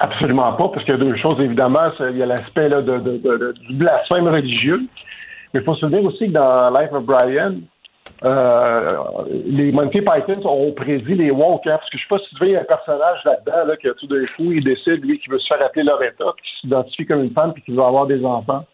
[0.00, 1.92] Absolument pas, parce qu'il y a deux choses, évidemment.
[2.10, 4.80] Il y a l'aspect du blasphème religieux.
[5.54, 7.54] Mais il faut se dire aussi que dans Life of Brian,
[8.24, 8.96] euh,
[9.46, 12.50] les Monty Python ont prédit les woke, parce que je sais pas si tu veux,
[12.50, 15.38] y a un personnage là-dedans là, qui tout d'un coup, il décide, lui, qui veut
[15.38, 18.64] se faire appeler Loretta, qui s'identifie comme une femme, puis qui veut avoir des enfants.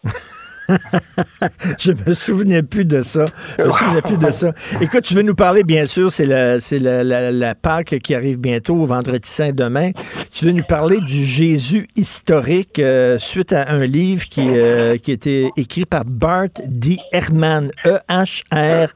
[1.79, 3.25] je me souvenais plus de ça.
[3.57, 4.53] Je me souvenais plus de ça.
[4.79, 8.75] Écoute, tu veux nous parler, bien sûr, c'est la, c'est la, Pâque qui arrive bientôt,
[8.85, 9.91] vendredi saint demain.
[10.31, 15.11] Tu veux nous parler du Jésus historique euh, suite à un livre qui, euh, qui
[15.11, 16.97] a été écrit par Bart D.
[17.11, 18.89] Herman, E-H-R-M-A-N.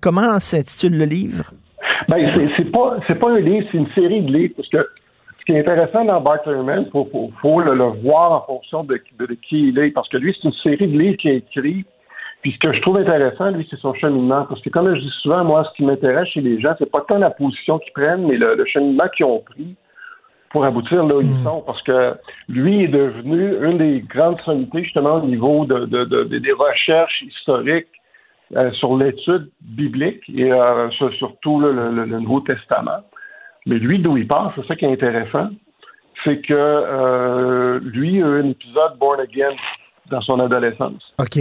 [0.00, 1.52] Comment s'intitule le livre?
[2.08, 2.18] Ben,
[2.56, 4.54] c'est, pas, c'est pas un livre, c'est une série de livres,
[5.48, 8.98] qui est intéressant dans Bartleman, il faut, le, voir en fonction de,
[9.48, 11.86] qui il est, parce que lui, c'est une série de livres qu'il a écrit.
[12.42, 14.44] Puis ce que je trouve intéressant, lui, c'est son cheminement.
[14.46, 17.02] Parce que comme je dis souvent, moi, ce qui m'intéresse chez les gens, c'est pas
[17.08, 19.74] tant la position qu'ils prennent, mais le, cheminement qu'ils ont pris
[20.50, 21.44] pour aboutir là où ils hmm.
[21.44, 21.62] sont.
[21.62, 22.14] Parce que
[22.50, 25.86] lui est devenu une des grandes sommités, justement, au niveau de,
[26.24, 27.88] des recherches historiques
[28.54, 33.00] euh, sur l'étude biblique et euh, surtout le, Nouveau Testament.
[33.68, 35.50] Mais lui, d'où il part, c'est ça qui est intéressant,
[36.24, 39.54] c'est que euh, lui a eu un épisode Born Again
[40.10, 41.14] dans son adolescence.
[41.20, 41.36] OK.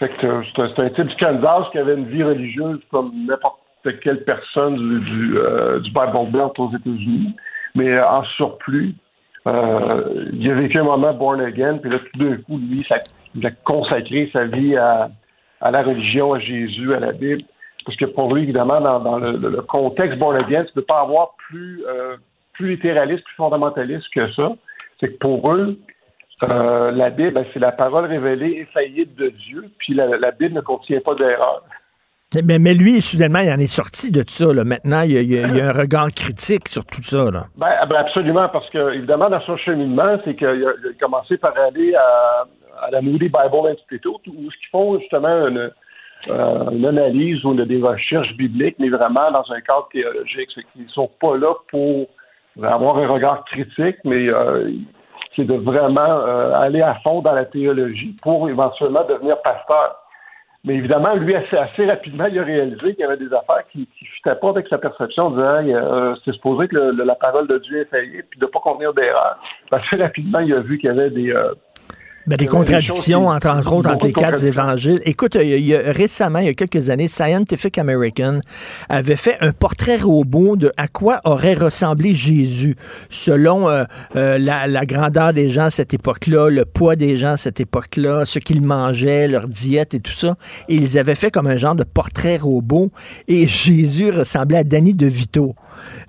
[0.00, 3.60] Fait que c'est un type du Kansas qui avait une vie religieuse comme n'importe
[4.02, 7.36] quelle personne du, du, euh, du Bible Belt aux États-Unis.
[7.74, 8.94] Mais euh, en surplus,
[9.48, 12.96] euh, il a vécu un moment born again, puis là, tout d'un coup, lui, ça,
[13.34, 15.10] il a consacré sa vie à,
[15.60, 17.42] à la religion, à Jésus, à la Bible.
[17.84, 21.34] Parce que pour lui, évidemment, dans, le, contexte born again, tu ne peux pas avoir
[21.48, 22.16] plus, euh,
[22.52, 24.52] plus littéraliste, plus fondamentaliste que ça.
[25.00, 25.78] C'est que pour eux,
[26.44, 30.54] euh, la Bible, ben, c'est la parole révélée et faillible de Dieu, puis la, Bible
[30.54, 31.62] ne contient pas d'erreur.
[32.44, 34.52] Mais, mais, lui, soudainement, il en est sorti de ça.
[34.52, 34.64] Là.
[34.64, 37.30] Maintenant, il y, a, un regard critique sur tout ça.
[37.30, 37.44] Là.
[37.56, 41.94] Ben, ben absolument, parce que, évidemment, dans son cheminement, c'est qu'il a, commencé par aller
[41.94, 42.46] à,
[42.86, 45.70] à la Moody Bible Institute, où ce qu'ils font justement une,
[46.28, 50.50] euh, une ou des recherches bibliques, mais vraiment dans un cadre théologique.
[50.76, 52.06] Ils ne sont pas là pour
[52.62, 54.70] avoir un regard critique, mais euh,
[55.34, 59.96] c'est de vraiment euh, aller à fond dans la théologie pour éventuellement devenir pasteur.
[60.64, 64.06] Mais évidemment, lui, assez, rapidement, il a réalisé qu'il y avait des affaires qui ne
[64.06, 67.86] fitaient pas avec sa perception, en disant c'est supposé que la parole de Dieu est
[67.86, 69.38] faillie, puis de ne pas contenir d'erreur.
[69.72, 71.34] Assez rapidement, il a vu qu'il y avait des,
[72.26, 75.00] ben, des contradictions, entre, entre autres, entre les quatre évangiles.
[75.04, 78.40] Écoute, il y a, récemment, il y a quelques années, Scientific American
[78.88, 82.76] avait fait un portrait robot de à quoi aurait ressemblé Jésus
[83.10, 83.84] selon euh,
[84.16, 87.60] euh, la, la, grandeur des gens à cette époque-là, le poids des gens à cette
[87.60, 90.36] époque-là, ce qu'ils mangeaient, leur diète et tout ça.
[90.68, 92.90] Et ils avaient fait comme un genre de portrait robot.
[93.28, 95.54] Et Jésus ressemblait à Danny DeVito.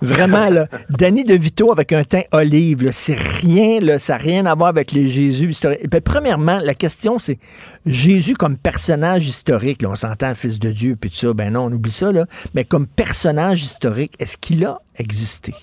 [0.02, 4.56] Vraiment, là, Danny DeVito avec un teint olive, c'est rien, là, ça n'a rien à
[4.56, 5.90] voir avec les Jésus historiques.
[5.90, 7.38] Ben, premièrement, la question, c'est
[7.86, 11.66] Jésus comme personnage historique, là, on s'entend fils de Dieu, puis tout ça, ben non,
[11.66, 15.54] on oublie ça, là, mais comme personnage historique, est-ce qu'il a existé?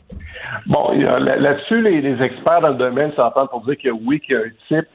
[0.66, 4.42] Bon, là-dessus, les, experts dans le domaine s'entendent pour dire que oui, qu'il y a
[4.42, 4.88] un type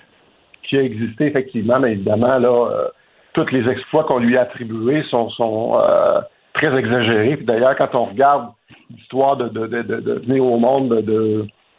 [0.64, 2.88] qui a existé, effectivement, mais évidemment, là, euh,
[3.34, 6.22] tous les exploits qu'on lui a attribués sont, sont euh,
[6.56, 7.38] très exagérés.
[7.38, 8.50] Puis d'ailleurs, quand on regarde
[8.90, 10.94] l'histoire de, de, de, de, venir au monde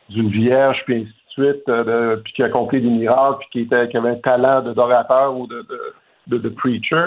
[0.08, 3.60] d'une vierge, puis ainsi de suite, euh, puis qui a accompli des miracles, puis qui,
[3.60, 7.06] était, qui avait un talent d'orateur ou de, preacher.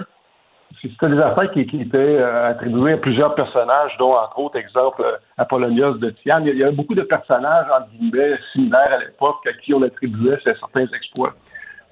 [0.81, 5.01] C'était des affaires qui, qui étaient euh, attribuées à plusieurs personnages, dont entre autres, exemple,
[5.03, 6.45] euh, Apollonios de Tiane.
[6.45, 10.37] Il y avait beaucoup de personnages, en guillemets, similaires à l'époque à qui on attribuait
[10.43, 11.33] certains exploits.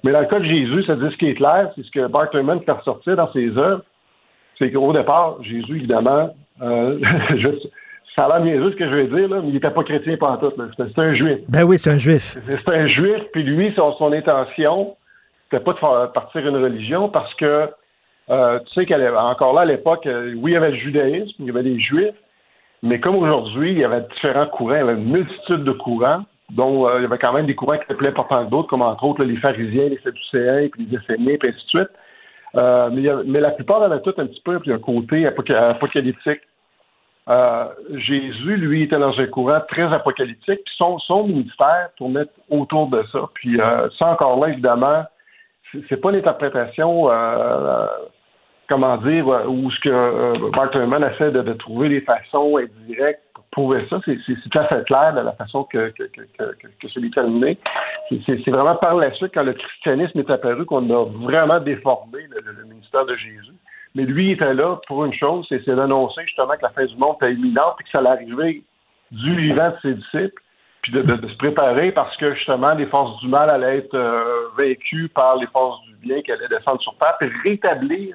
[0.04, 2.06] Mais dans le cas de Jésus, ça dit ce qui est clair, c'est ce que
[2.06, 3.82] Bartleman fait ressortir dans ses œuvres,
[4.58, 6.98] c'est qu'au départ, Jésus, évidemment, euh,
[7.36, 7.48] je,
[8.14, 10.16] ça a l'air niaiseux ce que je vais dire, là, mais il n'était pas chrétien
[10.16, 10.52] pendant tout.
[10.76, 11.38] C'était un juif.
[11.48, 12.36] Ben oui, c'est un juif.
[12.48, 14.96] C'est un juif, puis lui, son, son intention,
[15.44, 17.68] c'était pas de faire partir une religion parce que
[18.30, 21.46] euh, tu sais qu'encore là, à l'époque, euh, oui, il y avait le judaïsme, il
[21.46, 22.14] y avait les juifs,
[22.82, 26.24] mais comme aujourd'hui, il y avait différents courants, il y avait une multitude de courants,
[26.50, 28.68] dont euh, il y avait quand même des courants qui étaient plus importants que d'autres,
[28.68, 31.90] comme entre autres les pharisiens, les sadducéens, puis les esséniens, puis ainsi de suite.
[32.92, 36.40] Mais, mais, la plupart avaient tout un petit peu un côté apocalyptique.
[37.92, 43.04] Jésus, lui, était dans un courant très apocalyptique, puis son, son ministère tournait autour de
[43.12, 43.20] ça.
[43.34, 43.58] Puis
[43.98, 45.04] ça, encore là, évidemment,
[45.88, 47.08] c'est pas l'interprétation
[48.68, 53.86] comment dire, euh, où ce que euh, Mark essaie de, trouver des façons indirectes prouver
[53.88, 57.58] ça, c'est tout à fait clair de la façon que, que, que, que, c'est déterminé.
[58.08, 62.64] C'est vraiment par la suite, quand le christianisme est apparu, qu'on a vraiment déformé le,
[62.64, 63.54] ministère de Jésus.
[63.94, 67.16] Mais lui était là pour une chose, c'est d'annoncer justement que la fin du monde
[67.22, 68.62] était imminente et que ça allait arriver
[69.10, 70.42] du vivant de ses disciples,
[70.82, 75.08] puis de, se préparer parce que justement les forces du mal allaient être euh, vaincues
[75.08, 78.14] par les forces du bien qui allaient descendre sur terre, puis rétablir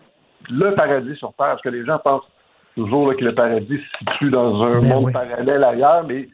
[0.50, 2.28] le paradis sur Terre, parce que les gens pensent
[2.76, 6.28] toujours que le paradis se situe dans un ben monde parallèle ailleurs, mais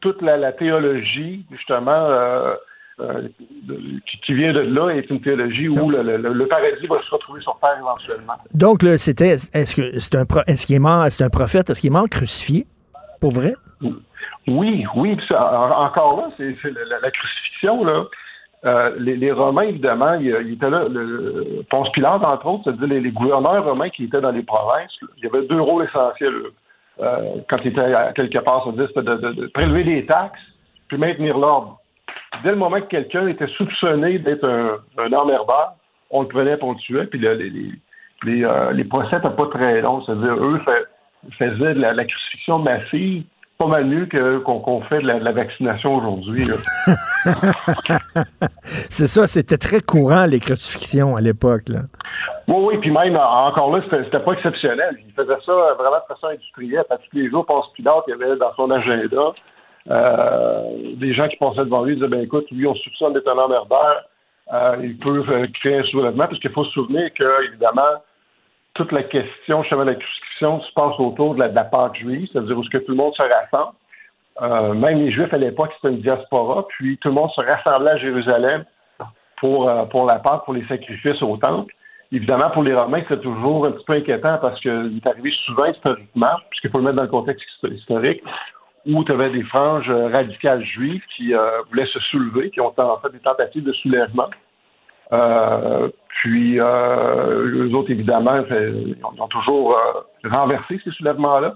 [0.00, 2.54] toute, la, théologie, justement, euh,
[3.00, 3.28] euh,
[4.24, 7.76] qui, vient de là est une théologie où le, paradis va se retrouver sur Terre
[7.78, 8.34] éventuellement.
[8.54, 11.88] Donc, c'était, est-ce que c'est un, est-ce qu'il est mort, c'est un prophète, est-ce qu'il
[11.88, 12.66] est mort crucifié,
[13.20, 13.54] pour vrai?
[14.48, 16.54] Oui, oui, encore là, c'est,
[17.02, 18.04] la, crucifixion, là.
[18.66, 23.10] Euh, les, Romains, évidemment, il, il, était là, le, Ponce Pilate, entre autres, c'est-à-dire les,
[23.10, 26.34] gouverneurs romains qui étaient dans les provinces, il y avait deux rôles essentiels
[27.00, 30.40] euh, quand ils étaient à quelque part, c'est-à-dire de, prélever des taxes
[30.88, 31.78] puis maintenir l'ordre.
[32.42, 35.74] Dès le moment que quelqu'un était soupçonné d'être un, un emmerdeur,
[36.10, 37.36] on le prenait pour le tuer, puis les,
[38.24, 40.60] les, euh, procès n'étaient pas très longs, c'est-à-dire eux
[41.38, 43.24] faisaient de la crucifixion massive
[43.58, 44.06] pas mal mieux
[44.40, 46.44] qu'on fait de la, vaccination aujourd'hui.
[48.62, 51.64] c'est ça, c'était très courant, les crucifixions à l'époque.
[52.48, 54.98] Oui, oui, puis même encore là, c'était pas exceptionnel.
[55.06, 56.84] Il faisait ça vraiment de façon industrielle.
[56.88, 59.32] Parce que tous les jours, Ponce Pilate, il y avait dans son agenda
[59.90, 63.38] euh, des gens qui passaient devant lui disaient ben écoute, lui, on soupçonne d'être un
[63.38, 64.04] emmerdeur.
[64.52, 68.02] Euh, il peut euh, créer un soulèvement, parce qu'il faut se souvenir que, évidemment,
[68.76, 72.28] toute la question, justement, de la crucifixion se passe autour de la, de Pâque juive,
[72.32, 73.74] c'est-à-dire où ce que tout le monde se rassemble.
[74.42, 77.92] Euh, même les Juifs à l'époque, c'était une diaspora, puis tout le monde se rassemblait
[77.92, 78.64] à Jérusalem
[79.38, 81.72] pour, euh, pour la Pâque, pour les sacrifices au temple.
[82.12, 85.66] Évidemment, pour les Romains, c'est toujours un petit peu inquiétant parce qu'il est arrivé souvent
[85.66, 88.22] historiquement, puisqu'il faut le mettre dans le contexte historique,
[88.86, 93.12] où tu avais des franges radicales juives qui euh, voulaient se soulever, qui ont fait
[93.12, 94.28] des tentatives de soulèvement.
[95.12, 95.88] Euh,
[96.20, 101.54] puis, euh, eux autres, évidemment, ils ont toujours euh, renversé ces soulèvements-là.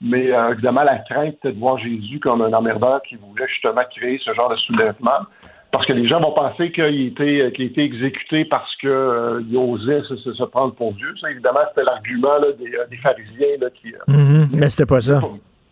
[0.00, 3.82] Mais euh, évidemment, la crainte, c'était de voir Jésus comme un emmerdeur qui voulait justement
[3.94, 5.26] créer ce genre de soulèvement.
[5.72, 10.02] Parce que les gens vont penser qu'il était, qu'il était exécuté parce qu'il euh, osait
[10.02, 11.12] se, prendre pour Dieu.
[11.20, 13.92] Ça, évidemment, c'était l'argument des, des, pharisiens là, qui.
[14.08, 14.48] Mm-hmm.
[14.52, 15.20] mais c'était pas ça.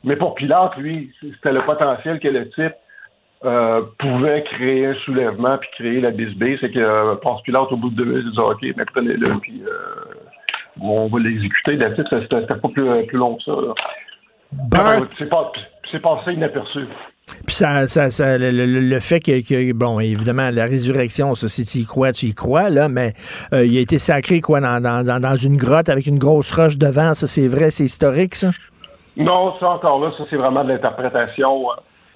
[0.03, 2.75] Mais pour Pilate, lui, c'était le potentiel que le type
[3.45, 7.15] euh, pouvait créer un soulèvement puis créer la bisbée, c'est que euh,
[7.45, 11.77] Pilate, au bout de deux minutes, disait OK, mais prenez-le, puis euh, on va l'exécuter.
[11.77, 13.53] D'habitude, c'était pas plus, plus, long que ça.
[14.53, 15.53] Ben, c'est pas,
[16.03, 16.87] passé inaperçu.
[17.47, 21.87] Puis ça, ça, ça le, fait que, bon, évidemment, la résurrection, ça, si tu y
[21.87, 23.13] crois, tu y crois, là, mais
[23.53, 26.79] euh, il a été sacré, quoi, dans, dans, dans, une grotte avec une grosse roche
[26.79, 28.51] devant, ça, c'est vrai, c'est historique, ça?
[29.17, 31.67] Non, ça, encore là, ça, c'est vraiment de l'interprétation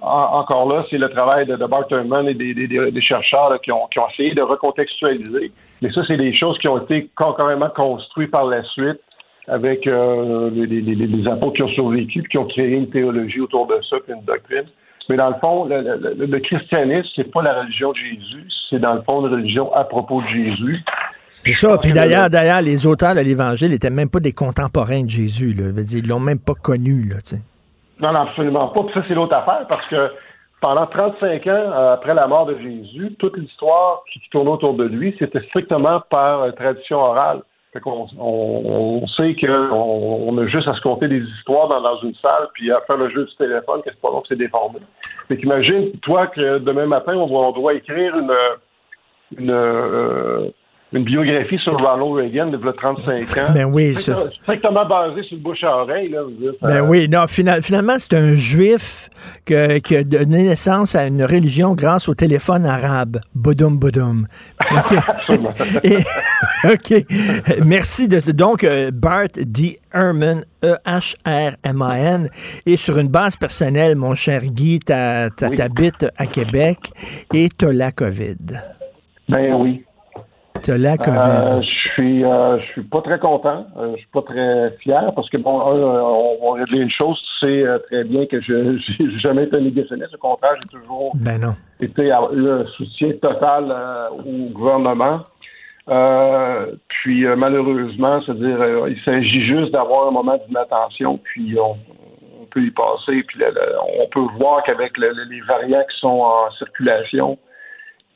[0.01, 4.43] encore là, c'est le travail de, de Bart et des, chercheurs qui, ont, essayé de
[4.43, 5.53] recontextualiser.
[5.83, 9.01] Mais ça, c'est des choses qui ont été carrément construites par la suite
[9.49, 13.81] avec euh, les, apôtres qui ont survécu et qui ont créé une théologie autour de
[13.89, 14.67] ça, puis une doctrine.
[15.09, 18.79] Mais dans le fond, le, le, le christianisme, c'est pas la religion de Jésus, c'est
[18.79, 20.85] dans le fond une religion à propos de Jésus.
[21.29, 21.79] C'est ça.
[21.79, 25.55] Puis d'ailleurs, d'ailleurs, les auteurs de l'Évangile n'étaient même pas des contemporains de Jésus.
[25.55, 25.71] Là.
[25.93, 27.05] Ils l'ont même pas connu.
[27.05, 27.17] Là.
[28.01, 28.83] Non, non, absolument pas.
[28.85, 30.11] Puis ça, c'est l'autre affaire, parce que
[30.61, 34.85] pendant 35 ans euh, après la mort de Jésus, toute l'histoire qui tournait autour de
[34.85, 37.43] lui, c'était strictement par euh, tradition orale.
[37.73, 42.01] Fait qu'on on, sait qu'on on a juste à se compter des histoires dans, dans,
[42.01, 44.37] une salle, puis à faire le jeu du téléphone, que c'est pas long que c'est
[44.37, 44.81] déformé.
[45.29, 48.33] Fait qu'imagine, toi, que demain matin, on doit, on doit écrire une,
[49.39, 50.49] une, euh,
[50.93, 53.53] une biographie sur Ronald Reagan de 35 ans.
[53.53, 56.09] Ben oui, c'est Strictement basé sur le bouche à oreille.
[56.09, 56.23] Là,
[56.63, 59.11] ben oui, non, finalement, c'est un juif
[59.45, 63.19] que, qui a donné naissance à une religion grâce au téléphone arabe.
[63.35, 64.27] Bodoum, bodoum.
[64.71, 64.99] OK.
[66.65, 67.05] OK.
[67.65, 68.09] Merci.
[68.09, 69.79] De, donc, euh, Bart D.
[69.93, 72.31] Herman, E-H-R-M-A-N.
[72.65, 76.79] Et sur une base personnelle, mon cher Guy, t'habites à Québec
[77.35, 78.37] et t'as la COVID.
[79.29, 79.85] Ben oui.
[80.63, 81.17] T'as la COVID.
[81.19, 83.67] Euh, je suis, euh, je suis pas très content.
[83.77, 87.21] Euh, je suis pas très fier parce que bon, on va régler une chose.
[87.41, 88.53] Tu sais très bien que je
[89.03, 90.15] n'ai jamais été un négationniste.
[90.15, 91.55] Au contraire, j'ai toujours ben non.
[91.81, 93.75] été le soutien total
[94.25, 95.21] au gouvernement.
[96.89, 101.77] puis malheureusement, c'est-à-dire, il s'agit juste d'avoir un moment d'inattention, puis on,
[102.51, 103.23] peut y passer.
[103.25, 103.41] Puis
[104.01, 107.39] on peut voir qu'avec les variants qui sont en circulation,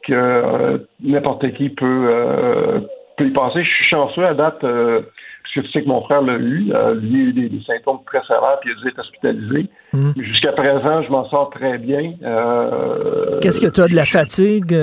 [0.07, 2.81] que euh, n'importe qui peut, euh,
[3.16, 3.65] peut y passer.
[3.65, 5.03] Je suis chanceux à date, euh,
[5.43, 6.59] parce que tu sais que mon frère l'a eu.
[6.59, 9.69] lui, a eu des, symptômes très sévères, puis il a dû être hospitalisé.
[9.93, 10.11] Mmh.
[10.16, 12.15] Jusqu'à présent, je m'en sors très bien.
[13.41, 14.77] Qu'est-ce que tu as de la fatigue?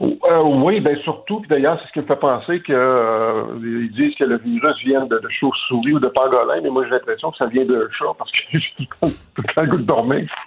[0.00, 4.14] Euh, oui, bien surtout, puis d'ailleurs, c'est ce qui me fait penser qu'ils euh, disent
[4.16, 7.38] que le virus vient de, de chauve-souris ou de pangolin, mais moi j'ai l'impression que
[7.38, 10.28] ça vient de chat parce que j'ai tout, le temps le goût de dormir.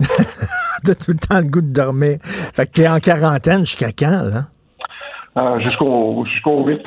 [0.86, 2.20] T'as tout le temps le goût de dormir.
[2.22, 4.46] Fait que t'es en quarantaine jusqu'à quand, là?
[5.42, 6.82] Euh, jusqu'au jusqu'au 8.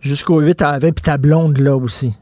[0.00, 2.16] Jusqu'au 8 avec puis ta blonde là aussi.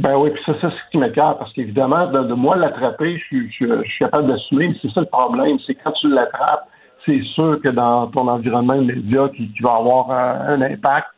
[0.00, 3.36] Ben oui, puis ça, c'est ce qui m'écarte, parce qu'évidemment, de, de, moi l'attraper, je,
[3.50, 6.66] je, je suis capable d'assumer, mais c'est ça le problème, c'est quand tu l'attrapes,
[7.04, 11.08] c'est sûr que dans ton environnement immédiat, tu, tu vas avoir un, impact.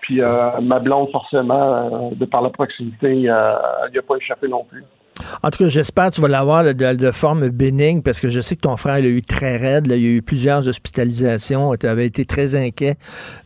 [0.00, 3.54] Puis euh, ma blonde, forcément, euh, de par la proximité, il euh,
[3.92, 4.84] n'y a pas échappé non plus.
[5.42, 8.56] En tout cas, j'espère que tu vas l'avoir de, forme bénigne parce que je sais
[8.56, 9.86] que ton frère l'a eu très raide.
[9.88, 11.74] il y a eu plusieurs hospitalisations.
[11.76, 12.96] Tu avais été très inquiet.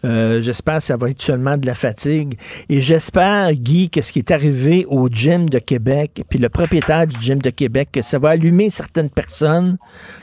[0.04, 2.38] Euh, j'espère que ça va être seulement de la fatigue.
[2.68, 7.06] Et j'espère, Guy, que ce qui est arrivé au gym de Québec, puis le propriétaire
[7.06, 9.76] du gym de Québec, que ça va allumer certaines personnes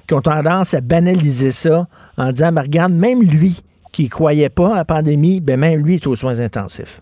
[0.08, 3.62] qui ont tendance à banaliser ça en disant, mais regarde, même lui
[3.92, 7.02] qui croyait pas à la pandémie, ben même lui est aux soins intensifs.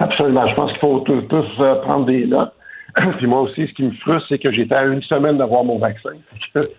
[0.00, 0.48] Absolument.
[0.48, 2.52] Je pense qu'il faut tous euh, prendre des notes.
[3.18, 5.78] Puis moi aussi, ce qui me frustre, c'est que j'étais à une semaine d'avoir mon
[5.78, 6.10] vaccin.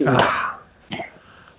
[0.05, 0.59] Ah.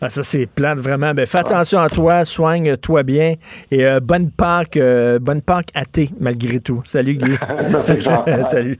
[0.01, 0.09] ah.
[0.09, 1.13] ça, c'est plate, vraiment.
[1.15, 3.35] Ben, fais attention à toi, soigne-toi bien
[3.71, 6.83] et euh, bonne Pâques, euh, bonne Pâques athée, malgré tout.
[6.85, 7.37] Salut, Guy.
[8.45, 8.79] Salut.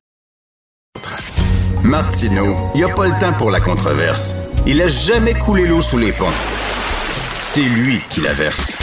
[1.85, 4.41] Martineau, il n'y a pas le temps pour la controverse.
[4.67, 6.27] Il a jamais coulé l'eau sous les ponts.
[7.41, 8.79] C'est lui qui la verse.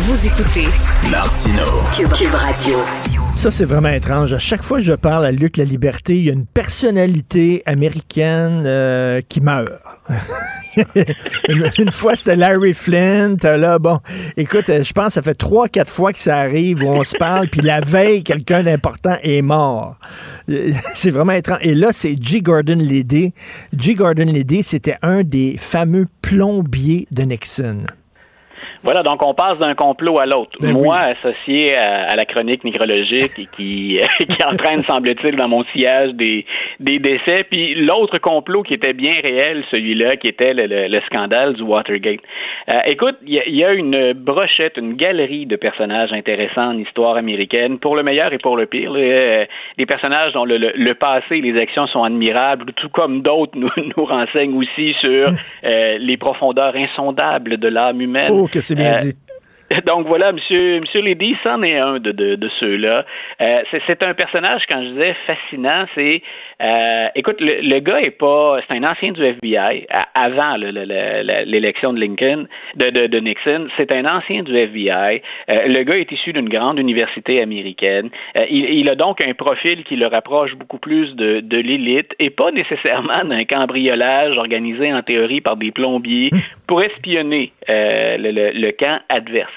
[0.00, 0.66] Vous écoutez
[1.10, 1.82] Martineau.
[1.94, 3.15] Cube Radio.
[3.36, 4.32] Ça, c'est vraiment étrange.
[4.32, 7.62] À chaque fois que je parle à Luc La Liberté, il y a une personnalité
[7.66, 9.68] américaine euh, qui meurt.
[11.48, 13.36] une, fois, c'était Larry Flint.
[13.42, 14.00] Là, bon,
[14.38, 17.14] écoute, je pense que ça fait trois, quatre fois que ça arrive où on se
[17.18, 19.96] parle, puis la veille, quelqu'un d'important est mort.
[20.94, 21.58] C'est vraiment étrange.
[21.60, 22.40] Et là, c'est G.
[22.40, 23.32] Gordon Liddy.
[23.76, 23.94] G.
[23.94, 27.84] Gordon Liddy, c'était un des fameux plombiers de Nixon.
[28.86, 30.56] Voilà, donc on passe d'un complot à l'autre.
[30.60, 36.12] Ben Moi, associé à, la chronique nécrologique et qui, qui entraîne, semble-t-il, dans mon sillage
[36.12, 36.46] des,
[36.78, 41.62] des décès, puis l'autre complot qui était bien réel, celui-là, qui était le, scandale du
[41.62, 42.20] Watergate.
[42.72, 47.80] Euh, écoute, il y, a une brochette, une galerie de personnages intéressants en histoire américaine,
[47.80, 48.92] pour le meilleur et pour le pire.
[48.94, 49.44] Euh,
[49.78, 53.70] des personnages dont le, le, passé et les actions sont admirables, tout comme d'autres nous,
[53.96, 58.30] nous renseignent aussi sur euh, les profondeurs insondables de l'âme humaine.
[58.30, 59.16] Oh, que c'est bien dit.
[59.86, 63.04] Donc voilà, Monsieur Monsieur Lady, c'en est un de, de, de ceux-là.
[63.42, 66.22] Euh, c'est un personnage, quand je disais fascinant, c'est
[66.62, 72.00] euh, écoute, le, le, gars est pas, c'est un ancien du FBI avant l'élection de
[72.00, 72.46] Lincoln,
[72.76, 73.68] de, de, de Nixon.
[73.76, 75.20] C'est un ancien du FBI.
[75.50, 78.08] Euh, le gars est issu d'une grande université américaine.
[78.40, 82.12] Euh, il, il, a donc un profil qui le rapproche beaucoup plus de, de l'élite
[82.18, 86.30] et pas nécessairement d'un cambriolage organisé en théorie par des plombiers
[86.66, 89.52] pour espionner le, le camp adverse.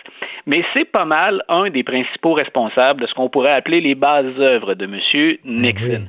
[0.48, 4.38] Mais c'est pas mal un des principaux responsables de ce qu'on pourrait appeler les bases
[4.40, 5.38] œuvres de M.
[5.46, 6.08] Nixon.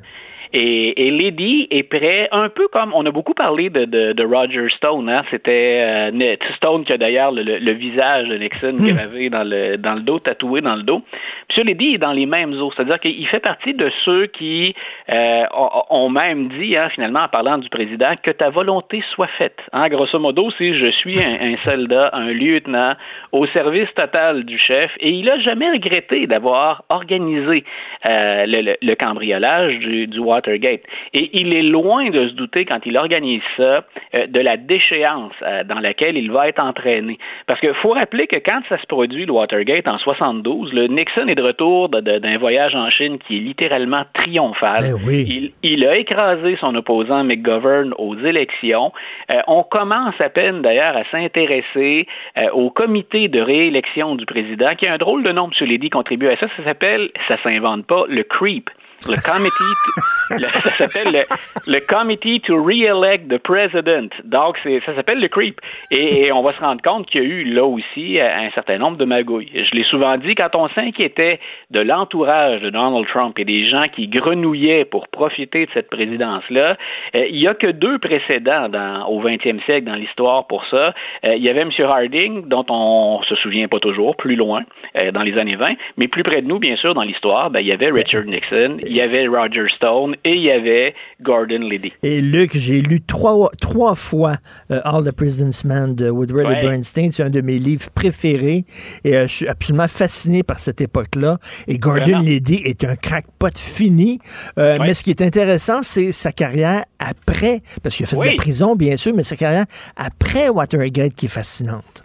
[0.53, 4.25] Et, et Lady est prêt, un peu comme on a beaucoup parlé de, de, de
[4.25, 5.23] Roger Stone, hein?
[5.31, 8.87] c'était euh, Stone qui a d'ailleurs le, le, visage de Nixon hmm.
[8.89, 11.03] gravé dans le, dans le dos, tatoué dans le dos.
[11.51, 14.73] Monsieur Lady est dans les mêmes eaux, c'est-à-dire qu'il fait partie de ceux qui
[15.13, 15.43] euh,
[15.91, 19.59] ont même dit, hein, finalement, en parlant du président, que ta volonté soit faite.
[19.73, 19.89] Hein?
[19.89, 22.95] Grosso modo, si je suis un, soldat, un lieutenant
[23.33, 27.65] au service total du chef, et il a jamais regretté d'avoir organisé
[28.09, 30.83] euh, le, cambriolage du, Watergate.
[31.15, 35.35] Et il est loin de se douter, quand il organise ça, euh, de la déchéance
[35.67, 37.19] dans laquelle il va être entraîné.
[37.49, 41.27] Parce qu'il faut rappeler que quand ça se produit, le Watergate, en 72, le Nixon
[41.27, 44.95] est de retour d'un voyage en Chine qui est littéralement triomphal.
[45.05, 48.93] Ben il, a écrasé son opposant McGovern aux élections.
[49.33, 52.07] Euh, on commence à peine, d'ailleurs, à s'intéresser
[52.53, 55.67] au comité de réélection du président, qui a un drôle de nom, M.
[55.67, 56.47] Ledy contribue à ça.
[56.57, 58.71] Ça s'appelle, ça s'invente pas, le CREEP.
[59.09, 61.27] Le committee, ça s'appelle
[61.67, 64.11] le, Committee to Re-elect the President.
[64.25, 65.59] Donc, ça s'appelle le CREEP.
[65.91, 68.99] Et, on va se rendre compte qu'il y a eu là aussi un certain nombre
[68.99, 69.51] de magouilles.
[69.55, 71.41] Je l'ai souvent dit, quand on s'inquiétait
[71.71, 76.77] de l'entourage de Donald Trump et des gens qui grenouillaient pour profiter de cette présidence-là,
[77.17, 78.69] euh, il n'y a que deux précédents
[79.09, 80.95] au 20e siècle dans l'histoire pour ça.
[81.27, 81.71] Euh, il y avait M.
[81.79, 84.63] Harding, dont on se souvient pas toujours, plus loin,
[85.03, 85.67] euh, dans les années 20,
[85.97, 88.77] mais plus près de nous, bien sûr, dans l'histoire, ben, il y avait Richard Nixon
[88.91, 91.93] il y avait Roger Stone et il y avait Gordon Liddy.
[92.03, 94.37] Et Luc, j'ai lu trois, trois fois
[94.73, 97.13] euh, All the President's Man de Woodward et Bernstein.
[97.13, 98.65] C'est un de mes livres préférés
[99.05, 101.39] et euh, je suis absolument fasciné par cette époque-là.
[101.69, 104.19] Et Gordon Liddy est un crackpot fini.
[104.59, 108.25] Euh, mais ce qui est intéressant, c'est sa carrière après, parce qu'il a fait de
[108.25, 112.00] la prison, bien sûr, mais sa carrière après Watergate qui est fascinante.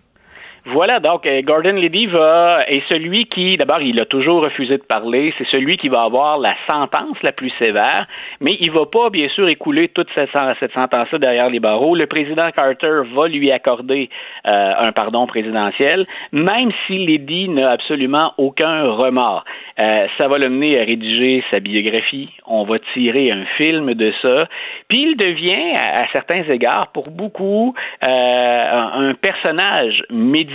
[0.67, 4.83] Voilà, donc euh, Gordon Liddy va est celui qui, d'abord, il a toujours refusé de
[4.83, 5.31] parler.
[5.37, 8.07] C'est celui qui va avoir la sentence la plus sévère,
[8.41, 11.95] mais il va pas, bien sûr, écouler toute cette, sentence-là derrière les barreaux.
[11.95, 14.09] Le président Carter va lui accorder
[14.49, 19.45] euh, un pardon présidentiel, même si Liddy n'a absolument aucun remords.
[19.77, 22.29] Euh, ça va le mener à rédiger sa biographie.
[22.47, 24.47] On va tirer un film de ça.
[24.87, 30.54] Puis il devient, à, certains égards, pour beaucoup, un, personnage médiatique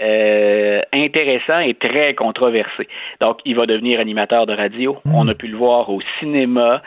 [0.00, 2.88] euh, intéressant et très controversé.
[3.20, 4.96] Donc, il va devenir animateur de radio.
[5.04, 5.14] Hmm.
[5.14, 6.82] On a pu le voir au cinéma.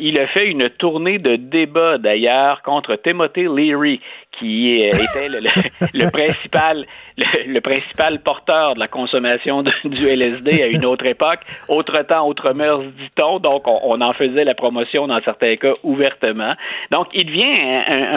[0.00, 4.00] il a fait une tournée de débat, d'ailleurs, contre Timothy Leary,
[4.38, 6.86] qui était le, principal
[7.16, 11.40] le, principal porteur de la consommation du LSD à une autre époque.
[11.68, 13.38] Autre temps, autre mœurs, dit-on.
[13.38, 16.54] Donc, on, en faisait la promotion dans certains cas ouvertement.
[16.92, 17.54] Donc, il devient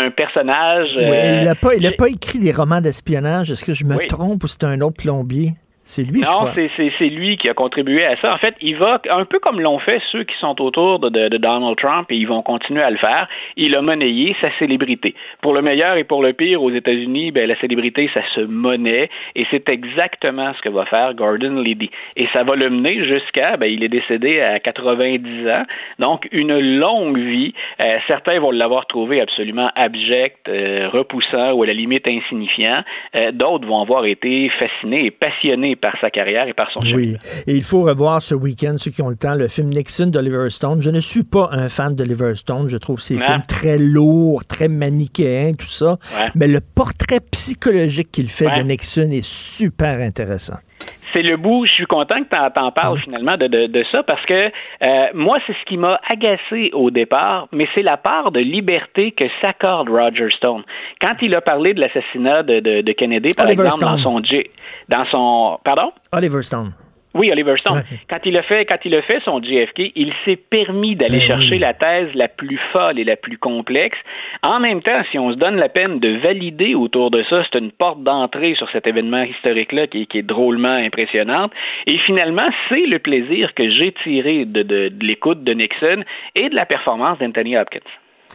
[0.04, 0.90] un, personnage.
[0.94, 3.52] il n'a pas, a pas écrit des romans d'espionnage.
[3.52, 5.54] Est-ce que je me trompe ou c'est un autre plombier?
[5.90, 8.32] C'est lui, Non, c'est lui qui a contribué à ça.
[8.32, 11.38] En fait, il va, un peu comme l'ont fait ceux qui sont autour de, de,
[11.38, 15.16] Donald Trump, et ils vont continuer à le faire, il a monnayé sa célébrité.
[15.42, 19.10] Pour le meilleur et pour le pire, aux États-Unis, ben, la célébrité, ça se monnaie,
[19.36, 21.90] et c'est exactement ce que va faire Gordon Liddy.
[22.16, 25.64] Et ça va le mener jusqu'à, ben, il est décédé à 90 ans,
[25.98, 27.56] donc une longue vie.
[27.82, 32.84] Euh, certains vont l'avoir trouvé absolument abject, euh, repoussant ou à la limite insignifiant.
[33.20, 36.96] Euh, d'autres vont avoir été fascinés et passionnés par sa carrière et par son chef.
[36.96, 40.08] Oui, et il faut revoir ce week-end, ceux qui ont le temps, le film Nixon
[40.08, 40.82] d'Oliver Stone.
[40.82, 42.68] Je ne suis pas un fan d'Oliver Stone.
[42.70, 45.98] Je trouve ces films très lourds, très manichéens, tout ça.
[46.36, 50.58] Mais le portrait psychologique qu'il fait de Nixon est super intéressant
[51.14, 51.66] c'est le bout.
[51.66, 55.38] Je suis content que tu en, parles finalement de, de, ça parce que euh, moi,
[55.46, 59.90] c'est ce qui m'a agacé au départ, mais c'est la part de liberté que s'accorde
[59.90, 60.64] Roger Stone.
[61.02, 64.20] Quand il a parlé de l'assassinat de, de, Kennedy, par exemple, dans son
[64.90, 65.92] dans son pardon?
[66.12, 66.74] Oliver Stone.
[67.16, 67.84] Oui, Oliver Stone.
[68.10, 71.22] Quand il a fait, quand il a fait son JFK, il s'est permis d'aller ben
[71.22, 73.98] chercher la thèse la plus folle et la plus complexe.
[74.44, 77.58] En même temps, si on se donne la peine de valider autour de ça, c'est
[77.58, 81.52] une porte d'entrée sur cet événement historique-là qui, est drôlement impressionnante.
[81.88, 86.04] Et finalement, c'est le plaisir que j'ai tiré de, de l'écoute de Nixon
[86.36, 87.80] et de la performance d'Anthony Hopkins.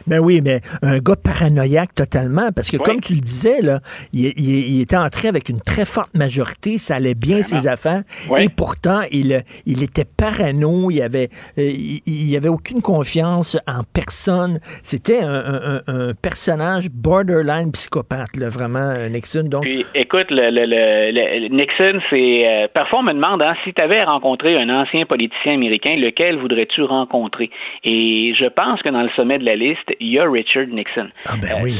[0.07, 3.79] Ben oui, mais un gars paranoïaque totalement, parce que comme tu le disais, là,
[4.13, 8.03] il, était entré avec une très forte majorité, ça allait bien ses affaires,
[8.37, 11.71] et pourtant, il, il était parano, il avait, euh,
[12.05, 14.59] il, avait aucune confiance en personne.
[14.83, 15.81] C'était un,
[16.21, 19.43] personnage borderline psychopathe, là, vraiment, Nixon.
[19.49, 19.63] Donc...
[19.63, 22.47] Puis, écoute, le, Nixon, c'est...
[22.47, 26.37] Euh, parfois, on me demande, hein, si tu avais rencontré un ancien politicien américain, lequel
[26.37, 27.49] voudrais-tu rencontrer?
[27.83, 31.09] Et je pense que dans le sommet de la liste, il y a Richard Nixon.
[31.25, 31.79] Ah ben oui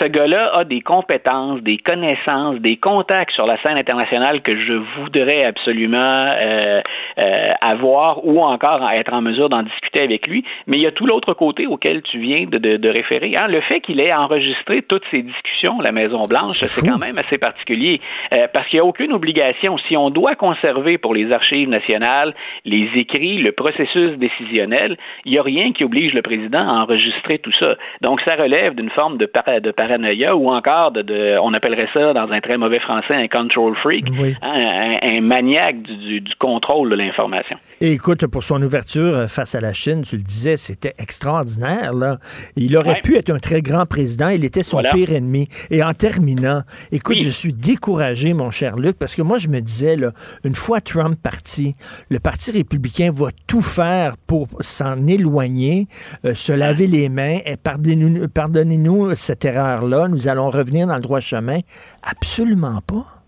[0.00, 4.72] ce gars-là a des compétences, des connaissances, des contacts sur la scène internationale que je
[4.98, 6.80] voudrais absolument euh,
[7.24, 10.44] euh, avoir ou encore être en mesure d'en discuter avec lui.
[10.66, 13.32] Mais il y a tout l'autre côté auquel tu viens de, de, référer.
[13.36, 17.38] Hein, le fait qu'il ait enregistré toutes ces discussions la Maison-Blanche, c'est quand même assez
[17.38, 18.00] particulier
[18.34, 19.78] euh, parce qu'il n'y a aucune obligation.
[19.88, 22.34] Si on doit conserver pour les archives nationales
[22.64, 27.38] les écrits, le processus décisionnel, il n'y a rien qui oblige le président à enregistrer
[27.38, 27.76] tout ça.
[28.00, 29.30] Donc, ça relève d'une forme de,
[29.60, 33.76] de paranoïa ou encore de, on appellerait ça dans un très mauvais français un control
[33.76, 34.06] freak,
[34.42, 37.56] hein, un, maniaque du, contrôle de l'information.
[37.80, 41.92] Et écoute, pour son ouverture euh, face à la Chine, tu le disais, c'était extraordinaire.
[41.92, 42.18] Là.
[42.56, 44.28] Il aurait pu être un très grand président.
[44.28, 45.48] Il était son pire ennemi.
[45.70, 49.60] Et en terminant, écoute, je suis découragé, mon cher Luc, parce que moi, je me
[49.60, 50.12] disais, là,
[50.44, 51.74] une fois Trump parti,
[52.10, 55.88] le Parti républicain va tout faire pour s'en éloigner,
[56.24, 57.38] euh, se laver les mains.
[57.44, 60.08] Et pardonnez-nous cette erreur-là.
[60.08, 61.60] Nous allons revenir dans le droit chemin.
[62.02, 63.23] Absolument pas.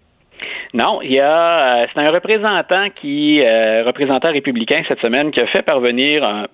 [0.76, 5.40] Non, il y a euh, c'est un représentant qui euh, représentant républicain cette semaine qui
[5.42, 6.44] a fait parvenir un,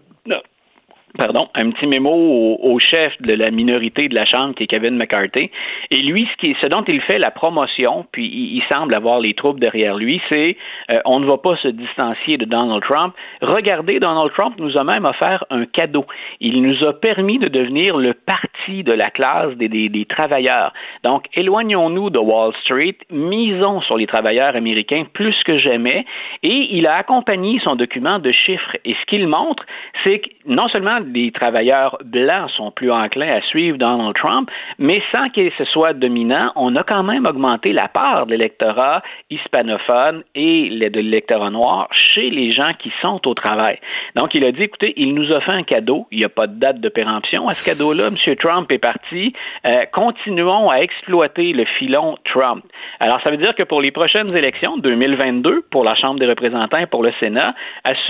[1.19, 4.97] pardon, un petit mémo au, chef de la minorité de la Chambre, qui est Kevin
[4.97, 5.51] McCarthy.
[5.91, 9.35] Et lui, ce, qui, ce dont il fait la promotion, puis il, semble avoir les
[9.35, 10.57] troupes derrière lui, c'est
[10.91, 13.15] euh, on ne va pas se distancier de Donald Trump.
[13.43, 16.07] Regardez, Donald Trump nous a même offert un cadeau.
[16.41, 20.73] Il nous a permis de devenir le parti de la classe des, des, des travailleurs.
[21.05, 26.07] Donc, éloignons-nous de Wall Street, misons sur les travailleurs américains plus que jamais.
[26.43, 28.77] Et il a accompagné son document de chiffres.
[28.85, 29.65] Et ce qu'il montre,
[30.05, 35.03] c'est que non seulement les travailleurs blancs sont plus enclins à suivre Donald Trump, mais
[35.15, 40.23] sans qu'il se soit dominant, on a quand même augmenté la part de l'électorat hispanophone
[40.35, 43.79] et de l'électorat noir chez les gens qui sont au travail.
[44.17, 46.07] Donc, il a dit, écoutez, il nous a fait un cadeau.
[46.11, 48.09] Il n'y a pas de date de péremption à ce cadeau-là.
[48.09, 48.37] M.
[48.37, 49.33] Trump est parti.
[49.69, 52.65] Euh, continuons à exploiter le filon Trump.
[53.01, 56.79] Alors, ça veut dire que pour les prochaines élections, 2022, pour la Chambre des représentants
[56.79, 57.55] et pour le Sénat,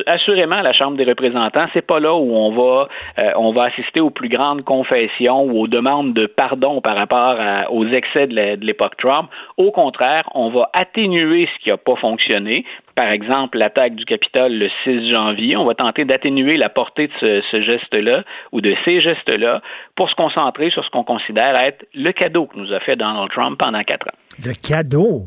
[0.07, 2.82] assurément, la Chambre des représentants, c'est pas là où on va
[3.19, 7.37] euh, on va assister aux plus grandes confessions ou aux demandes de pardon par rapport
[7.71, 9.29] aux excès de l'époque Trump.
[9.57, 12.65] Au contraire, on va atténuer ce qui n'a pas fonctionné.
[12.95, 15.57] Par exemple, l'attaque du Capitole le 6 janvier.
[15.57, 19.63] On va tenter d'atténuer la portée de ce, geste-là ou de ces gestes-là
[19.97, 23.31] pour se concentrer sur ce qu'on considère être le cadeau que nous a fait Donald
[23.31, 24.19] Trump pendant quatre ans.
[24.45, 25.25] Le cadeau?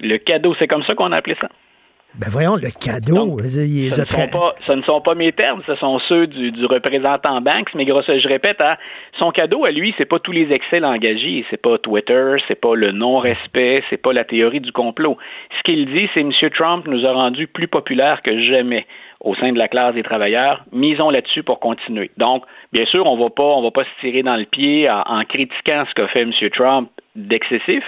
[0.00, 1.48] Le cadeau, c'est comme ça qu'on a appelé ça.
[2.14, 3.38] Ben voyons, le cadeau.
[3.40, 8.28] ce, ne sont pas, mes termes, ce sont ceux du, représentant Banks, mais grosso, je
[8.28, 8.76] répète, hein,
[9.18, 12.74] son cadeau à lui, c'est pas tous les excès langagiers, c'est pas Twitter, c'est pas
[12.74, 15.16] le non-respect, c'est pas la théorie du complot.
[15.56, 16.32] Ce qu'il dit, c'est M.
[16.54, 18.86] Trump nous a rendus plus populaires que jamais
[19.20, 20.64] au sein de la classe des travailleurs.
[20.70, 22.10] Misons là-dessus pour continuer.
[22.18, 22.44] Donc,
[22.74, 25.24] bien sûr, on va pas, on va pas se tirer dans le pied en, en
[25.24, 26.32] critiquant ce qu'a fait M.
[26.50, 27.84] Trump d'excessif,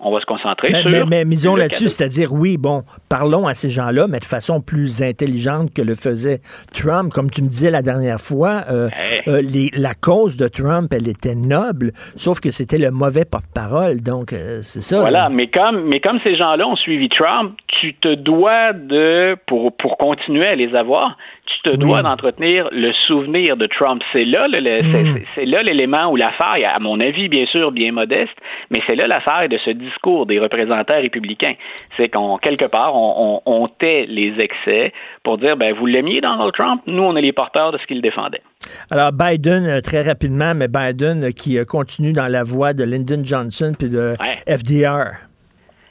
[0.00, 0.90] on va se concentrer mais, sur.
[0.90, 5.02] Mais, mais misons là-dessus, c'est-à-dire, oui, bon, parlons à ces gens-là, mais de façon plus
[5.02, 6.40] intelligente que le faisait
[6.72, 7.12] Trump.
[7.12, 8.88] Comme tu me disais la dernière fois, euh,
[9.28, 14.00] euh, les, la cause de Trump, elle était noble, sauf que c'était le mauvais porte-parole.
[14.02, 15.00] Donc, euh, c'est ça.
[15.00, 19.76] Voilà, mais comme, mais comme ces gens-là ont suivi Trump, tu te dois de, pour,
[19.76, 21.16] pour continuer à les avoir,
[21.46, 24.02] tu te dois d'entretenir le souvenir de Trump.
[24.12, 25.18] C'est là, mm.
[25.34, 28.34] c'est là l'élément où l'affaire, à mon avis, bien sûr, bien modeste,
[28.70, 31.54] mais c'est là l'affaire de ce discours des représentants républicains.
[31.96, 34.92] C'est qu'on, quelque part, on, on, tait les excès
[35.22, 38.00] pour dire, ben, vous l'aimiez Donald Trump, nous, on est les porteurs de ce qu'il
[38.00, 38.42] défendait.
[38.90, 42.84] Alors, Biden, euh, très rapidement, mais Biden euh, qui euh, continue dans la voie de
[42.84, 44.14] Lyndon Johnson puis de
[44.46, 45.33] FDR.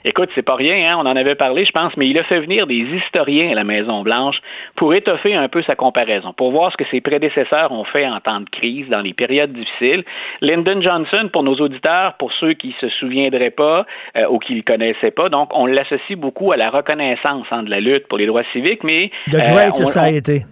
[0.05, 0.95] Écoute, c'est pas rien, hein?
[0.97, 3.63] on en avait parlé, je pense, mais il a fait venir des historiens à la
[3.63, 4.35] Maison-Blanche
[4.75, 8.19] pour étoffer un peu sa comparaison, pour voir ce que ses prédécesseurs ont fait en
[8.19, 10.03] temps de crise, dans les périodes difficiles.
[10.41, 13.85] Lyndon Johnson, pour nos auditeurs, pour ceux qui se souviendraient pas
[14.21, 17.69] euh, ou qui le connaissaient pas, donc on l'associe beaucoup à la reconnaissance hein, de
[17.69, 19.09] la lutte pour les droits civiques, mais...
[19.27, 20.45] The Great euh, Society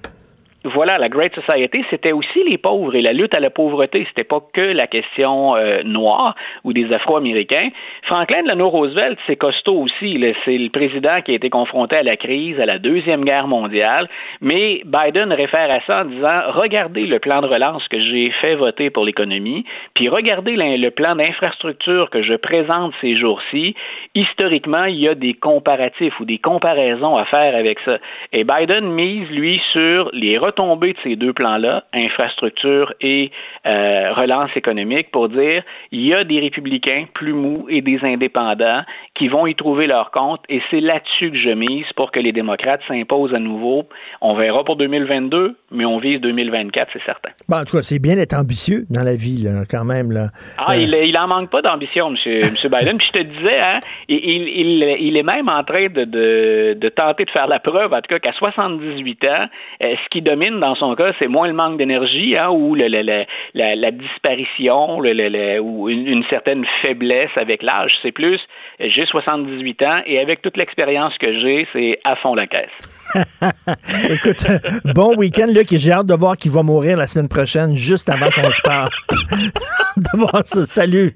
[0.64, 4.06] voilà, la Great Society, c'était aussi les pauvres et la lutte à la pauvreté.
[4.10, 7.70] C'était pas que la question euh, noire ou des Afro-Américains.
[8.04, 10.24] Franklin Delano Roosevelt, c'est costaud aussi.
[10.46, 14.08] C'est le président qui a été confronté à la crise, à la deuxième guerre mondiale.
[14.40, 18.54] Mais Biden réfère à ça en disant regardez le plan de relance que j'ai fait
[18.54, 19.66] voter pour l'économie,
[19.96, 23.76] puis regardez le plan d'infrastructure que je présente ces jours-ci.
[24.14, 27.98] Historiquement, il y a des comparatifs ou des comparaisons à faire avec ça.
[28.34, 33.32] Et Biden mise lui sur les tomber de ces deux plans-là, infrastructure et
[33.66, 38.84] euh, relance économique, pour dire il y a des républicains plus mous et des indépendants
[39.16, 42.32] qui vont y trouver leur compte et c'est là-dessus que je mise pour que les
[42.32, 43.88] démocrates s'imposent à nouveau.
[44.22, 47.30] On verra pour 2022, mais on vise 2024, c'est certain.
[47.48, 50.12] Bon, en tout cas, c'est bien d'être ambitieux dans la vie, quand même.
[50.12, 50.28] Là.
[50.58, 52.14] Ah, il, il en manque pas d'ambition, M.
[52.52, 52.98] Monsieur, Biden.
[52.98, 57.32] Puis je te disais, hein, il, il, est même en train de, de, tenter de
[57.32, 59.46] faire la preuve, en tout cas, qu'à 78 ans,
[59.84, 62.88] euh, ce qui domine dans son cas, c'est moins le manque d'énergie hein, ou le,
[62.88, 67.92] la, disparition ou une, certaine faiblesse avec l'âge.
[68.02, 68.40] C'est plus,
[68.80, 73.14] j'ai 78 ans et avec toute l'expérience que j'ai, c'est à fond la caisse.
[74.10, 74.46] Écoute,
[74.96, 78.10] bon week-end, Luc, et j'ai hâte de voir qui va mourir la semaine prochaine, juste
[78.10, 78.90] avant qu'on se parle.
[79.98, 80.66] de voir ça.
[80.66, 81.12] Salut.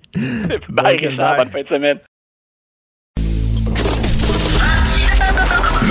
[0.70, 1.38] Bye, Richard.
[1.38, 2.00] Bonne fin de semaine.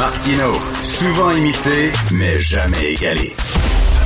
[0.05, 0.53] Martino,
[0.83, 3.33] souvent imité, mais jamais égalé.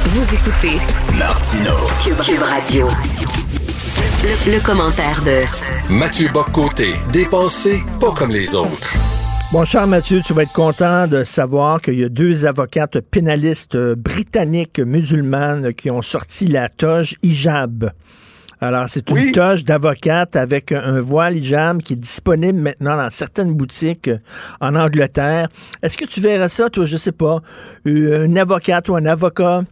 [0.05, 0.79] Vous écoutez
[1.19, 1.75] Martino.
[2.05, 2.87] Cube, Radio.
[4.23, 8.95] Le, le commentaire de Mathieu Boccoté, dépensé pas comme les autres.
[9.51, 13.77] Bon, cher Mathieu, tu vas être content de savoir qu'il y a deux avocates pénalistes
[13.77, 17.91] britanniques musulmanes qui ont sorti la toge hijab.
[18.61, 23.55] Alors, c'est une toge d'avocate avec un voile hijab qui est disponible maintenant dans certaines
[23.55, 24.11] boutiques
[24.61, 25.49] en Angleterre.
[25.83, 27.41] Est-ce que tu verrais ça, toi, je sais pas,
[27.85, 29.63] une avocate ou un avocat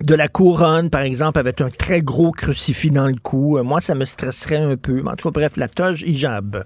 [0.00, 3.62] de la couronne, par exemple, avec un très gros crucifix dans le cou?
[3.62, 5.02] Moi, ça me stresserait un peu.
[5.02, 6.64] Mais en tout cas, bref, la toge hijab.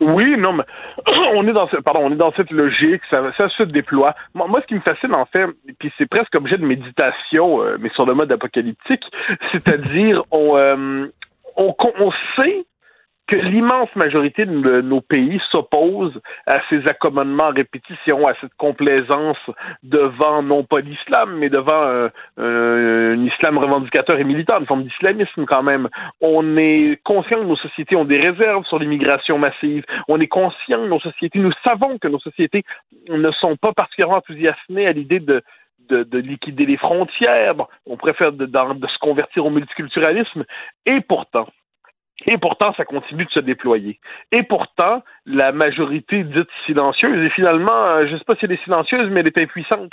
[0.00, 0.64] Oui, non, mais
[1.34, 4.14] on est dans ce, pardon, on est dans cette logique, ça, se déploie.
[4.34, 5.46] Moi, moi, ce qui me fascine en fait,
[5.78, 9.04] puis c'est presque objet de méditation, euh, mais sur le mode apocalyptique,
[9.52, 11.06] c'est-à-dire on, euh,
[11.56, 12.64] on, on sait
[13.26, 19.38] que l'immense majorité de nos pays s'oppose à ces accommodements en répétition, à cette complaisance
[19.82, 25.62] devant non pas l'islam, mais devant un, islam revendicateur et militant, une forme d'islamisme quand
[25.62, 25.88] même.
[26.20, 29.84] On est conscient que nos sociétés ont des réserves sur l'immigration massive.
[30.08, 32.64] On est conscient que nos sociétés, nous savons que nos sociétés
[33.08, 35.42] ne sont pas particulièrement enthousiasmées à l'idée de
[35.90, 37.54] de, de, liquider les frontières.
[37.84, 40.44] On préfère de se convertir au multiculturalisme.
[40.86, 41.46] Et pourtant,
[42.26, 43.98] et pourtant, ça continue de se déployer.
[44.32, 48.52] Et pourtant, la majorité dite silencieuse, et finalement, euh, je ne sais pas si elle
[48.52, 49.90] est silencieuse, mais elle est impuissante.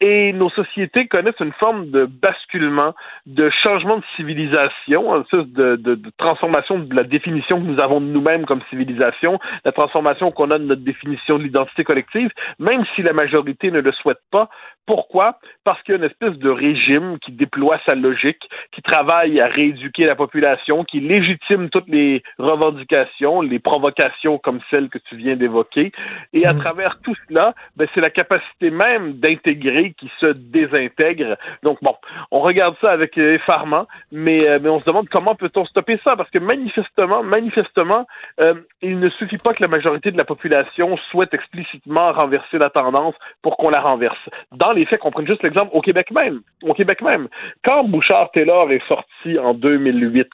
[0.00, 2.94] Et nos sociétés connaissent une forme de basculement,
[3.24, 8.06] de changement de civilisation, de, de, de transformation de la définition que nous avons de
[8.06, 13.02] nous-mêmes comme civilisation, la transformation qu'on a de notre définition de l'identité collective, même si
[13.02, 14.48] la majorité ne le souhaite pas.
[14.86, 15.40] Pourquoi?
[15.64, 19.48] Parce qu'il y a une espèce de régime qui déploie sa logique, qui travaille à
[19.48, 25.36] rééduquer la population, qui légitime toutes les revendications, les provocations comme celles que tu viens
[25.36, 25.92] d'évoquer.
[26.32, 26.58] Et à mmh.
[26.58, 31.36] travers tout cela, ben, c'est la capacité même d'intégrer qui se désintègre.
[31.62, 31.94] Donc bon,
[32.30, 36.16] on regarde ça avec effarement, mais, euh, mais on se demande comment peut-on stopper ça,
[36.16, 38.06] parce que manifestement, manifestement,
[38.40, 42.70] euh, il ne suffit pas que la majorité de la population souhaite explicitement renverser la
[42.70, 44.18] tendance pour qu'on la renverse.
[44.52, 46.40] Dans les faits, qu'on prenne juste l'exemple au Québec même.
[46.62, 47.28] Au Québec même.
[47.64, 50.28] Quand Bouchard Taylor est sorti en 2008,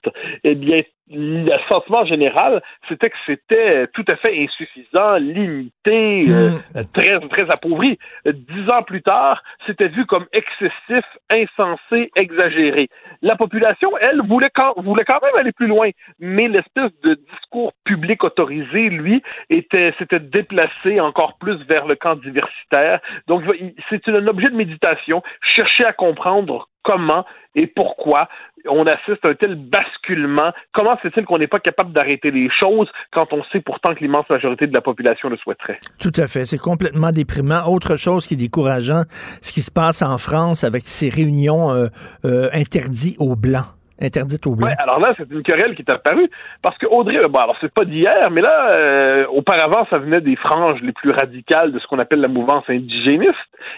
[0.44, 0.78] eh bien,
[1.12, 6.84] le sentiment général, c'était que c'était tout à fait insuffisant, limité, euh, mm.
[6.92, 7.98] très très appauvri.
[8.24, 12.88] Dix ans plus tard, c'était vu comme excessif, insensé, exagéré.
[13.22, 17.72] La population, elle, voulait quand, voulait quand même aller plus loin, mais l'espèce de discours
[17.84, 23.00] public autorisé, lui, était s'était déplacé encore plus vers le camp diversitaire.
[23.26, 23.42] Donc,
[23.90, 25.22] c'est un objet de méditation.
[25.42, 27.24] Chercher à comprendre comment
[27.54, 28.28] et pourquoi
[28.68, 30.52] on assiste à un tel basculement.
[30.72, 34.28] Comment c'est-il qu'on n'est pas capable d'arrêter les choses quand on sait pourtant que l'immense
[34.28, 35.78] majorité de la population le souhaiterait?
[35.98, 36.44] Tout à fait.
[36.44, 37.66] C'est complètement déprimant.
[37.66, 39.02] Autre chose qui est décourageant,
[39.40, 41.88] ce qui se passe en France avec ces réunions euh,
[42.24, 43.66] euh, interdites aux Blancs
[44.02, 44.66] interdite au blanc.
[44.66, 46.28] Ouais, alors là, c'est une querelle qui est apparue
[46.62, 50.36] parce que Audrey, bon, alors c'est pas d'hier, mais là, euh, auparavant, ça venait des
[50.36, 53.34] franges les plus radicales de ce qu'on appelle la mouvance indigéniste.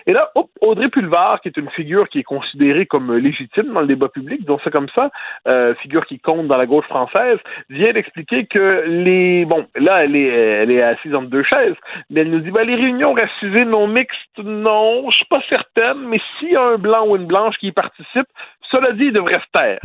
[0.06, 0.30] Et là,
[0.60, 4.44] Audrey Pulvar, qui est une figure qui est considérée comme légitime dans le débat public,
[4.44, 5.10] donc c'est comme ça,
[5.48, 7.38] euh, figure qui compte dans la gauche française,
[7.68, 11.76] vient d'expliquer que les, bon, là, elle est, elle est assise entre deux chaises,
[12.10, 16.08] mais elle nous dit, ben, les réunions racisées non mixtes, non, je suis pas certaine,
[16.08, 18.26] mais s'il y a un blanc ou une blanche qui y participe,
[18.70, 19.80] cela dit, il devrait se taire.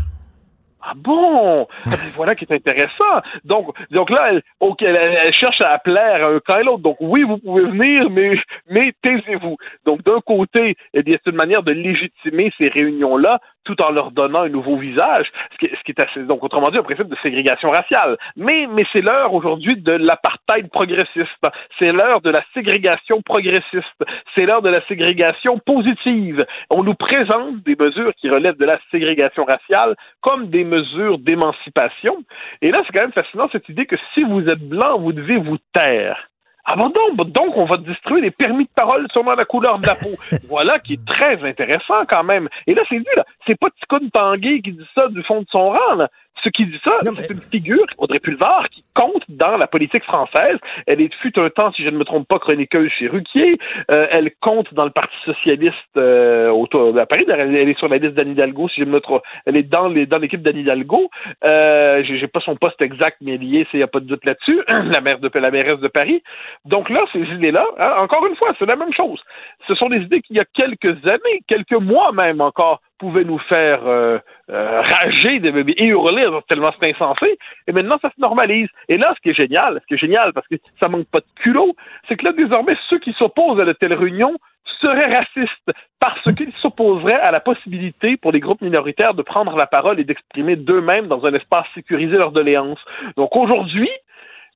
[0.81, 1.68] Ah bon?
[1.88, 3.22] Ah, voilà qui est intéressant.
[3.43, 4.41] Donc, donc là, elle,
[4.81, 6.84] elle, cherche à plaire à un camp et l'autre.
[6.84, 8.39] Donc oui, vous pouvez venir, mais,
[8.69, 9.57] mais taisez-vous.
[9.85, 14.11] Donc d'un côté, eh bien, c'est une manière de légitimer ces réunions-là tout en leur
[14.11, 18.18] donnant un nouveau visage, ce qui, est donc autrement dit, un principe de ségrégation raciale.
[18.36, 21.45] Mais, mais c'est l'heure aujourd'hui de l'apartheid progressiste.
[21.77, 24.03] C'est l'heure de la ségrégation progressiste.
[24.36, 26.40] C'est l'heure de la ségrégation positive.
[26.69, 32.18] On nous présente des mesures qui relèvent de la ségrégation raciale comme des mesures d'émancipation.
[32.61, 35.38] Et là, c'est quand même fascinant cette idée que si vous êtes blanc, vous devez
[35.38, 36.30] vous taire.
[36.72, 39.88] Ah bon donc, donc on va distribuer des permis de parole selon la couleur de
[39.88, 40.14] la peau.
[40.50, 42.48] voilà qui est très intéressant quand même.
[42.68, 45.48] Et là, c'est dit, là, c'est pas Ticoun Tanguay qui dit ça du fond de
[45.50, 46.10] son rang, là.
[46.44, 50.57] Ce qui dit ça, c'est une figure, Audrey Pulvar, qui compte dans la politique française.
[50.88, 53.52] Elle est fut un temps, si je ne me trompe pas, chroniqueuse chez Ruquier.
[53.91, 57.26] Euh, elle compte dans le Parti socialiste euh, autour à Paris.
[57.28, 59.24] Elle, est sur la liste d'Anne Hidalgo, si je ne me trompe.
[59.45, 61.10] Elle est dans les dans l'équipe d'Anne Hidalgo.
[61.44, 64.61] Euh, j'ai pas son poste exact, mais lié, il n'y a pas de doute là-dessus.
[64.68, 66.22] la maire de la mairesse de Paris.
[66.66, 69.22] Donc là, ces idées-là, hein, encore une fois, c'est la même chose.
[69.68, 73.39] Ce sont des idées qu'il y a quelques années, quelques mois même encore, pouvait nous
[73.39, 74.19] faire euh,
[74.51, 77.39] euh, rager et hurler tellement c'est insensé.
[77.67, 78.67] Et maintenant, ça se normalise.
[78.88, 81.19] Et là, ce qui est génial, ce qui est génial, parce que ça manque pas
[81.19, 81.76] de culot,
[82.07, 84.35] c'est que là, désormais, ceux qui s'opposent à de telles réunions
[84.81, 89.65] seraient racistes parce qu'ils s'opposeraient à la possibilité pour les groupes minoritaires de prendre la
[89.65, 92.84] parole et d'exprimer d'eux-mêmes dans un espace sécurisé leurs doléances.
[93.17, 93.89] Donc aujourd'hui,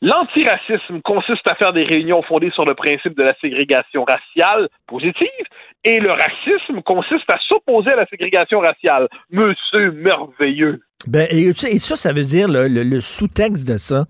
[0.04, 5.46] L'antiracisme consiste à faire des réunions fondées sur le principe de la ségrégation raciale positive
[5.86, 9.08] et le racisme consiste à s'opposer à la ségrégation raciale.
[9.32, 10.82] Monsieur merveilleux.
[11.08, 14.04] Ben, et, ça, ça veut dire le, sous-texte de ça.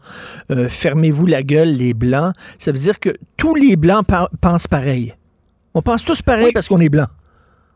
[0.50, 2.34] Euh, fermez-vous la gueule, les blancs.
[2.58, 4.04] Ça veut dire que tous les blancs
[4.42, 5.14] pensent pareil.
[5.76, 7.06] On pense tous pareil parce qu'on est blanc.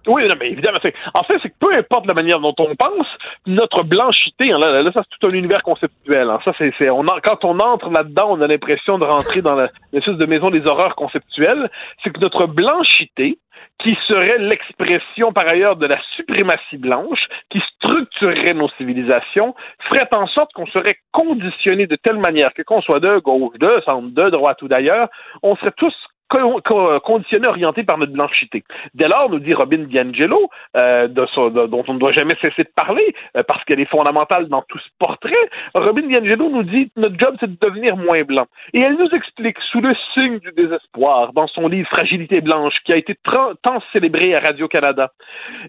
[0.07, 0.79] Oui, non, mais évidemment.
[1.13, 3.07] En fait, c'est que peu importe la manière dont on pense,
[3.45, 6.29] notre blanchité, hein, là, là, ça c'est tout un univers conceptuel.
[6.29, 6.39] Hein.
[6.45, 9.55] Ça, c'est, c'est quand on entre là-dedans, on a l'impression de rentrer dans
[9.91, 11.69] l'espèce de maison des horreurs conceptuelles.
[12.03, 13.37] C'est que notre blanchité,
[13.79, 17.19] qui serait l'expression par ailleurs de la suprématie blanche,
[17.49, 19.55] qui structurerait nos civilisations,
[19.87, 23.81] ferait en sorte qu'on serait conditionné de telle manière que qu'on soit de gauche, de
[23.87, 25.05] centre, de droite ou d'ailleurs,
[25.43, 25.93] on serait tous
[26.29, 28.63] conditionné, orienté par notre blanchité.
[28.93, 33.15] Dès lors, nous dit Robin DiAngelo, euh, dont on ne doit jamais cesser de parler,
[33.35, 35.33] euh, parce qu'elle est fondamentale dans tout ce portrait,
[35.75, 38.45] Robin DiAngelo nous dit notre job, c'est de devenir moins blanc.
[38.73, 42.93] Et elle nous explique, sous le signe du désespoir, dans son livre Fragilité blanche, qui
[42.93, 45.11] a été tant célébré à Radio-Canada,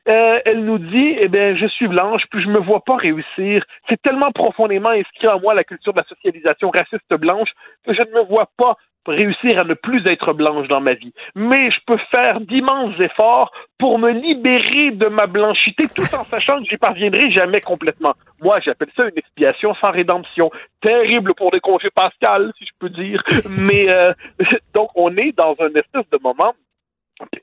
[0.09, 3.65] euh, elle nous dit, eh bien, je suis blanche, puis je me vois pas réussir.
[3.89, 7.51] C'est tellement profondément inscrit en moi la culture de la socialisation raciste blanche
[7.87, 8.77] que je ne me vois pas
[9.11, 11.13] réussir à ne plus être blanche dans ma vie.
[11.35, 16.61] Mais je peux faire d'immenses efforts pour me libérer de ma blanchité tout en sachant
[16.61, 18.15] que j'y parviendrai jamais complètement.
[18.43, 20.51] Moi, j'appelle ça une expiation sans rédemption.
[20.81, 23.23] Terrible pour les congés Pascal, si je peux dire.
[23.61, 24.13] Mais euh,
[24.75, 26.55] donc, on est dans un espèce de moment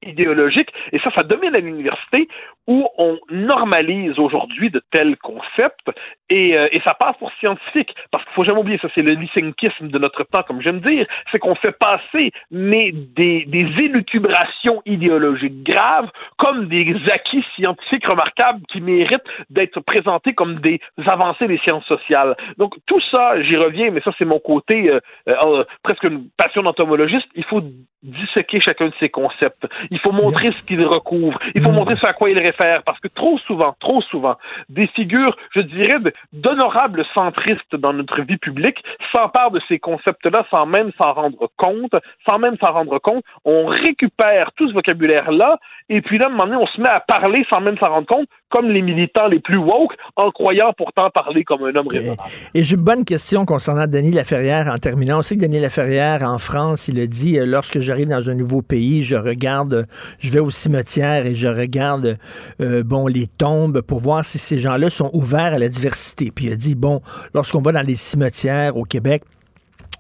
[0.04, 2.28] idéologique, et ça, ça domine à l'université
[2.68, 5.92] où on normalise aujourd'hui de tels concepts,
[6.30, 9.14] et, euh, et, ça passe pour scientifique, parce qu'il faut jamais oublier, ça c'est le
[9.14, 13.46] lysenkisme de notre temps, comme j'aime dire, c'est qu'on fait passer mais des,
[13.80, 21.48] élucubrations idéologiques graves comme des acquis scientifiques remarquables qui méritent d'être présentés comme des avancées
[21.48, 22.36] des sciences sociales.
[22.58, 26.62] Donc tout ça, j'y reviens, mais ça c'est mon côté euh, euh, presque une passion
[26.62, 27.62] d'entomologiste, il faut
[28.04, 29.65] disséquer chacun de ces concepts.
[29.92, 31.40] Il faut montrer ce qu'ils recouvrent.
[31.54, 31.76] Il faut mm.
[31.76, 32.84] montrer ce à quoi ils réfèrent.
[32.84, 34.36] Parce que trop souvent, trop souvent,
[34.70, 36.00] des figures, je dirais,
[36.34, 38.84] d'honorables centristes dans notre vie publique
[39.14, 41.96] s'emparent de ces concepts-là sans même s'en rendre compte.
[42.30, 45.58] Sans même s'en rendre compte, on récupère tout ce vocabulaire-là
[45.90, 47.90] et puis là, à un moment donné, on se met à parler sans même s'en
[47.90, 51.88] rendre compte, comme les militants les plus woke, en croyant pourtant parler comme un homme
[51.88, 52.22] raisonnable.
[52.54, 55.20] Et, j'ai une bonne question concernant Denis Laferrière en terminant.
[55.20, 58.36] On sait que Denis Laferrière, en France, il a dit, euh, lorsque j'arrive dans un
[58.36, 59.88] nouveau pays, je regarde,
[60.20, 62.18] je vais au cimetière et je regarde,
[62.62, 66.32] euh, bon, les tombes pour voir si ces gens-là sont ouverts à la diversité.
[66.34, 67.02] Puis il a dit, bon,
[67.34, 69.24] lorsqu'on va dans les cimetières au Québec,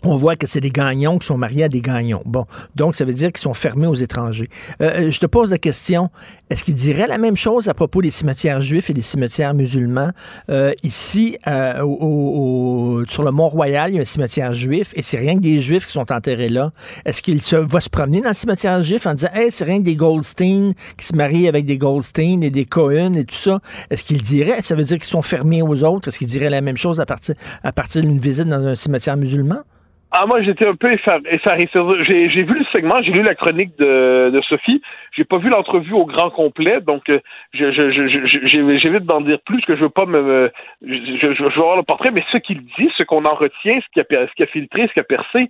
[0.05, 2.21] on voit que c'est des gagnons qui sont mariés à des gagnons.
[2.25, 2.45] Bon,
[2.75, 4.49] donc ça veut dire qu'ils sont fermés aux étrangers.
[4.81, 6.09] Euh, euh, je te pose la question,
[6.49, 10.11] est-ce qu'il dirait la même chose à propos des cimetières juifs et des cimetières musulmans?
[10.49, 15.41] Euh, ici, sur le Mont-Royal, il y a un cimetière juif et c'est rien que
[15.41, 16.71] des juifs qui sont enterrés là.
[17.05, 19.85] Est-ce qu'il va se promener dans le cimetière juif en disant, hey, c'est rien que
[19.85, 23.59] des Goldstein qui se marient avec des Goldstein et des Cohen et tout ça?
[23.89, 26.09] Est-ce qu'il dirait, ça veut dire qu'ils sont fermés aux autres?
[26.09, 29.17] Est-ce qu'il dirait la même chose à partir, à partir d'une visite dans un cimetière
[29.17, 29.63] musulman?
[30.17, 31.19] Ah, moi, j'étais un peu effaré.
[32.07, 34.81] J'ai, j'ai vu le segment, j'ai lu la chronique de, Sophie.
[35.11, 37.19] J'ai pas vu l'entrevue au grand complet, donc euh,
[37.53, 40.51] je, je, je, j'évite d'en dire plus, que je veux pas me,
[40.81, 43.99] je, veux voir le portrait, mais ce qu'il dit, ce qu'on en retient, ce qui
[43.99, 45.49] a, ce a filtré, ce qui a percé,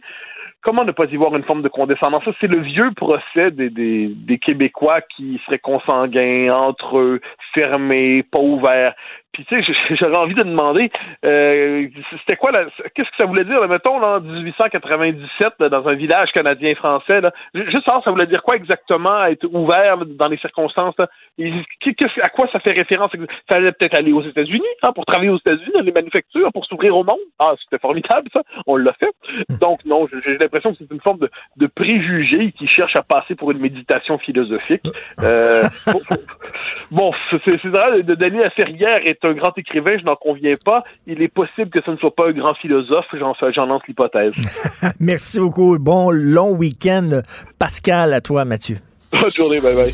[0.64, 2.24] comment ne pas y voir une forme de condescendance?
[2.26, 7.22] Ça, c'est le vieux procès des, des, des Québécois qui seraient consanguins entre eux,
[7.54, 8.96] fermés, pas ouverts.
[9.36, 10.90] Puis tu sais, j'aurais envie de demander,
[11.26, 11.88] euh,
[12.22, 12.52] c'était quoi,
[12.96, 17.20] qu'est-ce que ça voulait dire, mettons, en 1897, dans un village canadien-français,
[17.54, 22.60] juste ça, ça voulait dire quoi exactement, être ouvert dans les circonstances, à quoi ça
[22.62, 23.10] fait référence?
[23.50, 26.66] Ça allait peut-être aller aux États-Unis, hein, pour travailler aux États-Unis, dans les manufactures, pour
[26.66, 27.20] s'ouvrir au monde?
[27.40, 29.12] Ah, c'était formidable, ça, on l'a fait.
[29.50, 29.58] Hmm.
[29.58, 33.36] Donc non, j'ai l'impression que c'est une forme de, de, préjugé qui cherche à passer
[33.36, 34.84] pour une méditation philosophique.
[35.20, 35.64] Euh,
[36.92, 40.84] bon, c'est vrai, Daniel Ferrière un grand écrivain, je n'en conviens pas.
[41.08, 44.34] Il est possible que ce ne soit pas un grand philosophe, j'en lance l'hypothèse.
[45.00, 45.78] Merci beaucoup.
[45.80, 47.22] Bon long week-end,
[47.60, 48.78] Pascal, à toi, Mathieu.
[49.12, 49.94] Bonne journée, bye bye.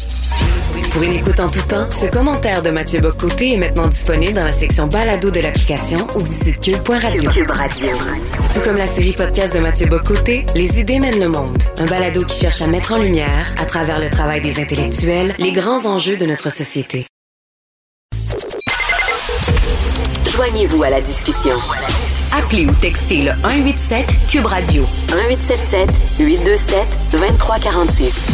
[0.91, 4.43] Pour une écoute en tout temps, ce commentaire de Mathieu Bocoté est maintenant disponible dans
[4.43, 7.31] la section balado de l'application ou du site cube.radio.
[7.31, 11.57] Tout comme la série podcast de Mathieu Bocoté, Les idées mènent le monde.
[11.77, 15.53] Un balado qui cherche à mettre en lumière, à travers le travail des intellectuels, les
[15.53, 17.05] grands enjeux de notre société.
[20.43, 21.53] Joignez-vous à la discussion.
[22.35, 24.81] Appelez ou textez le 187 Cube Radio
[25.13, 28.25] 1877 827 2346.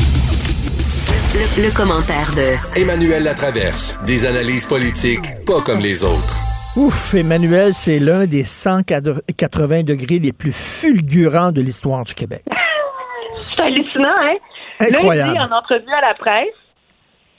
[1.35, 3.99] Le, le commentaire de Emmanuel Latraverse.
[4.05, 6.39] Des analyses politiques pas comme les autres.
[6.77, 12.43] Ouf, Emmanuel, c'est l'un des 180 degrés les plus fulgurants de l'histoire du Québec.
[13.33, 14.37] c'est hallucinant, hein?
[14.79, 15.33] Incroyable.
[15.33, 16.55] Lundi, en entrevue à la presse,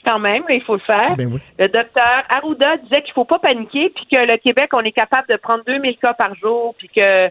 [0.08, 1.16] quand même, il faut le faire.
[1.16, 4.92] Ben Le docteur Arruda disait qu'il faut pas paniquer, puis que le Québec, on est
[4.92, 7.28] capable de prendre 2000 cas par jour, puis que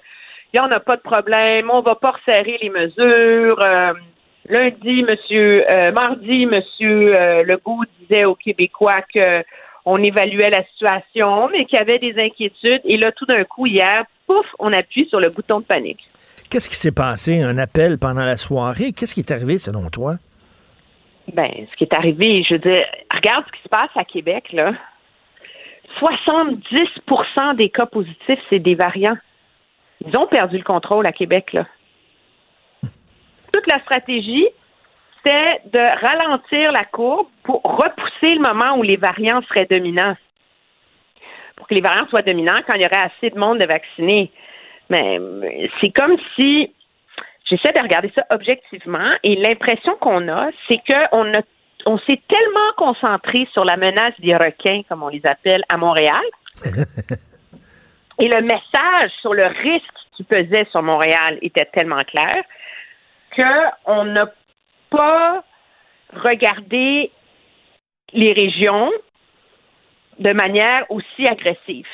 [0.53, 3.59] il n'y en a pas de problème, on va pas resserrer les mesures.
[3.67, 3.93] Euh,
[4.47, 9.43] lundi, monsieur, euh, mardi, monsieur euh, Legault disait aux Québécois que
[9.85, 12.81] on évaluait la situation, mais qu'il y avait des inquiétudes.
[12.83, 16.05] Et là, tout d'un coup, hier, pouf, on appuie sur le bouton de panique.
[16.49, 17.41] Qu'est-ce qui s'est passé?
[17.41, 18.91] Un appel pendant la soirée?
[18.91, 20.15] Qu'est-ce qui est arrivé selon toi?
[21.33, 24.51] Ben, ce qui est arrivé, je veux dire, regarde ce qui se passe à Québec,
[24.53, 24.73] là.
[25.99, 29.17] 70% des cas positifs, c'est des variants.
[30.05, 31.65] Ils ont perdu le contrôle à Québec, là.
[33.51, 34.47] Toute la stratégie,
[35.25, 40.15] c'est de ralentir la courbe pour repousser le moment où les variants seraient dominants.
[41.55, 44.31] Pour que les variants soient dominants quand il y aurait assez de monde de vaccinés.
[44.89, 45.19] Mais
[45.81, 46.71] c'est comme si
[47.49, 51.41] j'essaie de regarder ça objectivement et l'impression qu'on a, c'est qu'on a
[51.85, 56.25] on s'est tellement concentré sur la menace des requins, comme on les appelle, à Montréal.
[58.19, 62.33] et le message sur le risque qui pesait sur Montréal était tellement clair
[63.35, 64.25] qu'on n'a
[64.89, 65.43] pas
[66.11, 67.11] regardé
[68.13, 68.91] les régions
[70.19, 71.87] de manière aussi agressive.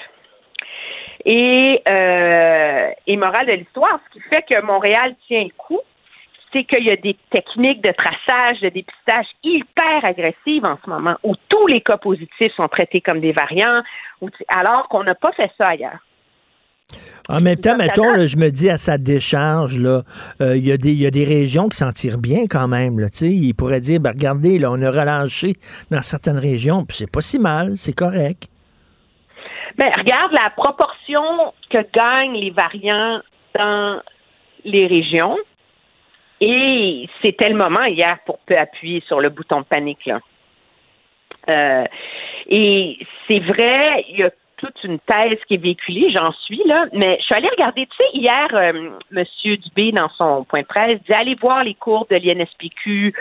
[1.25, 5.79] Et, euh, et morale de l'histoire, ce qui fait que Montréal tient le coup,
[6.51, 11.15] c'est qu'il y a des techniques de traçage, de dépistage hyper agressives en ce moment,
[11.23, 13.81] où tous les cas positifs sont traités comme des variants,
[14.55, 15.99] alors qu'on n'a pas fait ça ailleurs.
[17.29, 20.03] En même temps, mettons, je me dis à sa décharge, euh,
[20.39, 22.99] il y, y, a des régions qui s'en tirent bien quand même.
[22.99, 25.53] Là, il pourrait dire, ben, regardez, là, on a relâché
[25.89, 28.49] dans certaines régions, puis c'est pas si mal, c'est correct.
[29.77, 33.21] Ben, regarde la proportion que gagnent les variants
[33.55, 34.01] dans
[34.63, 35.37] les régions.
[36.41, 40.05] Et c'était le moment hier pour appuyer sur le bouton de panique.
[40.05, 40.19] Là.
[41.49, 41.85] Euh,
[42.47, 46.85] et c'est vrai, il y a toute une thèse qui est véhiculée, j'en suis là,
[46.93, 49.25] mais je suis allée regarder, tu sais, hier, euh, M.
[49.57, 53.13] Dubé, dans son point de presse, dit allez voir les courbes de l'INSPQ,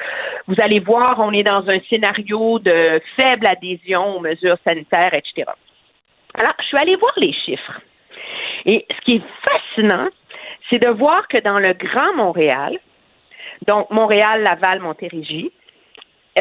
[0.46, 5.50] vous allez voir, on est dans un scénario de faible adhésion aux mesures sanitaires, etc.
[6.34, 7.80] Alors, je suis allée voir les chiffres.
[8.64, 10.08] Et ce qui est fascinant,
[10.70, 12.78] c'est de voir que dans le Grand Montréal,
[13.66, 15.52] donc Montréal, Laval, Montérégie,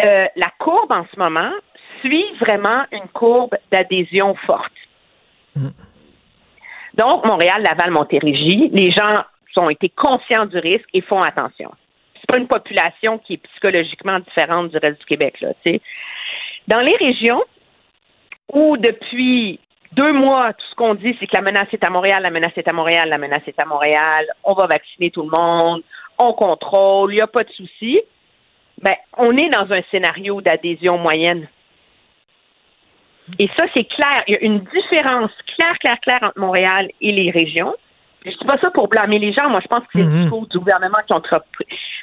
[0.04, 1.52] euh, la courbe en ce moment
[2.00, 4.72] suit vraiment une courbe d'adhésion forte.
[6.94, 9.14] Donc, Montréal, Laval, Montérégie, les gens
[9.58, 11.72] ont été conscients du risque et font attention.
[12.16, 15.50] C'est pas une population qui est psychologiquement différente du reste du Québec, là,
[16.68, 17.44] Dans les régions
[18.54, 19.60] où depuis
[19.94, 22.54] deux mois, tout ce qu'on dit, c'est que la menace est à Montréal, la menace
[22.56, 25.84] est à Montréal, la menace est à Montréal, on va vacciner tout le monde,
[26.18, 28.00] on contrôle, il n'y a pas de souci.
[28.82, 31.48] Ben, on est dans un scénario d'adhésion moyenne.
[33.40, 34.16] Et ça, c'est clair.
[34.28, 37.76] Il y a une différence claire, claire, claire entre Montréal et les régions.
[38.26, 39.50] Je ne dis pas ça pour blâmer les gens.
[39.50, 41.22] Moi, je pense que c'est le discours du gouvernement qui ont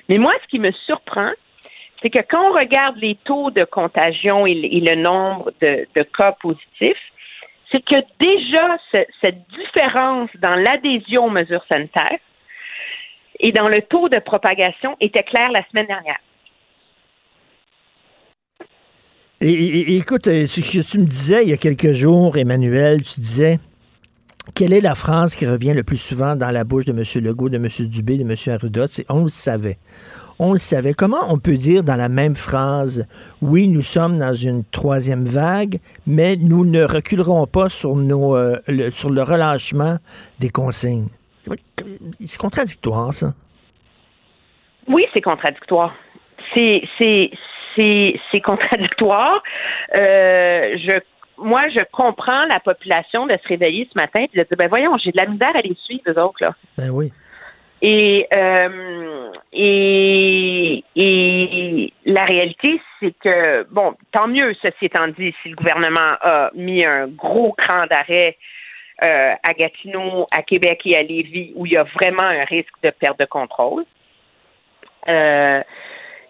[0.08, 1.30] Mais moi, ce qui me surprend,
[2.02, 7.07] c'est que quand on regarde les taux de contagion et, le nombre de, cas positifs,
[7.70, 8.78] c'est que déjà,
[9.22, 12.18] cette différence dans l'adhésion aux mesures sanitaires
[13.40, 16.18] et dans le taux de propagation était claire la semaine dernière.
[19.40, 23.20] Et, écoute, euh, ce que tu me disais il y a quelques jours, Emmanuel, tu
[23.20, 23.60] disais
[24.54, 27.02] quelle est la phrase qui revient le plus souvent dans la bouche de M.
[27.24, 27.68] Legault, de M.
[27.88, 28.34] Dubé, de M.
[28.54, 28.86] Arruda?
[28.86, 29.78] C'est on le savait.
[30.38, 30.94] On le savait.
[30.94, 33.06] Comment on peut dire dans la même phrase,
[33.42, 38.56] oui, nous sommes dans une troisième vague, mais nous ne reculerons pas sur, nos, euh,
[38.68, 39.96] le, sur le relâchement
[40.38, 41.08] des consignes?
[42.20, 43.34] C'est contradictoire, ça.
[44.86, 45.94] Oui, c'est contradictoire.
[46.54, 49.42] C'est, c'est, contradictoire.
[49.96, 51.00] Euh, je
[51.38, 54.96] moi, je comprends la population de se réveiller ce matin et de dire, ben voyons,
[54.98, 56.54] j'ai de la misère à les suivre, eux autres, là.
[56.76, 57.12] Ben oui.
[57.80, 65.50] Et, euh, et, et la réalité, c'est que, bon, tant mieux, ceci étant dit, si
[65.50, 68.36] le gouvernement a mis un gros cran d'arrêt
[69.04, 72.74] euh, à Gatineau, à Québec et à Lévis, où il y a vraiment un risque
[72.82, 73.84] de perte de contrôle.
[75.08, 75.62] Euh,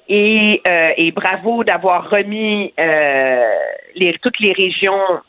[0.09, 3.55] et, euh, et bravo d'avoir remis euh,
[3.95, 5.21] les, toutes les régions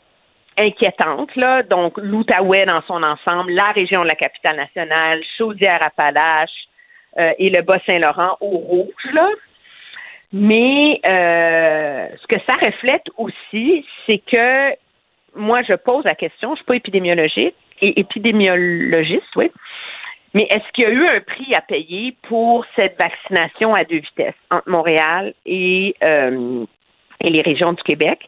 [0.58, 1.62] inquiétantes, là.
[1.62, 6.50] Donc, l'Outaouais dans son ensemble, la région de la capitale nationale, Chaudière-Appalaches
[7.18, 9.28] euh, et le Bas-Saint-Laurent au rouge, là.
[10.32, 14.76] Mais euh, ce que ça reflète aussi, c'est que
[15.34, 19.50] moi, je pose la question, je suis pas épidémiologiste, et épidémiologiste, oui,
[20.34, 23.98] mais est-ce qu'il y a eu un prix à payer pour cette vaccination à deux
[23.98, 26.64] vitesses entre Montréal et, euh,
[27.20, 28.20] et les régions du Québec?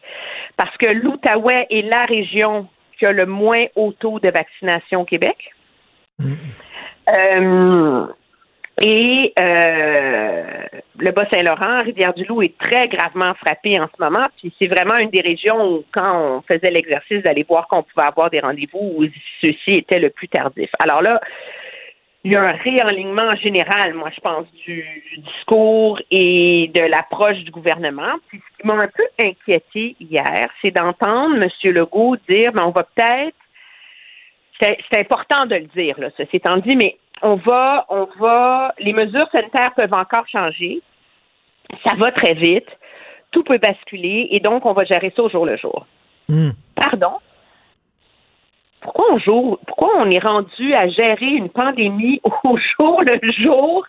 [0.57, 2.67] Parce que l'Outaouais est la région
[2.97, 5.37] qui a le moins haut taux de vaccination au Québec.
[7.17, 8.07] Euh,
[8.81, 10.43] et euh,
[10.97, 14.27] le Bas-Saint-Laurent, Rivière-du-Loup est très gravement frappé en ce moment.
[14.37, 18.07] Puis c'est vraiment une des régions où, quand on faisait l'exercice d'aller voir qu'on pouvait
[18.07, 19.05] avoir des rendez-vous, où
[19.41, 20.69] ceux-ci étaient le plus tardif.
[20.79, 21.21] Alors là,
[22.25, 24.85] il y a un réalignement général, moi, je pense, du,
[25.17, 28.13] discours et de l'approche du gouvernement.
[28.27, 31.49] Puis ce qui m'a un peu inquiété hier, c'est d'entendre M.
[31.71, 33.35] Legault dire, mais on va peut-être
[34.61, 38.93] c'est important de le dire, là, ceci étant dit, mais on va, on va, les
[38.93, 40.81] mesures sanitaires peuvent encore changer.
[41.85, 42.67] Ça va très vite.
[43.31, 45.85] Tout peut basculer et donc on va gérer ça au jour le jour.
[46.29, 46.51] Hmm.
[46.75, 47.17] Pardon?
[48.83, 53.85] Pourquoi on, joue, pourquoi on est rendu à gérer une pandémie au jour le jour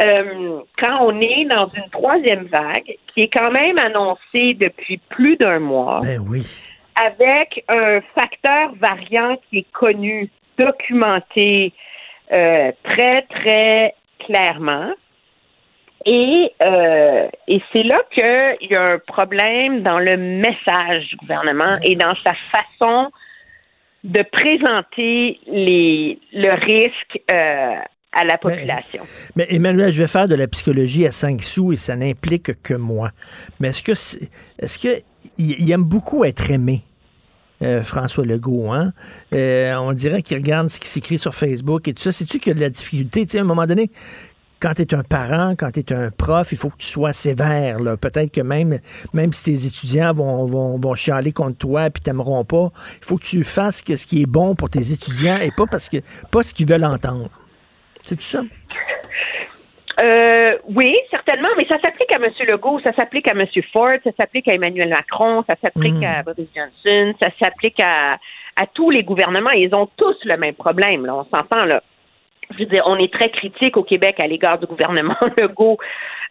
[0.00, 5.36] euh, quand on est dans une troisième vague qui est quand même annoncée depuis plus
[5.36, 6.00] d'un mois?
[6.02, 6.44] Ben oui.
[7.00, 11.72] Avec un facteur variant qui est connu, documenté,
[12.32, 14.92] euh, très, très clairement.
[16.06, 21.74] Et, euh, et c'est là qu'il y a un problème dans le message du gouvernement
[21.82, 23.10] et dans sa façon
[24.04, 27.80] de présenter les, le risque euh,
[28.12, 29.02] à la population.
[29.36, 32.74] Mais, Emmanuel, je vais faire de la psychologie à 5 sous et ça n'implique que
[32.74, 33.10] moi.
[33.60, 35.02] Mais est-ce que est-ce que
[35.36, 36.82] il aime beaucoup être aimé?
[37.60, 38.70] Euh, François Legault.
[38.72, 38.92] Hein?
[39.32, 42.12] Euh, on dirait qu'il regarde ce qui s'écrit sur Facebook et tout ça.
[42.12, 43.26] C'est-tu qu'il y a de la difficulté?
[43.26, 43.90] Tu sais, à un moment donné,
[44.60, 47.12] quand tu es un parent, quand tu es un prof, il faut que tu sois
[47.12, 47.76] sévère.
[48.00, 48.78] Peut-être que même,
[49.12, 52.70] même si tes étudiants vont, vont, vont chialer contre toi et t'aimeront pas,
[53.00, 55.88] il faut que tu fasses ce qui est bon pour tes étudiants et pas parce
[55.88, 55.98] que
[56.30, 57.28] pas ce qu'ils veulent entendre.
[58.02, 58.42] C'est tout ça?
[60.02, 62.32] Euh, oui, certainement, mais ça s'applique à M.
[62.48, 63.44] Legault, ça s'applique à M.
[63.72, 66.04] Ford, ça s'applique à Emmanuel Macron, ça s'applique Mm.
[66.04, 68.14] à Boris Johnson, ça s'applique à,
[68.60, 69.50] à tous les gouvernements.
[69.54, 71.82] Ils ont tous le même problème, là, on s'entend, là.
[72.50, 75.78] Je veux dire, on est très critique au Québec à l'égard du gouvernement Legault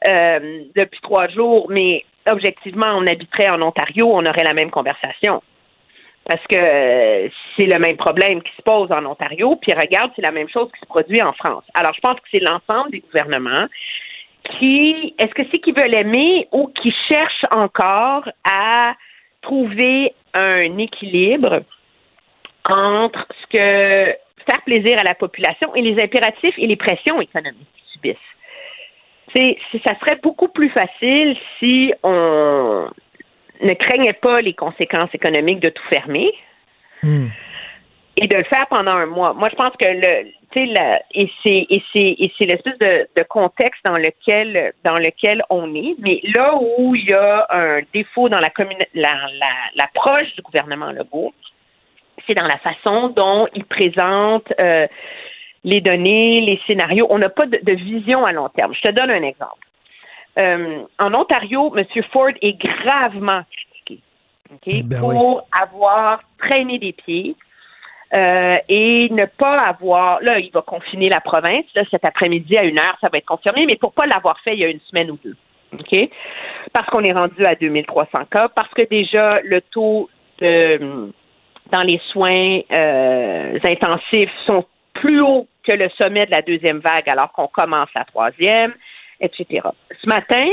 [0.07, 5.41] euh, depuis trois jours, mais objectivement, on habiterait en Ontario, on aurait la même conversation.
[6.27, 10.21] Parce que euh, c'est le même problème qui se pose en Ontario, puis regarde, c'est
[10.21, 11.63] la même chose qui se produit en France.
[11.73, 13.67] Alors, je pense que c'est l'ensemble des gouvernements
[14.59, 18.93] qui, est-ce que c'est qui veulent aimer ou qui cherchent encore à
[19.41, 21.61] trouver un équilibre
[22.69, 24.17] entre ce que
[24.49, 28.15] faire plaisir à la population et les impératifs et les pressions économiques qu'ils subissent.
[29.35, 32.87] C'est, ça serait beaucoup plus facile si on
[33.61, 36.31] ne craignait pas les conséquences économiques de tout fermer
[38.15, 39.33] et de le faire pendant un mois.
[39.33, 40.31] Moi, je pense que le,
[40.73, 45.43] la- et c'est et c'est et c'est l'espèce de, de contexte dans lequel dans lequel
[45.51, 45.95] on est.
[45.99, 50.41] Mais là où il y a un défaut dans la communi- la la- l'approche du
[50.41, 51.33] gouvernement Legault,
[52.27, 54.87] c'est dans la façon dont il présente euh,
[55.63, 57.07] les données, les scénarios.
[57.09, 58.73] On n'a pas de, de vision à long terme.
[58.73, 59.67] Je te donne un exemple.
[60.39, 61.85] Euh, en Ontario, M.
[62.11, 64.01] Ford est gravement critiqué
[64.53, 67.35] ok, Ben pour avoir traîné des pieds
[68.15, 70.19] euh, et ne pas avoir.
[70.21, 71.65] Là, il va confiner la province.
[71.75, 74.53] Là, cet après-midi à une heure, ça va être confirmé, mais pour pas l'avoir fait
[74.53, 75.35] il y a une semaine ou deux.
[75.73, 76.09] OK?
[76.71, 80.09] Parce qu'on est rendu à 2300 cas, parce que déjà le taux
[80.39, 81.11] de
[81.71, 87.07] dans les soins euh, intensifs sont plus hauts que le sommet de la deuxième vague
[87.07, 88.73] alors qu'on commence la troisième,
[89.19, 89.67] etc.
[90.01, 90.47] Ce matin,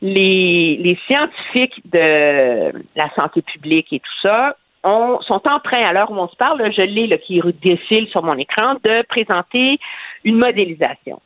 [0.00, 5.92] les, les scientifiques de la santé publique et tout ça ont, sont en train, à
[5.92, 9.78] l'heure où on se parle, je l'ai là, qui défile sur mon écran, de présenter
[10.24, 11.20] une modélisation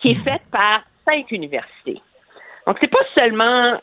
[0.00, 2.00] qui est faite par cinq universités.
[2.66, 3.78] Donc, c'est pas seulement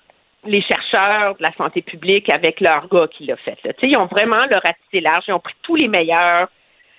[0.48, 3.58] les chercheurs de la santé publique avec leur gars qui l'a fait.
[3.64, 3.72] là.
[3.82, 6.48] Ils ont vraiment le ratissé large, ils ont pris tous les meilleurs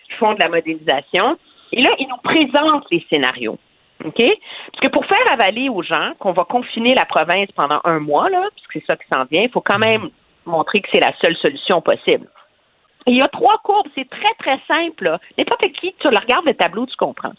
[0.05, 1.39] qui font de la modélisation.
[1.73, 3.59] Et là, ils nous présentent les scénarios.
[4.05, 4.15] OK?
[4.17, 8.31] Parce que pour faire avaler aux gens qu'on va confiner la province pendant un mois,
[8.31, 10.11] là, puisque c'est ça qui s'en vient, il faut quand même
[10.47, 12.29] montrer que c'est la seule solution possible.
[13.07, 15.17] Et il y a trois courbes, c'est très, très simple.
[15.37, 17.33] N'importe qui, tu regardes le tableau, tu comprends.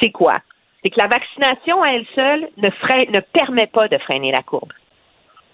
[0.00, 0.32] C'est quoi?
[0.82, 4.42] C'est que la vaccination à elle seule ne, freine, ne permet pas de freiner la
[4.42, 4.72] courbe.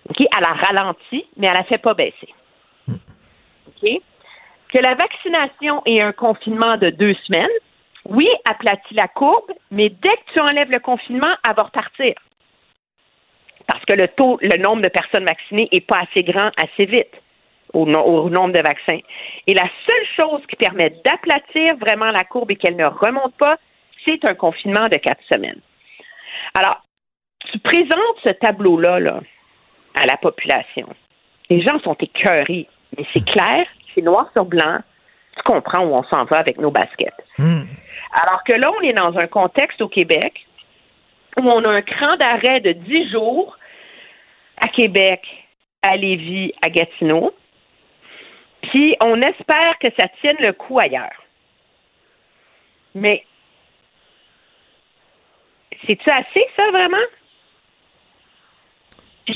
[0.08, 0.20] OK?
[0.20, 2.28] Elle a ralenti, mais elle la fait pas baisser.
[2.88, 3.90] OK?
[4.72, 7.44] Que la vaccination et un confinement de deux semaines,
[8.04, 12.14] oui, aplatit la courbe, mais dès que tu enlèves le confinement, elle va repartir.
[13.66, 17.14] Parce que le taux, le nombre de personnes vaccinées n'est pas assez grand assez vite
[17.74, 19.00] au, au, nombre de vaccins.
[19.46, 23.58] Et la seule chose qui permet d'aplatir vraiment la courbe et qu'elle ne remonte pas,
[24.04, 25.60] c'est un confinement de quatre semaines.
[26.54, 26.82] Alors,
[27.52, 29.20] tu présentes ce tableau-là là,
[29.94, 30.88] à la population.
[31.50, 34.78] Les gens sont écœurés, mais c'est clair, c'est noir sur blanc.
[35.36, 37.14] Tu comprends où on s'en va avec nos baskets.
[37.38, 37.64] Hmm.
[38.22, 40.46] Alors que là, on est dans un contexte au Québec
[41.36, 43.56] où on a un cran d'arrêt de 10 jours
[44.60, 45.22] à Québec,
[45.82, 47.32] à Lévis, à Gatineau.
[48.62, 51.22] Puis on espère que ça tienne le coup ailleurs.
[52.94, 53.24] Mais
[55.86, 56.96] c'est-tu assez, ça, vraiment?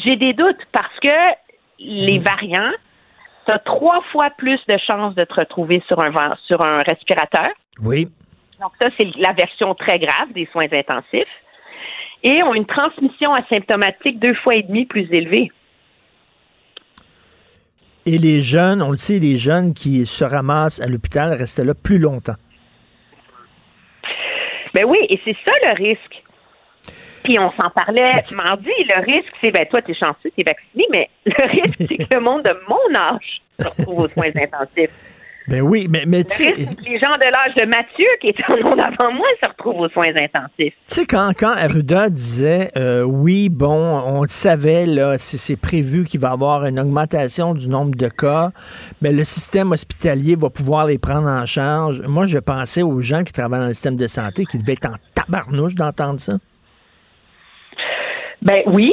[0.05, 1.09] J'ai des doutes parce que
[1.79, 2.23] les Hmm.
[2.23, 2.73] variants,
[3.47, 6.13] tu as trois fois plus de chances de te retrouver sur un,
[6.47, 7.49] sur un respirateur.
[7.83, 8.09] Oui.
[8.61, 11.27] Donc, ça, c'est la version très grave des soins intensifs.
[12.23, 15.51] Et ont une transmission asymptomatique deux fois et demi plus élevée.
[18.07, 21.75] Et les jeunes, on le sait, les jeunes qui se ramassent à l'hôpital restent là
[21.75, 22.37] plus longtemps.
[24.75, 26.22] Ben oui, et c'est ça le risque.
[27.23, 28.71] Puis on s'en parlait mardi.
[28.89, 32.21] Le risque, c'est, ben toi, t'es chanceux, t'es vacciné, mais le risque, c'est que le
[32.21, 34.91] monde de mon âge se retrouve aux soins intensifs.
[35.49, 38.57] Ben oui, mais, mais tu sais, les gens de l'âge de Mathieu, qui étaient en
[38.57, 40.53] monde avant moi, se retrouvent aux soins intensifs.
[40.57, 45.57] Tu sais, quand, quand Arruda disait euh, oui, bon, on le savait, là, c'est, c'est
[45.57, 48.53] prévu qu'il va y avoir une augmentation du nombre de cas,
[49.01, 52.03] mais le système hospitalier va pouvoir les prendre en charge.
[52.03, 54.89] Moi, je pensais aux gens qui travaillent dans le système de santé qui devaient être
[54.89, 56.35] en tabarnouche d'entendre ça.
[58.43, 58.93] Ben oui.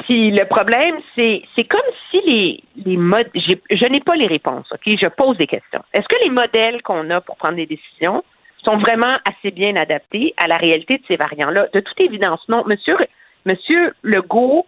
[0.00, 3.30] Puis le problème, c'est c'est comme si les, les modes.
[3.34, 4.82] Je n'ai pas les réponses, OK?
[4.86, 5.82] Je pose des questions.
[5.92, 8.22] Est-ce que les modèles qu'on a pour prendre des décisions
[8.64, 11.68] sont vraiment assez bien adaptés à la réalité de ces variants-là?
[11.72, 12.64] De toute évidence, non.
[12.66, 12.96] Monsieur,
[13.44, 14.66] Monsieur Legault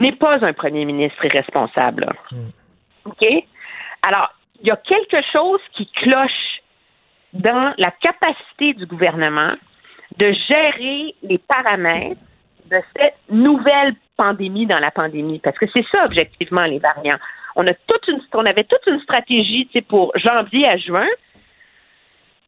[0.00, 2.04] n'est pas un premier ministre irresponsable.
[2.06, 2.12] là.
[3.04, 3.44] OK?
[4.06, 6.60] Alors, il y a quelque chose qui cloche
[7.32, 9.52] dans la capacité du gouvernement
[10.18, 12.20] de gérer les paramètres
[12.70, 15.38] de cette nouvelle pandémie dans la pandémie.
[15.40, 17.18] Parce que c'est ça, objectivement, les variants.
[17.54, 21.06] On a toute une, on avait toute une stratégie, tu sais, pour janvier à juin.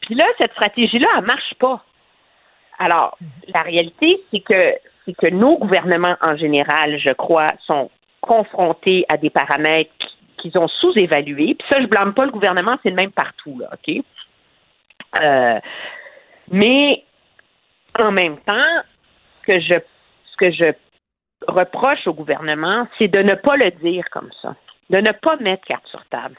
[0.02, 1.84] Puis là, cette stratégie-là, elle marche pas.
[2.78, 3.18] Alors,
[3.52, 7.90] la réalité, c'est que, c'est que nos gouvernements en général, je crois, sont
[8.20, 10.16] confrontés à des paramètres qui-
[10.50, 11.56] qu'ils ont sous-évalués.
[11.58, 14.04] Puis ça, je blâme pas le gouvernement, c'est le même partout, là, OK?
[15.22, 15.58] Euh,
[16.50, 17.02] mais
[18.00, 18.82] en même temps,
[19.44, 19.74] que je,
[20.38, 20.72] que je
[21.46, 24.54] reproche au gouvernement, c'est de ne pas le dire comme ça,
[24.90, 26.36] de ne pas mettre carte sur table.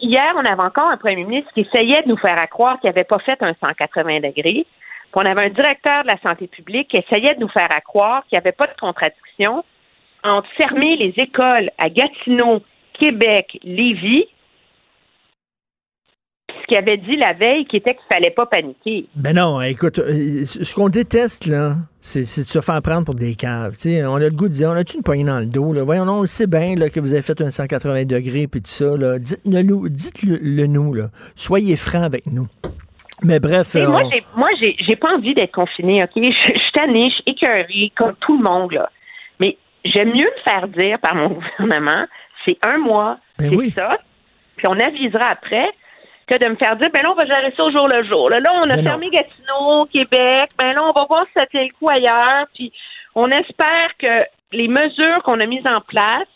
[0.00, 3.04] Hier, on avait encore un premier ministre qui essayait de nous faire croire qu'il n'avait
[3.04, 4.66] pas fait un 180 degrés.
[5.12, 8.22] Puis on avait un directeur de la santé publique qui essayait de nous faire croire
[8.26, 9.62] qu'il n'y avait pas de contradiction
[10.24, 12.62] entre fermer les écoles à Gatineau,
[12.94, 14.26] Québec, Lévis,
[16.60, 19.06] ce qu'il avait dit la veille, qui était qu'il fallait pas paniquer.
[19.16, 23.34] Ben non, écoute, euh, ce qu'on déteste, là, c'est, de se faire prendre pour des
[23.34, 23.74] caves.
[23.86, 25.72] On a le goût de dire, on a-tu une poignée dans le dos?
[25.72, 25.82] Là?
[25.84, 28.70] Voyons, on le sait bien là, que vous avez fait un 180 degrés puis tout
[28.70, 28.96] ça.
[28.96, 29.18] Là.
[29.18, 30.94] Dites-le nous, dites-le le nous.
[30.94, 31.08] Là.
[31.34, 32.46] Soyez francs avec nous.
[33.24, 36.10] Mais bref, euh, moi, on- j'ai, moi, j'ai, j'ai pas envie d'être confinée, OK?
[36.16, 36.22] Je,
[36.54, 38.90] je suis tannée, je suis écœurée, comme tout le monde, là.
[39.40, 42.06] Mais j'aime mieux me faire dire par mon gouvernement,
[42.44, 43.70] c'est un mois, Ben c'est oui.
[43.76, 43.96] ça,
[44.56, 45.66] puis on avisera après,
[46.26, 48.30] que de me faire dire, ben là, on va gérer ça au jour le jour.
[48.30, 48.90] Là, là on a Ben non.
[48.90, 52.72] fermé Gatineau, Québec, ben là, on va voir si ça tient le coup ailleurs, puis
[53.14, 56.28] on espère que les mesures qu'on a mises en place,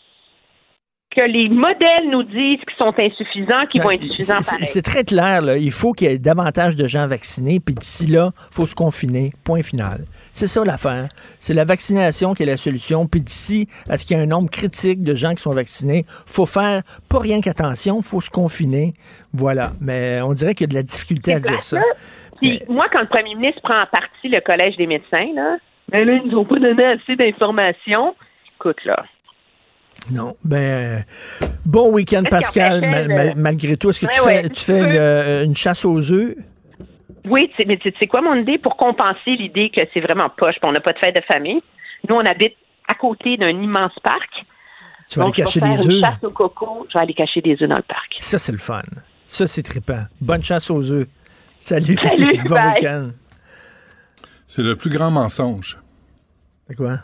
[1.17, 5.03] que les modèles nous disent qu'ils sont insuffisants, qu'ils vont être suffisants Ben, c'est, très
[5.03, 5.41] clair.
[5.41, 5.57] Là.
[5.57, 8.75] Il faut qu'il y ait davantage de gens vaccinés, puis d'ici là, il faut se
[8.75, 9.31] confiner.
[9.43, 10.01] Point final.
[10.31, 11.07] C'est ça l'affaire.
[11.39, 13.07] C'est la vaccination qui est la solution.
[13.07, 16.05] Puis d'ici à ce qu'il y ait un nombre critique de gens qui sont vaccinés,
[16.27, 18.93] faut faire pas rien qu'attention, faut se confiner.
[19.33, 19.71] Voilà.
[19.81, 21.79] Mais on dirait qu'il y a de la difficulté à dire ça.
[22.39, 25.57] Puis moi, quand le premier ministre prend en partie le collège des médecins, là,
[25.89, 28.15] ben là, ils nous ont pas donné assez d'informations.
[28.59, 29.03] Écoute, là.
[30.11, 30.35] Non.
[30.43, 30.99] Ben, euh,
[31.65, 33.89] bon week-end, Pascal, mal- mal- le- malgré tout.
[33.89, 34.49] Est-ce que tu fais, ouais.
[34.49, 36.35] tu fais une, euh, une chasse aux œufs?
[37.25, 38.57] Oui, mais tu sais quoi mon idée?
[38.57, 41.61] Pour compenser l'idée que c'est vraiment poche, puis on n'a pas de fête de famille.
[42.07, 42.53] Nous, on habite
[42.87, 44.45] à côté d'un immense parc.
[45.09, 46.01] Tu vas Donc, aller cacher je vais faire des œufs?
[46.03, 46.85] chasse au coco.
[46.89, 48.15] Je vais aller cacher des œufs dans le parc.
[48.19, 48.81] Ça, c'est le fun.
[49.27, 50.03] Ça, c'est trippant.
[50.21, 51.07] Bonne chasse aux œufs.
[51.59, 51.97] Salut.
[52.01, 53.09] Salut, bon week-end.
[54.45, 55.77] C'est le plus grand mensonge.
[56.69, 56.99] C'est quoi?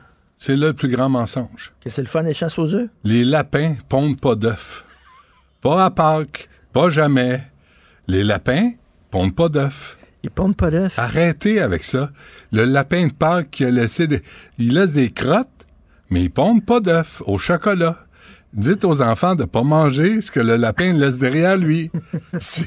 [0.45, 1.71] C'est le plus grand mensonge.
[1.79, 2.89] Que c'est le fun des chasses aux œufs?
[3.05, 4.83] Les lapins pondent pas d'œufs.
[5.61, 7.41] pas à Pâques, pas jamais.
[8.09, 8.71] Les lapins
[9.09, 9.97] pondent pas d'œufs.
[10.21, 10.99] Ils pondent pas d'œufs.
[10.99, 12.09] Arrêtez avec ça.
[12.51, 14.21] Le lapin de Pâques qui a laissé des...
[14.57, 15.65] Il laisse des crottes,
[16.09, 17.97] mais il pondent pas d'œufs au chocolat.
[18.51, 21.89] Dites aux enfants de pas manger ce que le lapin laisse derrière lui.
[22.37, 22.65] Si-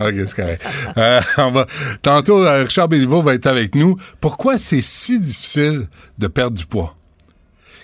[0.00, 0.66] OK, c'est correct.
[0.96, 1.66] Euh, on va...
[2.00, 3.98] Tantôt, euh, Richard Béliveau va être avec nous.
[4.18, 6.94] Pourquoi c'est si difficile de perdre du poids?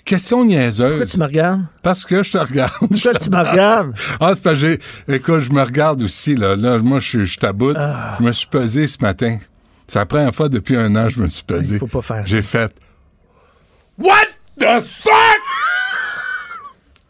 [0.05, 0.89] Question niaiseuse.
[0.91, 1.61] Pourquoi tu me regardes?
[1.81, 2.71] Parce que je te regarde.
[2.79, 3.93] Pourquoi Je tu me regardes?
[4.19, 4.77] Ah, c'est parce que
[5.07, 5.15] j'ai...
[5.15, 6.55] Écoute, je me regarde aussi, là.
[6.55, 7.75] Là, moi, je, suis- je taboute.
[7.79, 8.15] Ah.
[8.19, 9.39] Je me suis pesé ce matin.
[9.87, 11.75] C'est la première fois depuis un an que je me suis pesé.
[11.75, 12.21] Il faut pas faire.
[12.25, 12.71] J'ai fait...
[13.97, 14.13] What
[14.59, 15.11] the fuck?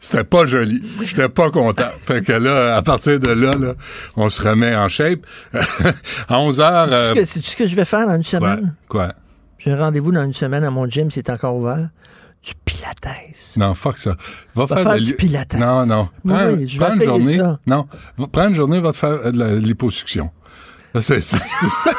[0.00, 0.82] C'était pas joli.
[1.04, 1.88] J'étais pas content.
[2.02, 3.74] Fait que là, à partir de là, là
[4.14, 5.20] on se remet en shape.
[6.28, 6.88] à 11 heures...
[6.90, 8.74] euh, C'est ce, que- c'est ce que je vais faire dans une semaine?
[8.88, 9.12] Quoi?
[9.58, 11.88] J'ai un rendez-vous dans une semaine à mon gym, c'est encore ouvert.
[12.46, 13.08] Du pilates.
[13.56, 14.16] Non, fuck ça.
[14.54, 15.54] Va, Va faire, faire de du pilates.
[15.54, 16.08] Non, non.
[16.24, 17.36] Prends, oui, je vais prends une journée.
[17.38, 17.58] ça.
[17.66, 17.88] Non.
[18.30, 20.30] Prends une journée, va te faire de la liposuction.
[21.00, 21.90] Ça, C'est c'est- c'est ça,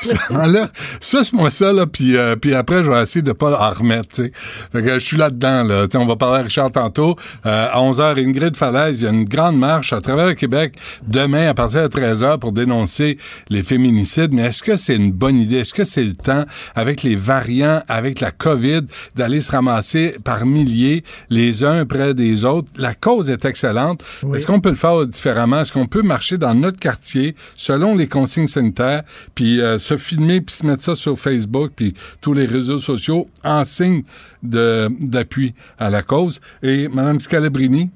[0.00, 0.68] c'est- là,
[1.00, 4.24] suce-moi ça, là, puis, euh, puis après, je vais essayer de pas en remettre, tu
[4.24, 4.32] sais.
[4.72, 5.86] Fait que je suis là-dedans, là.
[5.86, 7.16] Tu sais, on va parler à Richard tantôt.
[7.46, 10.74] Euh, à 11h, Ingrid Falaise, il y a une grande marche à travers le Québec
[11.06, 13.18] demain à partir de 13h pour dénoncer
[13.50, 14.32] les féminicides.
[14.32, 15.58] Mais est-ce que c'est une bonne idée?
[15.58, 18.82] Est-ce que c'est le temps, avec les variants, avec la COVID,
[19.16, 22.68] d'aller se ramasser par milliers les uns près des autres?
[22.76, 24.02] La cause est excellente.
[24.34, 25.60] Est-ce qu'on peut le faire différemment?
[25.60, 29.02] Est-ce qu'on peut marcher dans notre quartier selon les consignes sanitaires,
[29.34, 33.28] puis euh, se filmer, puis se mettre ça sur Facebook, puis tous les réseaux sociaux
[33.44, 34.02] en signe
[34.42, 36.40] de- d'appui à la cause?
[36.62, 37.90] Et Mme Scalabrini,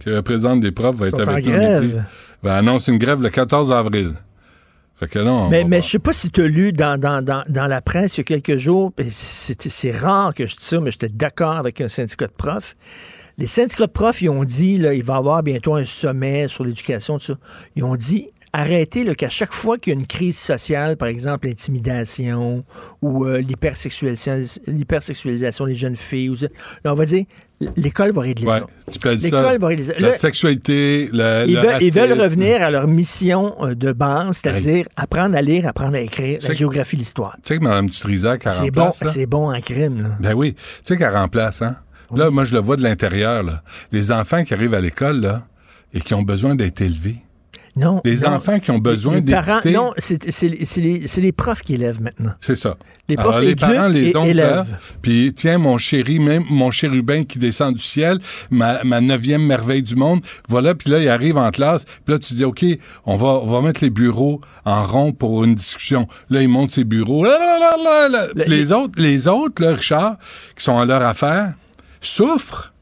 [0.00, 1.94] qui représente des profs, va être avec nous midi.
[2.42, 4.12] Ben, annonce une grève le 14 avril.
[4.98, 7.22] Fait que là, on Mais, mais je sais pas si tu as lu dans, dans,
[7.22, 10.64] dans, dans la presse il y a quelques jours, c'était- c'est rare que je dise
[10.66, 12.76] ça, mais j'étais d'accord avec un syndicat de profs.
[13.36, 16.48] Les syndicats de profs, ils ont dit, là, il va y avoir bientôt un sommet
[16.48, 17.34] sur l'éducation, tout ça.
[17.74, 18.28] Ils ont dit,
[18.58, 22.64] arrêtez là, qu'à chaque fois qu'il y a une crise sociale, par exemple l'intimidation
[23.02, 26.46] ou euh, l'hypersexualisation l'hypersexualisation des jeunes filles, ou ça,
[26.84, 27.24] là, on va dire,
[27.76, 28.66] l'école va régler Ouais, ça.
[28.92, 29.42] tu peux dire ça.
[29.42, 29.92] L'école va régler ça.
[29.98, 32.22] La Là, sexualité, le, ils le veulent, ils veulent racisme.
[32.24, 36.54] revenir à leur mission euh, de base, c'est-à-dire apprendre à lire, apprendre à écrire, la
[36.54, 37.36] géographie, l'histoire.
[37.42, 38.92] Tu sais que Mme Dutrisac, elle C'est bon, là?
[39.10, 40.02] c'est bon en crime.
[40.02, 40.08] Là.
[40.20, 40.54] Ben oui.
[40.54, 41.76] Tu sais qu'elle remplace, hein?
[42.14, 43.62] Là, moi, je le vois de l'intérieur, là.
[43.90, 45.42] Les enfants qui arrivent à l'école, là,
[45.92, 47.16] et qui ont besoin d'être élevés.
[47.76, 48.00] Non.
[48.06, 48.28] Les non.
[48.30, 49.72] enfants qui ont besoin les parents, d'écouter.
[49.74, 52.32] Non, c'est c'est les, c'est les- c'est les profs qui élèvent maintenant.
[52.38, 52.76] C'est ça.
[53.08, 54.34] Les Alors, profs les éduquent parents les élèvent.
[54.36, 54.66] là.
[55.02, 58.18] Puis tiens, mon chéri, même mon chérubin qui descend du ciel,
[58.50, 62.18] ma, ma neuvième merveille du monde, voilà, puis là, il arrive en classe, puis là,
[62.18, 62.64] tu dis, OK,
[63.04, 66.08] on va, on va mettre les bureaux en rond pour une discussion.
[66.30, 67.24] Là, il monte ses bureaux.
[67.24, 67.38] Là,
[68.08, 70.16] là, les autres, les autres, là, Richard,
[70.56, 71.52] qui sont à leur affaire,
[72.00, 72.72] souffrent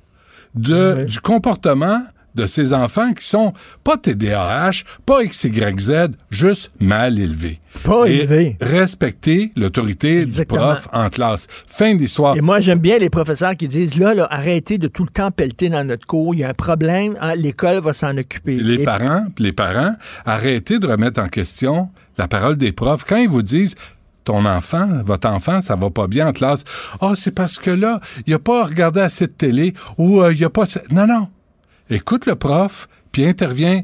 [0.55, 2.01] de, du comportement
[2.35, 3.53] de ces enfants qui sont
[3.85, 7.61] pas TDAH, pas XYZ, juste mal élevés.
[7.83, 8.57] Pas Et élevés.
[8.61, 11.47] Respecter l'autorité du prof en classe.
[11.67, 12.37] Fin d'histoire.
[12.37, 15.31] Et moi, j'aime bien les professeurs qui disent là, là, arrêtez de tout le temps
[15.31, 16.35] pelleter dans notre cours.
[16.35, 17.17] Il y a un problème.
[17.21, 18.57] hein, L'école va s'en occuper.
[18.57, 19.95] Les parents, les parents,
[20.25, 21.89] arrêtez de remettre en question
[22.19, 23.75] la parole des profs quand ils vous disent
[24.23, 26.65] ton enfant, votre enfant, ça va pas bien en classe.
[27.01, 30.41] Ah, c'est parce que là, il a pas regardé assez de télé ou euh, il
[30.41, 30.65] y a pas.
[30.91, 31.29] Non, non.
[31.91, 33.83] Écoute le prof, puis intervient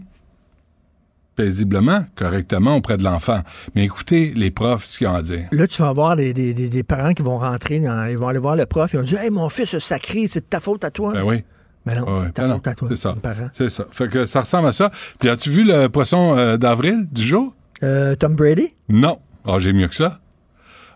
[1.36, 3.40] paisiblement, correctement auprès de l'enfant.
[3.74, 5.48] Mais écoutez les profs ce qu'ils ont à dire.
[5.52, 8.28] Là, tu vas avoir des, des- des- des parents qui vont rentrer, dans- ils vont
[8.28, 10.60] aller voir le prof, ils vont dire Hey, mon fils a sacré, c'est de ta
[10.60, 11.12] faute à toi.
[11.14, 11.42] Ben oui.
[11.86, 12.88] Mais non, Ouais, ta ben non, faute à toi.
[12.90, 13.14] C'est ça.
[13.52, 13.86] C'est ça.
[13.90, 14.90] Fait que ça ressemble à ça.
[15.18, 17.54] Puis as-tu vu le poisson euh, d'avril du jour?
[17.82, 18.74] Euh, Tom Brady?
[18.90, 19.18] Non.
[19.46, 20.20] Ah, j'ai mieux que ça.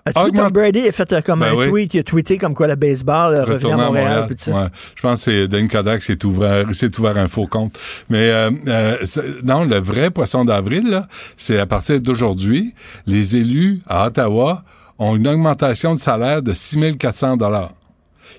[0.07, 0.87] As-tu Tom Brady?
[0.87, 1.69] A fait euh, comme Ben un oui.
[1.71, 4.25] tweet, il a tweeté comme quoi le baseball euh, revient à Montréal.
[4.27, 4.53] puis tout ça.
[4.53, 4.67] Ouais.
[4.95, 7.79] Je pense que c'est Dan Kodak qui s'est ouvert, s'est ouvert un faux compte.
[8.11, 8.97] Mais euh, euh,
[9.45, 11.07] non, le vrai poisson d'avril, là,
[11.39, 12.75] c'est à partir d'aujourd'hui,
[13.07, 14.63] les élus à Ottawa
[14.99, 17.39] ont une augmentation de salaire de 6 400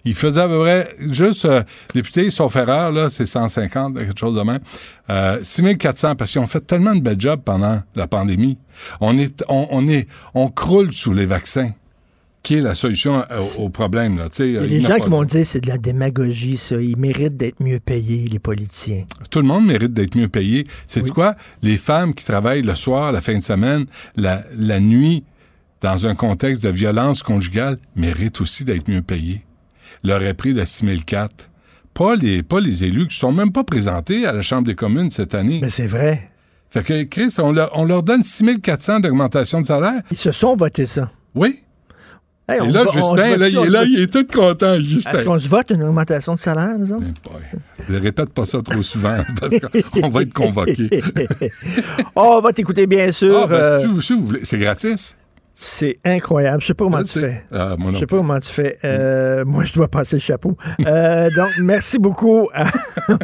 [0.06, 1.64] il faisait à peu près, juste, euh,
[1.94, 4.60] député, sauf erreur, là, c'est 150, quelque chose de même.
[5.10, 8.57] Euh, 6400, parce qu'ils ont fait tellement de bel job pendant la pandémie.
[9.02, 11.72] On est, on, on est, on croule sous les vaccins,
[12.44, 13.23] qui est la solution
[13.57, 14.26] au, au problème, là.
[14.30, 16.76] Tu sais, Il y a en gens qui vont dire c'est de la démagogie, ça.
[16.76, 19.06] Ils méritent d'être mieux payés, les politiciens.
[19.32, 20.68] Tout le monde mérite d'être mieux payé.
[20.86, 21.10] C'est Oui.
[21.10, 21.36] quoi?
[21.64, 25.23] Les femmes qui travaillent le soir, la fin de semaine, la, la nuit,
[25.82, 29.44] dans un contexte de violence conjugale, méritent aussi d'être mieux payées.
[30.06, 31.49] Leur est pris de 6004.
[31.94, 35.10] Pas les, pas les élus qui sont même pas présentés à la Chambre des communes
[35.11, 35.60] cette année.
[35.61, 36.30] Mais c'est vrai.
[36.69, 40.02] Fait que, Chris, on leur, on leur donne 6400 d'augmentation de salaire.
[40.11, 41.10] Ils se sont votés ça.
[41.34, 41.61] Oui.
[42.48, 43.94] Hey, Et là, va- Justin, là, il est se là, vote-tu?
[43.94, 45.11] il est tout content, Justin.
[45.14, 47.06] Est-ce qu'on se vote une augmentation de salaire, nous autres?
[47.90, 49.53] Répète pas ça trop souvent parce
[49.94, 50.90] qu'on va être convoqué.
[52.15, 53.41] on va t'écouter, bien sûr.
[53.44, 54.40] Ah, ben, euh, si vous- si vous voulez.
[54.44, 55.15] C'est gratis.
[55.57, 56.61] C'est incroyable.
[56.61, 57.45] Je sais pas comment tu fais.
[57.49, 58.77] Ah, non Je sais pas comment tu fais.
[58.84, 60.57] Euh, moi, je dois passer le chapeau.
[60.86, 62.68] Euh, donc, merci beaucoup à,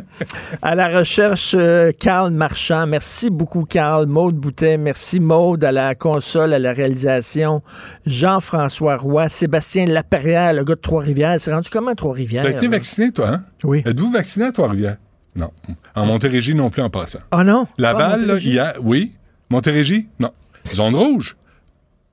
[0.62, 2.88] à la recherche, euh, Carl Marchand.
[2.88, 4.06] Merci beaucoup, Carl.
[4.06, 4.78] Maude Boutet.
[4.78, 7.62] Merci, Maude, à la console, à la réalisation.
[8.06, 9.28] Jean-François Roy.
[9.28, 11.36] Sébastien Laperrière, le gars de Trois-Rivières.
[11.40, 12.44] C'est rendu comment, Trois-Rivières?
[12.46, 12.72] T'as été là?
[12.78, 13.44] vacciné, toi, hein?
[13.66, 13.84] Oui.
[13.86, 14.98] Êtes-vous vacciné à Trois-Rivières?
[15.36, 15.52] Non.
[15.96, 17.20] En Montérégie non plus en passant.
[17.32, 17.66] Ah non?
[17.66, 18.50] Pas Laval, là, Montérégie?
[18.52, 19.14] hier, oui.
[19.50, 20.32] Montérégie, non.
[20.74, 21.36] Zone rouge,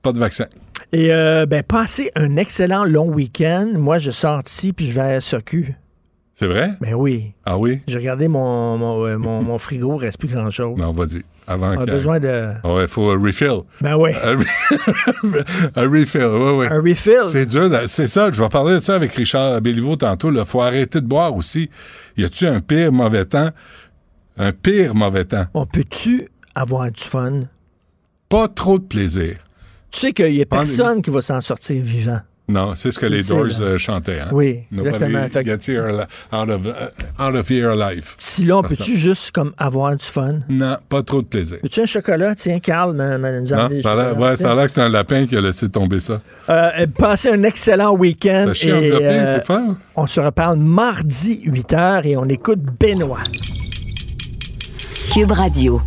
[0.01, 0.45] pas de vaccin.
[0.91, 3.71] Et euh, ben, passez un excellent long week-end.
[3.75, 5.75] Moi, je sors d'ici puis je vais à SOQ.
[6.33, 6.71] C'est vrai?
[6.79, 7.33] Ben oui.
[7.45, 7.81] Ah oui?
[7.87, 10.77] J'ai regardé mon, mon, euh, mon, mon frigo, il reste plus grand-chose.
[10.79, 11.21] Non, vas-y.
[11.47, 12.51] Avant On a besoin de...
[12.63, 13.61] Ah ouais, il faut un refill.
[13.81, 14.11] Ben oui.
[14.23, 16.65] Un, re- un refill, oui, oui.
[16.69, 17.23] Un refill.
[17.29, 17.69] C'est dur.
[17.87, 20.31] C'est ça, je vais parler de ça avec Richard Béliveau tantôt.
[20.31, 21.69] Il faut arrêter de boire aussi.
[22.15, 23.49] Y a-tu un pire mauvais temps?
[24.37, 25.45] Un pire mauvais temps.
[25.53, 27.41] On peut-tu avoir du fun?
[28.29, 29.35] Pas trop de plaisir.
[29.91, 32.19] Tu sais qu'il y a personne qui va s'en sortir vivant.
[32.49, 34.19] Non, c'est ce que les Doors euh, chantaient.
[34.19, 34.29] Hein?
[34.31, 35.43] Oui, Nobody exactement.
[35.43, 38.15] Gets here out, of, uh, out of here alive.
[38.17, 40.39] Si là, on Ça, peut-tu juste comme avoir du fun?
[40.49, 41.59] Non, pas trop de plaisir.
[41.61, 42.33] Veux-tu un chocolat?
[42.33, 44.89] Tiens, Carl m'a m'a- nous des ça a ouais, ça a l'air que c'est un
[44.89, 46.21] lapin qui a laissé tomber ça.
[46.49, 48.45] Euh, euh, passez un excellent week-end.
[48.47, 49.75] Ça chie et, euh, c'est fort.
[49.95, 53.23] On se reparle mardi 8h et on écoute Benoît.
[55.13, 55.81] Cube Radio.